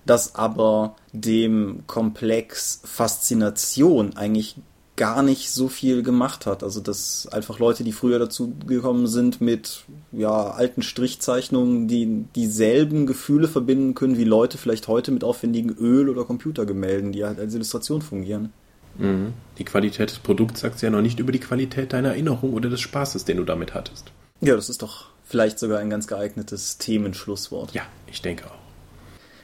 dass 0.05 0.35
aber 0.35 0.95
dem 1.13 1.83
Komplex 1.87 2.81
Faszination 2.85 4.15
eigentlich 4.15 4.55
gar 4.97 5.23
nicht 5.23 5.51
so 5.51 5.69
viel 5.69 6.03
gemacht 6.03 6.45
hat. 6.45 6.63
Also 6.63 6.81
dass 6.81 7.27
einfach 7.31 7.59
Leute, 7.59 7.85
die 7.85 7.93
früher 7.93 8.19
dazu 8.19 8.53
gekommen 8.67 9.07
sind 9.07 9.39
mit 9.39 9.85
ja, 10.11 10.51
alten 10.51 10.81
Strichzeichnungen, 10.81 11.87
die 11.87 12.25
dieselben 12.35 13.05
Gefühle 13.05 13.47
verbinden 13.47 13.93
können 13.93 14.17
wie 14.17 14.25
Leute 14.25 14.57
vielleicht 14.57 14.89
heute 14.89 15.11
mit 15.11 15.23
aufwendigen 15.23 15.69
Öl- 15.69 16.09
oder 16.09 16.25
Computergemälden, 16.25 17.13
die 17.13 17.23
halt 17.23 17.39
als 17.39 17.53
Illustration 17.53 18.01
fungieren. 18.01 18.51
Mhm. 18.97 19.33
Die 19.57 19.65
Qualität 19.65 20.09
des 20.09 20.19
Produkts 20.19 20.61
sagt 20.61 20.81
ja 20.81 20.89
noch 20.89 21.01
nicht 21.01 21.19
über 21.19 21.31
die 21.31 21.39
Qualität 21.39 21.93
deiner 21.93 22.09
Erinnerung 22.09 22.53
oder 22.53 22.69
des 22.69 22.81
Spaßes, 22.81 23.23
den 23.23 23.37
du 23.37 23.43
damit 23.43 23.73
hattest. 23.73 24.11
Ja, 24.41 24.55
das 24.55 24.69
ist 24.69 24.81
doch 24.81 25.05
vielleicht 25.23 25.59
sogar 25.59 25.79
ein 25.79 25.89
ganz 25.89 26.07
geeignetes 26.07 26.77
Themenschlusswort. 26.79 27.73
Ja, 27.73 27.83
ich 28.07 28.21
denke 28.21 28.45
auch. 28.45 28.57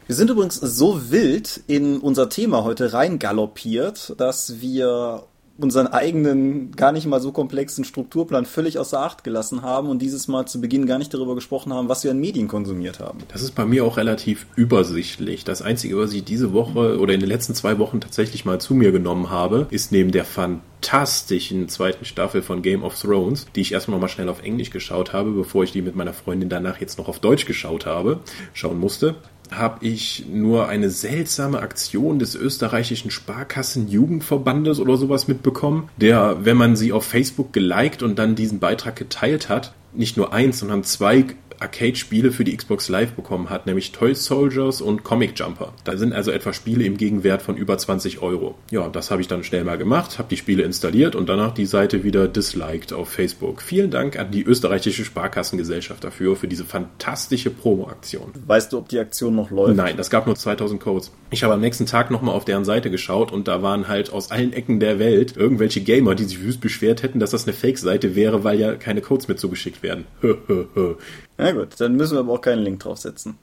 Wir 0.06 0.16
sind 0.16 0.30
übrigens 0.30 0.56
so 0.56 1.12
wild 1.12 1.62
in 1.68 2.00
unser 2.00 2.28
Thema 2.28 2.64
heute 2.64 2.92
reingaloppiert, 2.92 4.16
dass 4.18 4.60
wir 4.60 5.24
unseren 5.58 5.88
eigenen, 5.88 6.72
gar 6.72 6.92
nicht 6.92 7.06
mal 7.06 7.22
so 7.22 7.32
komplexen 7.32 7.84
Strukturplan 7.84 8.46
völlig 8.46 8.80
außer 8.80 9.00
Acht 9.00 9.24
gelassen 9.24 9.62
haben 9.62 9.88
und 9.90 10.02
dieses 10.02 10.28
Mal 10.28 10.48
zu 10.48 10.60
Beginn 10.60 10.88
gar 10.88 10.98
nicht 10.98 11.14
darüber 11.14 11.36
gesprochen 11.36 11.72
haben, 11.74 11.90
was 11.90 12.04
wir 12.04 12.12
an 12.12 12.20
Medien 12.20 12.48
konsumiert 12.48 13.00
haben. 13.00 13.20
Das 13.28 13.44
ist 13.44 13.54
bei 13.54 13.66
mir 13.66 13.86
auch 13.86 13.98
relativ 13.98 14.48
übersichtlich. 14.56 15.44
Das 15.44 15.62
Einzige, 15.62 15.98
was 15.98 16.12
ich 16.14 16.24
diese 16.24 16.54
Woche 16.54 17.00
oder 17.00 17.14
in 17.14 17.20
den 17.20 17.30
letzten 17.30 17.54
zwei 17.54 17.78
Wochen 17.78 18.02
tatsächlich 18.02 18.46
mal 18.46 18.60
zu 18.60 18.74
mir 18.74 18.92
genommen 18.92 19.30
habe, 19.30 19.68
ist 19.70 19.92
neben 19.92 20.12
der 20.12 20.26
fantastischen 20.26 21.70
zweiten 21.70 22.06
Staffel 22.06 22.42
von 22.42 22.64
Game 22.64 22.84
of 22.84 23.00
Thrones, 23.00 23.46
die 23.56 23.62
ich 23.62 23.74
erstmal 23.74 23.98
nochmal 23.98 24.10
schnell 24.10 24.30
auf 24.30 24.42
Englisch 24.42 24.72
geschaut 24.72 25.14
habe, 25.14 25.32
bevor 25.32 25.64
ich 25.64 25.72
die 25.72 25.84
mit 25.84 25.96
meiner 25.96 26.14
Freundin 26.14 26.50
danach 26.50 26.82
jetzt 26.82 26.98
noch 26.98 27.08
auf 27.08 27.20
Deutsch 27.20 27.46
geschaut 27.46 27.86
habe, 27.86 28.22
schauen 28.54 28.80
musste, 28.80 29.16
habe 29.52 29.86
ich 29.86 30.26
nur 30.32 30.68
eine 30.68 30.90
seltsame 30.90 31.60
Aktion 31.60 32.20
des 32.20 32.36
österreichischen 32.36 33.12
Sparkassen-Jugendverbandes 33.12 34.80
oder 34.80 34.98
sowas 34.98 35.28
mitbekommen, 35.28 35.90
der, 35.98 36.46
wenn 36.46 36.58
man 36.58 36.76
sie 36.76 36.94
auf 36.94 37.06
Facebook 37.06 37.54
geliked 37.54 38.04
und 38.04 38.18
dann 38.18 38.36
diesen 38.36 38.60
Beitrag 38.60 38.96
geteilt 38.96 39.50
hat, 39.50 39.74
nicht 39.94 40.18
nur 40.18 40.34
eins, 40.34 40.60
sondern 40.60 40.84
zwei 40.84 41.26
Arcade-Spiele 41.64 42.32
für 42.32 42.44
die 42.44 42.56
Xbox 42.56 42.90
Live 42.90 43.14
bekommen 43.14 43.50
hat, 43.50 43.66
nämlich 43.66 43.94
Toy 43.94 44.14
Soldiers 44.14 44.82
und 44.82 45.04
Comic 45.04 45.40
Jumper. 45.40 45.74
Da 45.86 45.98
sind 45.98 46.14
also 46.14 46.30
etwa 46.30 46.54
Spiele 46.54 46.84
im 46.84 46.98
Gegenwert 46.98 47.42
von 47.42 47.56
über 47.56 47.78
20 47.78 48.22
Euro. 48.22 48.56
Ja, 48.70 48.90
das 48.90 49.10
habe 49.10 49.22
ich 49.22 49.28
dann 49.28 49.44
schnell 49.44 49.64
mal 49.64 49.78
gemacht, 49.78 50.20
habe 50.20 50.28
die 50.30 50.38
Spiele 50.38 50.64
installiert 50.64 51.16
und 51.16 51.30
danach 51.30 51.54
die 51.54 51.66
Seite 51.66 52.04
wieder 52.04 52.28
disliked 52.28 52.94
auf 52.94 53.10
Facebook. 53.10 53.62
Vielen 53.62 53.92
Dank 53.92 54.20
an 54.20 54.32
die 54.32 54.44
österreichische 54.44 55.06
Sparkassengesellschaft 55.06 56.04
dafür, 56.04 56.36
für 56.36 56.48
diese 56.48 56.66
fantastische 56.66 57.50
Promo-Aktion. 57.50 58.34
Weißt 58.46 58.74
du, 58.74 58.78
ob 58.78 58.90
die 58.90 59.00
Aktion 59.00 59.36
noch 59.36 59.50
läuft? 59.50 59.78
Nein, 59.78 59.96
das 59.96 60.10
gab 60.10 60.26
nur 60.26 60.36
2000 60.36 60.82
Codes. 60.82 61.12
Ich 61.32 61.44
habe 61.44 61.54
am 61.54 61.62
nächsten 61.62 61.86
Tag 61.86 62.12
nochmal 62.12 62.36
auf 62.36 62.46
deren 62.46 62.66
Seite 62.66 62.92
geschaut 62.92 63.32
und 63.32 63.48
da 63.48 63.62
waren 63.64 63.88
halt 63.88 64.12
aus 64.12 64.32
allen 64.32 64.52
Ecken 64.52 64.80
der 64.82 65.00
Welt 65.00 65.38
irgendwelche 65.38 65.82
Gamer, 65.82 66.14
die 66.16 66.26
sich 66.26 66.44
wüst 66.44 66.60
beschwert 66.60 67.04
hätten, 67.04 67.20
dass 67.20 67.32
das 67.32 67.46
eine 67.46 67.54
Fake-Seite 67.54 68.16
wäre, 68.16 68.44
weil 68.44 68.60
ja 68.60 68.76
keine 68.76 69.02
Codes 69.02 69.28
mehr 69.28 69.38
zugeschickt 69.38 69.82
werden. 69.82 70.06
Na 71.38 71.53
gut, 71.54 71.70
dann 71.80 71.96
müssen 71.96 72.14
wir 72.16 72.20
aber 72.20 72.34
auch 72.34 72.42
keinen 72.42 72.64
Link 72.64 72.80
draufsetzen. 72.82 73.38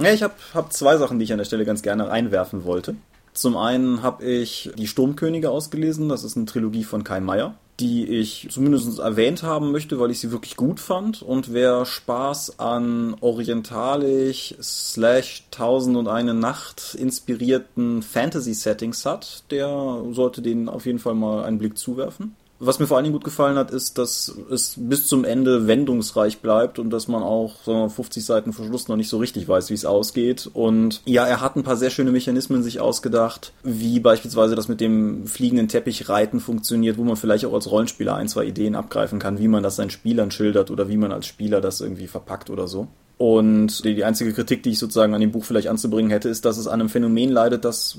Ja, 0.00 0.12
ich 0.12 0.22
habe 0.22 0.34
hab 0.54 0.72
zwei 0.72 0.96
Sachen, 0.96 1.18
die 1.18 1.24
ich 1.24 1.32
an 1.32 1.38
der 1.38 1.44
Stelle 1.44 1.64
ganz 1.64 1.82
gerne 1.82 2.10
einwerfen 2.10 2.64
wollte. 2.64 2.96
Zum 3.34 3.56
einen 3.56 4.02
habe 4.02 4.24
ich 4.24 4.70
die 4.76 4.86
Sturmkönige 4.86 5.50
ausgelesen, 5.50 6.08
das 6.08 6.22
ist 6.22 6.36
eine 6.36 6.46
Trilogie 6.46 6.84
von 6.84 7.02
Kai 7.02 7.20
Meier, 7.20 7.54
die 7.80 8.06
ich 8.06 8.48
zumindest 8.50 8.98
erwähnt 8.98 9.42
haben 9.42 9.72
möchte, 9.72 9.98
weil 9.98 10.10
ich 10.10 10.20
sie 10.20 10.30
wirklich 10.30 10.56
gut 10.56 10.80
fand. 10.80 11.22
Und 11.22 11.52
wer 11.52 11.86
Spaß 11.86 12.58
an 12.58 13.16
orientalisch 13.20 14.54
slash 14.60 15.44
Tausend 15.50 15.96
und 15.96 16.08
eine 16.08 16.34
Nacht 16.34 16.94
inspirierten 16.94 18.02
Fantasy-Settings 18.02 19.06
hat, 19.06 19.44
der 19.50 20.02
sollte 20.10 20.42
denen 20.42 20.68
auf 20.68 20.84
jeden 20.84 20.98
Fall 20.98 21.14
mal 21.14 21.44
einen 21.44 21.58
Blick 21.58 21.78
zuwerfen. 21.78 22.36
Was 22.64 22.78
mir 22.78 22.86
vor 22.86 22.96
allen 22.96 23.02
Dingen 23.02 23.14
gut 23.14 23.24
gefallen 23.24 23.58
hat, 23.58 23.72
ist, 23.72 23.98
dass 23.98 24.32
es 24.48 24.74
bis 24.76 25.08
zum 25.08 25.24
Ende 25.24 25.66
wendungsreich 25.66 26.38
bleibt 26.38 26.78
und 26.78 26.90
dass 26.90 27.08
man 27.08 27.24
auch 27.24 27.56
so 27.64 27.88
50 27.88 28.24
Seiten 28.24 28.52
vor 28.52 28.66
Schluss 28.66 28.86
noch 28.86 28.94
nicht 28.94 29.08
so 29.08 29.18
richtig 29.18 29.48
weiß, 29.48 29.68
wie 29.70 29.74
es 29.74 29.84
ausgeht. 29.84 30.48
Und 30.52 31.02
ja, 31.04 31.26
er 31.26 31.40
hat 31.40 31.56
ein 31.56 31.64
paar 31.64 31.76
sehr 31.76 31.90
schöne 31.90 32.12
Mechanismen 32.12 32.62
sich 32.62 32.78
ausgedacht, 32.78 33.52
wie 33.64 33.98
beispielsweise 33.98 34.54
das 34.54 34.68
mit 34.68 34.80
dem 34.80 35.26
fliegenden 35.26 35.66
Teppich 35.66 36.08
reiten 36.08 36.38
funktioniert, 36.38 36.98
wo 36.98 37.02
man 37.02 37.16
vielleicht 37.16 37.46
auch 37.46 37.54
als 37.54 37.68
Rollenspieler 37.68 38.14
ein, 38.14 38.28
zwei 38.28 38.44
Ideen 38.44 38.76
abgreifen 38.76 39.18
kann, 39.18 39.40
wie 39.40 39.48
man 39.48 39.64
das 39.64 39.74
seinen 39.74 39.90
Spielern 39.90 40.30
schildert 40.30 40.70
oder 40.70 40.88
wie 40.88 40.96
man 40.96 41.10
als 41.10 41.26
Spieler 41.26 41.60
das 41.60 41.80
irgendwie 41.80 42.06
verpackt 42.06 42.48
oder 42.48 42.68
so. 42.68 42.86
Und 43.22 43.84
die, 43.84 44.02
einzige 44.02 44.32
Kritik, 44.32 44.64
die 44.64 44.70
ich 44.70 44.80
sozusagen 44.80 45.14
an 45.14 45.20
dem 45.20 45.30
Buch 45.30 45.44
vielleicht 45.44 45.68
anzubringen 45.68 46.10
hätte, 46.10 46.28
ist, 46.28 46.44
dass 46.44 46.58
es 46.58 46.66
an 46.66 46.80
einem 46.80 46.88
Phänomen 46.88 47.30
leidet, 47.30 47.64
das 47.64 47.98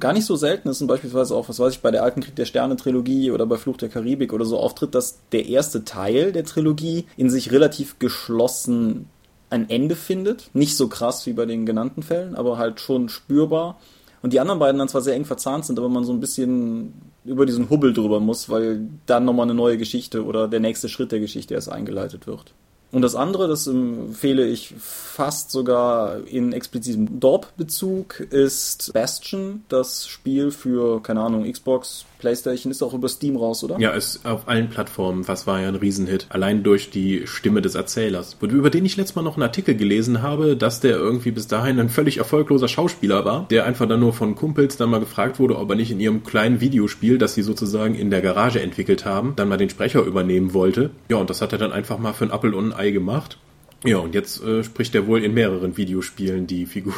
gar 0.00 0.14
nicht 0.14 0.24
so 0.24 0.34
selten 0.34 0.70
ist 0.70 0.80
und 0.80 0.86
beispielsweise 0.86 1.36
auch, 1.36 1.50
was 1.50 1.58
weiß 1.58 1.74
ich, 1.74 1.80
bei 1.82 1.90
der 1.90 2.02
alten 2.02 2.22
Krieg 2.22 2.34
der 2.36 2.46
Sterne 2.46 2.76
Trilogie 2.76 3.32
oder 3.32 3.44
bei 3.44 3.58
Fluch 3.58 3.76
der 3.76 3.90
Karibik 3.90 4.32
oder 4.32 4.46
so 4.46 4.56
auftritt, 4.56 4.94
dass 4.94 5.18
der 5.30 5.44
erste 5.44 5.84
Teil 5.84 6.32
der 6.32 6.44
Trilogie 6.44 7.04
in 7.18 7.28
sich 7.28 7.52
relativ 7.52 7.98
geschlossen 7.98 9.10
ein 9.50 9.68
Ende 9.68 9.94
findet. 9.94 10.48
Nicht 10.54 10.74
so 10.74 10.88
krass 10.88 11.26
wie 11.26 11.34
bei 11.34 11.44
den 11.44 11.66
genannten 11.66 12.02
Fällen, 12.02 12.34
aber 12.34 12.56
halt 12.56 12.80
schon 12.80 13.10
spürbar. 13.10 13.78
Und 14.22 14.32
die 14.32 14.40
anderen 14.40 14.58
beiden 14.58 14.78
dann 14.78 14.88
zwar 14.88 15.02
sehr 15.02 15.16
eng 15.16 15.26
verzahnt 15.26 15.66
sind, 15.66 15.78
aber 15.78 15.90
man 15.90 16.04
so 16.04 16.14
ein 16.14 16.20
bisschen 16.20 16.94
über 17.26 17.44
diesen 17.44 17.68
Hubbel 17.68 17.92
drüber 17.92 18.20
muss, 18.20 18.48
weil 18.48 18.88
dann 19.04 19.26
nochmal 19.26 19.44
eine 19.44 19.54
neue 19.54 19.76
Geschichte 19.76 20.24
oder 20.24 20.48
der 20.48 20.60
nächste 20.60 20.88
Schritt 20.88 21.12
der 21.12 21.20
Geschichte 21.20 21.52
erst 21.52 21.70
eingeleitet 21.70 22.26
wird. 22.26 22.54
Und 22.92 23.00
das 23.00 23.14
andere, 23.14 23.48
das 23.48 23.66
empfehle 23.66 24.46
ich 24.46 24.74
fast 24.78 25.50
sogar 25.50 26.26
in 26.26 26.52
explizitem 26.52 27.20
Dorp-Bezug, 27.20 28.20
ist 28.20 28.92
Bastion, 28.92 29.64
das 29.70 30.06
Spiel 30.06 30.50
für, 30.50 31.02
keine 31.02 31.22
Ahnung, 31.22 31.50
Xbox, 31.50 32.04
PlayStation, 32.22 32.70
ist 32.70 32.82
auch 32.82 32.94
über 32.94 33.08
Steam 33.08 33.36
raus, 33.36 33.62
oder? 33.64 33.78
Ja, 33.78 33.90
ist 33.90 34.24
auf 34.24 34.48
allen 34.48 34.70
Plattformen. 34.70 35.26
Was 35.26 35.46
war 35.46 35.60
ja 35.60 35.68
ein 35.68 35.74
Riesenhit. 35.74 36.26
Allein 36.30 36.62
durch 36.62 36.90
die 36.90 37.26
Stimme 37.26 37.60
des 37.60 37.74
Erzählers. 37.74 38.36
Über 38.40 38.70
den 38.70 38.84
ich 38.84 38.96
letztes 38.96 39.16
Mal 39.16 39.22
noch 39.22 39.34
einen 39.34 39.42
Artikel 39.42 39.74
gelesen 39.74 40.22
habe, 40.22 40.56
dass 40.56 40.78
der 40.78 40.96
irgendwie 40.96 41.32
bis 41.32 41.48
dahin 41.48 41.80
ein 41.80 41.88
völlig 41.88 42.18
erfolgloser 42.18 42.68
Schauspieler 42.68 43.24
war, 43.24 43.46
der 43.50 43.66
einfach 43.66 43.88
dann 43.88 44.00
nur 44.00 44.12
von 44.12 44.36
Kumpels 44.36 44.76
dann 44.76 44.90
mal 44.90 45.00
gefragt 45.00 45.40
wurde, 45.40 45.58
ob 45.58 45.68
er 45.70 45.76
nicht 45.76 45.90
in 45.90 45.98
ihrem 45.98 46.22
kleinen 46.22 46.60
Videospiel, 46.60 47.18
das 47.18 47.34
sie 47.34 47.42
sozusagen 47.42 47.96
in 47.96 48.10
der 48.10 48.22
Garage 48.22 48.60
entwickelt 48.60 49.04
haben, 49.04 49.34
dann 49.34 49.48
mal 49.48 49.58
den 49.58 49.70
Sprecher 49.70 50.02
übernehmen 50.04 50.54
wollte. 50.54 50.90
Ja, 51.10 51.16
und 51.16 51.28
das 51.28 51.42
hat 51.42 51.52
er 51.52 51.58
dann 51.58 51.72
einfach 51.72 51.98
mal 51.98 52.12
für 52.12 52.24
ein 52.24 52.30
Apple 52.30 52.54
und 52.54 52.72
ein 52.72 52.78
Ei 52.78 52.90
gemacht. 52.92 53.38
Ja, 53.84 53.98
und 53.98 54.14
jetzt 54.14 54.42
äh, 54.44 54.62
spricht 54.62 54.94
er 54.94 55.08
wohl 55.08 55.24
in 55.24 55.34
mehreren 55.34 55.76
Videospielen 55.76 56.46
die 56.46 56.66
Figur. 56.66 56.94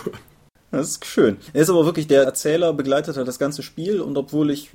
Das 0.71 0.91
ist 0.91 1.05
schön. 1.07 1.37
Er 1.53 1.63
ist 1.63 1.71
aber 1.71 1.87
wirklich 1.87 2.09
der 2.09 2.25
Erzähler, 2.25 2.73
begleitet 2.73 3.17
hat 3.17 3.29
das 3.29 3.39
ganze 3.39 3.63
Spiel 3.63 4.01
und 4.01 4.19
obwohl 4.19 4.51
ich 4.51 4.71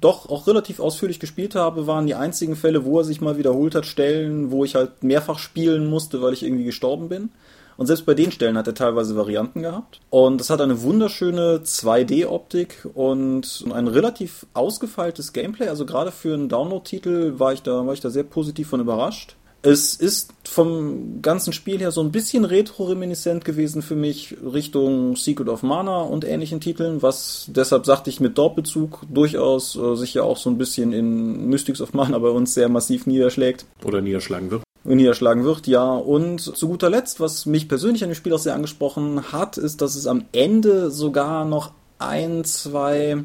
doch 0.00 0.28
auch 0.28 0.46
relativ 0.46 0.80
ausführlich 0.80 1.20
gespielt 1.20 1.54
habe, 1.54 1.86
waren 1.86 2.06
die 2.06 2.14
einzigen 2.14 2.56
Fälle, 2.56 2.84
wo 2.84 2.98
er 2.98 3.04
sich 3.04 3.20
mal 3.20 3.38
wiederholt 3.38 3.74
hat, 3.74 3.86
Stellen, 3.86 4.50
wo 4.50 4.64
ich 4.64 4.74
halt 4.74 5.02
mehrfach 5.02 5.38
spielen 5.38 5.86
musste, 5.86 6.22
weil 6.22 6.32
ich 6.32 6.42
irgendwie 6.42 6.64
gestorben 6.64 7.08
bin. 7.08 7.30
Und 7.76 7.86
selbst 7.86 8.06
bei 8.06 8.14
den 8.14 8.32
Stellen 8.32 8.56
hat 8.56 8.66
er 8.66 8.74
teilweise 8.74 9.16
Varianten 9.16 9.62
gehabt. 9.62 10.00
Und 10.08 10.40
es 10.40 10.48
hat 10.48 10.60
eine 10.60 10.82
wunderschöne 10.82 11.58
2D-Optik 11.58 12.88
und 12.94 13.64
ein 13.72 13.86
relativ 13.86 14.46
ausgefeiltes 14.54 15.32
Gameplay. 15.32 15.68
Also 15.68 15.84
gerade 15.84 16.10
für 16.10 16.32
einen 16.32 16.48
Download-Titel 16.48 17.34
war 17.38 17.52
ich 17.52 17.62
da, 17.62 17.86
war 17.86 17.92
ich 17.92 18.00
da 18.00 18.08
sehr 18.08 18.24
positiv 18.24 18.68
von 18.68 18.80
überrascht. 18.80 19.36
Es 19.66 19.96
ist 19.96 20.32
vom 20.44 21.22
ganzen 21.22 21.52
Spiel 21.52 21.80
her 21.80 21.90
so 21.90 22.00
ein 22.00 22.12
bisschen 22.12 22.44
retro-reminiscent 22.44 23.44
gewesen 23.44 23.82
für 23.82 23.96
mich 23.96 24.36
Richtung 24.40 25.16
Secret 25.16 25.48
of 25.48 25.64
Mana 25.64 26.02
und 26.02 26.24
ähnlichen 26.24 26.60
Titeln, 26.60 27.02
was 27.02 27.46
deshalb 27.48 27.84
sagte 27.84 28.08
ich 28.08 28.20
mit 28.20 28.38
Dortbezug 28.38 29.00
durchaus 29.12 29.74
äh, 29.74 29.96
sich 29.96 30.14
ja 30.14 30.22
auch 30.22 30.36
so 30.36 30.50
ein 30.50 30.56
bisschen 30.56 30.92
in 30.92 31.48
Mystics 31.48 31.80
of 31.80 31.94
Mana 31.94 32.16
bei 32.20 32.28
uns 32.28 32.54
sehr 32.54 32.68
massiv 32.68 33.06
niederschlägt. 33.06 33.66
Oder 33.84 34.00
niederschlagen 34.00 34.52
wird 34.52 34.62
niederschlagen 34.84 35.42
wird, 35.42 35.66
ja. 35.66 35.96
Und 35.96 36.38
zu 36.38 36.68
guter 36.68 36.88
Letzt, 36.88 37.18
was 37.18 37.44
mich 37.44 37.68
persönlich 37.68 38.04
an 38.04 38.10
dem 38.10 38.14
Spiel 38.14 38.32
auch 38.32 38.38
sehr 38.38 38.54
angesprochen 38.54 39.32
hat, 39.32 39.58
ist, 39.58 39.82
dass 39.82 39.96
es 39.96 40.06
am 40.06 40.26
Ende 40.30 40.92
sogar 40.92 41.44
noch 41.44 41.72
ein, 41.98 42.44
zwei 42.44 43.24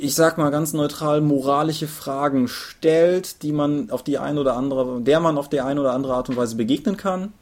ich 0.00 0.14
sag 0.14 0.38
mal 0.38 0.50
ganz 0.50 0.72
neutral, 0.72 1.20
moralische 1.20 1.88
Fragen 1.88 2.48
stellt, 2.48 3.42
die 3.42 3.52
man 3.52 3.90
auf 3.90 4.02
die 4.02 4.18
eine 4.18 4.40
oder 4.40 4.56
andere, 4.56 5.00
der 5.00 5.20
man 5.20 5.38
auf 5.38 5.48
die 5.48 5.60
eine 5.60 5.80
oder 5.80 5.92
andere 5.92 6.14
Art 6.14 6.28
und 6.28 6.36
Weise 6.36 6.56
begegnen 6.56 6.96
kann. 6.96 7.32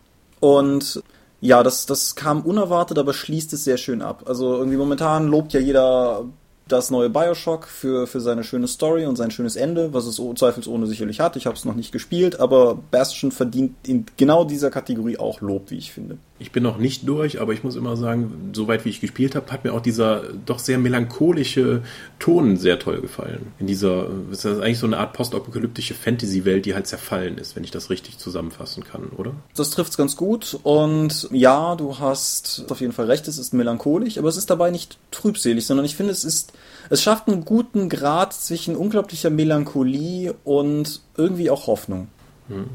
Und 0.41 1.03
ja, 1.41 1.63
das, 1.63 1.87
das 1.87 2.15
kam 2.15 2.43
unerwartet, 2.43 2.99
aber 2.99 3.13
schließt 3.13 3.53
es 3.53 3.65
sehr 3.65 3.77
schön 3.77 4.03
ab. 4.03 4.25
Also 4.27 4.57
irgendwie 4.57 4.77
momentan 4.77 5.29
lobt 5.29 5.53
ja 5.53 5.61
jeder 5.61 6.25
das 6.69 6.91
neue 6.91 7.11
Bioshock 7.11 7.67
für, 7.69 8.07
für 8.07 8.21
seine 8.21 8.43
schöne 8.43 8.67
Story 8.67 9.07
und 9.07 9.17
sein 9.17 9.31
schönes 9.31 9.55
Ende, 9.55 9.93
was 9.93 10.07
es 10.07 10.17
zweifelsohne 10.17 10.87
sicherlich 10.87 11.21
hat. 11.21 11.37
Ich 11.37 11.47
habe 11.47 11.57
es 11.57 11.65
noch 11.65 11.77
nicht 11.77 11.93
gespielt, 11.93 12.41
aber 12.41 12.77
Bastion 12.91 13.31
verdient 13.31 13.77
in 13.87 14.07
genau 14.17 14.45
dieser 14.45 14.71
Kategorie 14.71 15.19
auch 15.19 15.41
Lob, 15.41 15.71
wie 15.71 15.79
ich 15.79 15.93
finde. 15.93 16.19
Ich 16.39 16.53
bin 16.53 16.63
noch 16.63 16.77
nicht 16.77 17.09
durch, 17.09 17.41
aber 17.41 17.55
ich 17.55 17.65
muss 17.65 17.77
immer 17.77 17.97
sagen, 17.97 18.51
soweit 18.53 18.85
wie 18.85 18.91
ich 18.91 19.01
gespielt 19.01 19.35
habe, 19.35 19.51
hat 19.51 19.65
mir 19.65 19.73
auch 19.73 19.81
dieser 19.81 20.23
doch 20.45 20.59
sehr 20.59 20.77
melancholische 20.77 21.83
Ton 22.19 22.59
sehr 22.59 22.79
toll 22.79 23.01
gefallen. 23.01 23.53
In 23.59 23.67
dieser, 23.67 24.09
das 24.31 24.45
ist 24.45 24.61
eigentlich 24.61 24.79
so 24.79 24.87
eine 24.87 24.99
Art 24.99 25.15
postapokalyptische 25.15 25.95
Fantasy-Welt, 25.95 26.67
die 26.67 26.75
halt 26.75 26.87
zerfallen 26.87 27.39
ist, 27.39 27.57
wenn 27.57 27.65
ich 27.65 27.71
das 27.71 27.89
richtig 27.89 28.19
zusammenfassen 28.19 28.85
kann, 28.85 29.09
oder? 29.17 29.33
Das 29.55 29.71
trifft's 29.71 29.97
ganz 29.97 30.17
gut 30.17 30.59
und 30.63 31.29
ja, 31.33 31.75
du 31.75 31.99
hast 31.99 32.67
auf 32.71 32.83
jeden 32.83 32.93
Fall 32.93 33.07
recht, 33.07 33.27
es 33.29 33.39
ist 33.39 33.55
melancholisch, 33.55 34.19
aber 34.19 34.29
es 34.29 34.37
ist 34.37 34.51
dabei 34.51 34.71
nicht 34.71 34.99
trübselig, 35.13 35.65
sondern 35.65 35.87
ich 35.87 35.97
finde, 35.97 36.13
es 36.13 36.23
ist, 36.23 36.53
es 36.91 37.03
schafft 37.03 37.29
einen 37.29 37.47
guten 37.47 37.89
Grad 37.89 38.35
zwischen 38.35 38.77
unglaublicher 38.77 39.31
Melancholie 39.31 40.35
und 40.45 41.01
irgendwie 41.17 41.49
auch 41.49 41.67
Hoffnung. 41.67 42.09
Hm. 42.49 42.67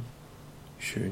Schön. 0.80 1.12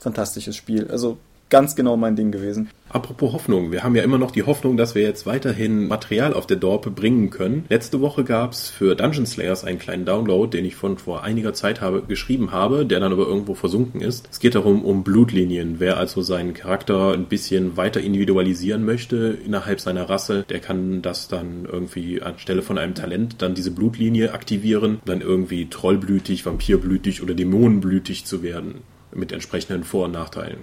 Fantastisches 0.00 0.56
Spiel. 0.56 0.88
Also 0.90 1.18
ganz 1.50 1.76
genau 1.76 1.96
mein 1.96 2.16
Ding 2.16 2.32
gewesen. 2.32 2.70
Apropos 2.88 3.32
Hoffnung, 3.32 3.72
wir 3.72 3.82
haben 3.82 3.96
ja 3.96 4.04
immer 4.04 4.18
noch 4.18 4.30
die 4.30 4.44
Hoffnung, 4.44 4.76
dass 4.76 4.94
wir 4.94 5.02
jetzt 5.02 5.26
weiterhin 5.26 5.88
Material 5.88 6.32
auf 6.32 6.46
der 6.46 6.56
Dorpe 6.56 6.90
bringen 6.90 7.30
können. 7.30 7.64
Letzte 7.68 8.00
Woche 8.00 8.22
gab 8.22 8.52
es 8.52 8.70
für 8.70 8.94
Dungeon 8.94 9.26
Slayers 9.26 9.64
einen 9.64 9.80
kleinen 9.80 10.04
Download, 10.04 10.56
den 10.56 10.64
ich 10.64 10.76
von 10.76 10.96
vor 10.96 11.24
einiger 11.24 11.52
Zeit 11.54 11.80
habe, 11.80 12.02
geschrieben 12.02 12.52
habe, 12.52 12.86
der 12.86 13.00
dann 13.00 13.12
aber 13.12 13.26
irgendwo 13.26 13.54
versunken 13.54 14.00
ist. 14.00 14.28
Es 14.30 14.38
geht 14.38 14.54
darum, 14.54 14.84
um 14.84 15.02
Blutlinien. 15.02 15.80
Wer 15.80 15.96
also 15.96 16.22
seinen 16.22 16.54
Charakter 16.54 17.12
ein 17.12 17.26
bisschen 17.26 17.76
weiter 17.76 18.00
individualisieren 18.00 18.84
möchte 18.84 19.36
innerhalb 19.44 19.80
seiner 19.80 20.08
Rasse, 20.08 20.44
der 20.48 20.60
kann 20.60 21.02
das 21.02 21.26
dann 21.26 21.66
irgendwie 21.70 22.22
anstelle 22.22 22.62
von 22.62 22.78
einem 22.78 22.94
Talent 22.94 23.42
dann 23.42 23.54
diese 23.54 23.72
Blutlinie 23.72 24.32
aktivieren, 24.32 25.00
dann 25.04 25.20
irgendwie 25.20 25.68
trollblütig, 25.68 26.46
vampirblütig 26.46 27.22
oder 27.22 27.34
dämonenblütig 27.34 28.24
zu 28.24 28.42
werden 28.44 28.82
mit 29.12 29.32
entsprechenden 29.32 29.82
Vor- 29.82 30.06
und 30.06 30.12
Nachteilen 30.12 30.58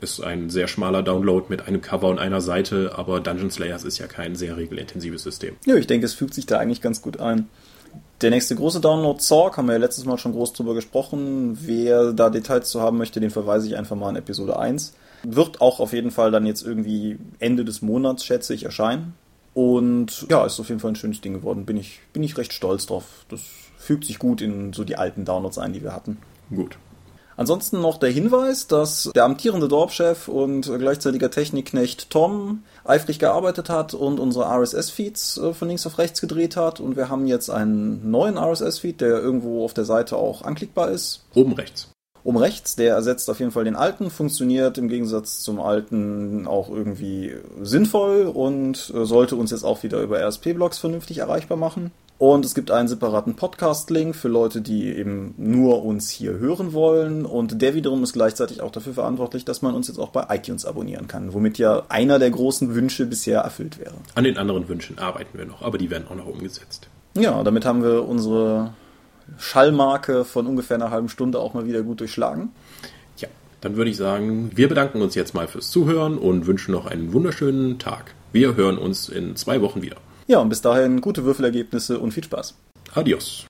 ist 0.00 0.20
ein 0.22 0.50
sehr 0.50 0.68
schmaler 0.68 1.02
Download 1.02 1.46
mit 1.48 1.66
einem 1.66 1.80
Cover 1.80 2.08
und 2.08 2.18
einer 2.18 2.40
Seite, 2.40 2.92
aber 2.96 3.20
Dungeon 3.20 3.50
Slayers 3.50 3.84
ist 3.84 3.98
ja 3.98 4.06
kein 4.06 4.34
sehr 4.34 4.56
regelintensives 4.56 5.22
System. 5.22 5.56
Ja, 5.66 5.76
ich 5.76 5.86
denke, 5.86 6.06
es 6.06 6.14
fügt 6.14 6.34
sich 6.34 6.46
da 6.46 6.58
eigentlich 6.58 6.80
ganz 6.80 7.02
gut 7.02 7.20
ein. 7.20 7.48
Der 8.20 8.30
nächste 8.30 8.54
große 8.54 8.80
Download, 8.80 9.18
Zork, 9.18 9.56
haben 9.56 9.66
wir 9.66 9.72
ja 9.72 9.78
letztes 9.78 10.04
Mal 10.04 10.18
schon 10.18 10.32
groß 10.32 10.52
drüber 10.52 10.74
gesprochen. 10.74 11.58
Wer 11.62 12.12
da 12.12 12.28
Details 12.28 12.68
zu 12.68 12.80
haben 12.80 12.98
möchte, 12.98 13.18
den 13.18 13.30
verweise 13.30 13.66
ich 13.66 13.76
einfach 13.76 13.96
mal 13.96 14.08
an 14.08 14.16
Episode 14.16 14.58
1. 14.58 14.92
Wird 15.22 15.60
auch 15.60 15.80
auf 15.80 15.92
jeden 15.92 16.10
Fall 16.10 16.30
dann 16.30 16.46
jetzt 16.46 16.62
irgendwie 16.62 17.18
Ende 17.38 17.64
des 17.64 17.82
Monats, 17.82 18.24
schätze 18.24 18.54
ich, 18.54 18.64
erscheinen. 18.64 19.14
Und 19.54 20.26
ja, 20.28 20.44
ist 20.44 20.60
auf 20.60 20.68
jeden 20.68 20.80
Fall 20.80 20.92
ein 20.92 20.96
schönes 20.96 21.20
Ding 21.20 21.32
geworden. 21.32 21.64
Bin 21.64 21.76
ich, 21.76 22.00
bin 22.12 22.22
ich 22.22 22.36
recht 22.36 22.52
stolz 22.52 22.86
drauf. 22.86 23.04
Das 23.28 23.40
fügt 23.78 24.04
sich 24.04 24.18
gut 24.18 24.42
in 24.42 24.72
so 24.72 24.84
die 24.84 24.96
alten 24.96 25.24
Downloads 25.24 25.58
ein, 25.58 25.72
die 25.72 25.82
wir 25.82 25.94
hatten. 25.94 26.18
Gut. 26.54 26.76
Ansonsten 27.40 27.80
noch 27.80 27.96
der 27.96 28.10
Hinweis, 28.10 28.66
dass 28.66 29.10
der 29.14 29.24
amtierende 29.24 29.66
Dorfchef 29.66 30.28
und 30.28 30.70
gleichzeitiger 30.76 31.30
Technikknecht 31.30 32.10
Tom 32.10 32.64
eifrig 32.84 33.18
gearbeitet 33.18 33.70
hat 33.70 33.94
und 33.94 34.20
unsere 34.20 34.44
RSS-Feeds 34.44 35.38
äh, 35.38 35.54
von 35.54 35.68
links 35.68 35.86
auf 35.86 35.96
rechts 35.96 36.20
gedreht 36.20 36.58
hat. 36.58 36.80
Und 36.80 36.96
wir 36.96 37.08
haben 37.08 37.26
jetzt 37.26 37.48
einen 37.48 38.10
neuen 38.10 38.36
RSS-Feed, 38.36 39.00
der 39.00 39.22
irgendwo 39.22 39.64
auf 39.64 39.72
der 39.72 39.86
Seite 39.86 40.18
auch 40.18 40.42
anklickbar 40.42 40.90
ist. 40.90 41.24
Oben 41.34 41.54
rechts. 41.54 41.88
Oben 42.24 42.36
rechts, 42.36 42.76
der 42.76 42.94
ersetzt 42.94 43.30
auf 43.30 43.40
jeden 43.40 43.52
Fall 43.52 43.64
den 43.64 43.74
alten, 43.74 44.10
funktioniert 44.10 44.76
im 44.76 44.88
Gegensatz 44.88 45.40
zum 45.40 45.62
alten 45.62 46.46
auch 46.46 46.68
irgendwie 46.68 47.36
sinnvoll 47.62 48.24
und 48.26 48.92
äh, 48.94 49.06
sollte 49.06 49.36
uns 49.36 49.50
jetzt 49.50 49.64
auch 49.64 49.82
wieder 49.82 50.02
über 50.02 50.20
RSP-Blogs 50.20 50.76
vernünftig 50.76 51.16
erreichbar 51.16 51.56
machen. 51.56 51.90
Und 52.20 52.44
es 52.44 52.54
gibt 52.54 52.70
einen 52.70 52.86
separaten 52.86 53.34
Podcast-Link 53.34 54.14
für 54.14 54.28
Leute, 54.28 54.60
die 54.60 54.94
eben 54.94 55.32
nur 55.38 55.82
uns 55.82 56.10
hier 56.10 56.32
hören 56.32 56.74
wollen. 56.74 57.24
Und 57.24 57.62
der 57.62 57.74
wiederum 57.74 58.02
ist 58.02 58.12
gleichzeitig 58.12 58.60
auch 58.60 58.70
dafür 58.70 58.92
verantwortlich, 58.92 59.46
dass 59.46 59.62
man 59.62 59.74
uns 59.74 59.88
jetzt 59.88 59.96
auch 59.96 60.10
bei 60.10 60.26
iTunes 60.28 60.66
abonnieren 60.66 61.08
kann, 61.08 61.32
womit 61.32 61.56
ja 61.56 61.84
einer 61.88 62.18
der 62.18 62.30
großen 62.30 62.74
Wünsche 62.74 63.06
bisher 63.06 63.40
erfüllt 63.40 63.78
wäre. 63.78 63.94
An 64.14 64.24
den 64.24 64.36
anderen 64.36 64.68
Wünschen 64.68 64.98
arbeiten 64.98 65.38
wir 65.38 65.46
noch, 65.46 65.62
aber 65.62 65.78
die 65.78 65.88
werden 65.88 66.08
auch 66.10 66.14
noch 66.14 66.26
umgesetzt. 66.26 66.88
Ja, 67.16 67.42
damit 67.42 67.64
haben 67.64 67.82
wir 67.82 68.06
unsere 68.06 68.74
Schallmarke 69.38 70.26
von 70.26 70.46
ungefähr 70.46 70.76
einer 70.76 70.90
halben 70.90 71.08
Stunde 71.08 71.38
auch 71.38 71.54
mal 71.54 71.64
wieder 71.64 71.82
gut 71.82 72.00
durchschlagen. 72.00 72.50
Ja, 73.16 73.28
dann 73.62 73.76
würde 73.76 73.90
ich 73.90 73.96
sagen, 73.96 74.50
wir 74.54 74.68
bedanken 74.68 75.00
uns 75.00 75.14
jetzt 75.14 75.32
mal 75.32 75.48
fürs 75.48 75.70
Zuhören 75.70 76.18
und 76.18 76.46
wünschen 76.46 76.72
noch 76.72 76.84
einen 76.84 77.14
wunderschönen 77.14 77.78
Tag. 77.78 78.12
Wir 78.30 78.56
hören 78.56 78.76
uns 78.76 79.08
in 79.08 79.36
zwei 79.36 79.62
Wochen 79.62 79.80
wieder. 79.80 79.96
Ja, 80.30 80.38
und 80.38 80.48
bis 80.48 80.62
dahin 80.62 81.00
gute 81.00 81.24
Würfelergebnisse 81.24 81.98
und 81.98 82.12
viel 82.12 82.22
Spaß. 82.22 82.54
Adios. 82.94 83.46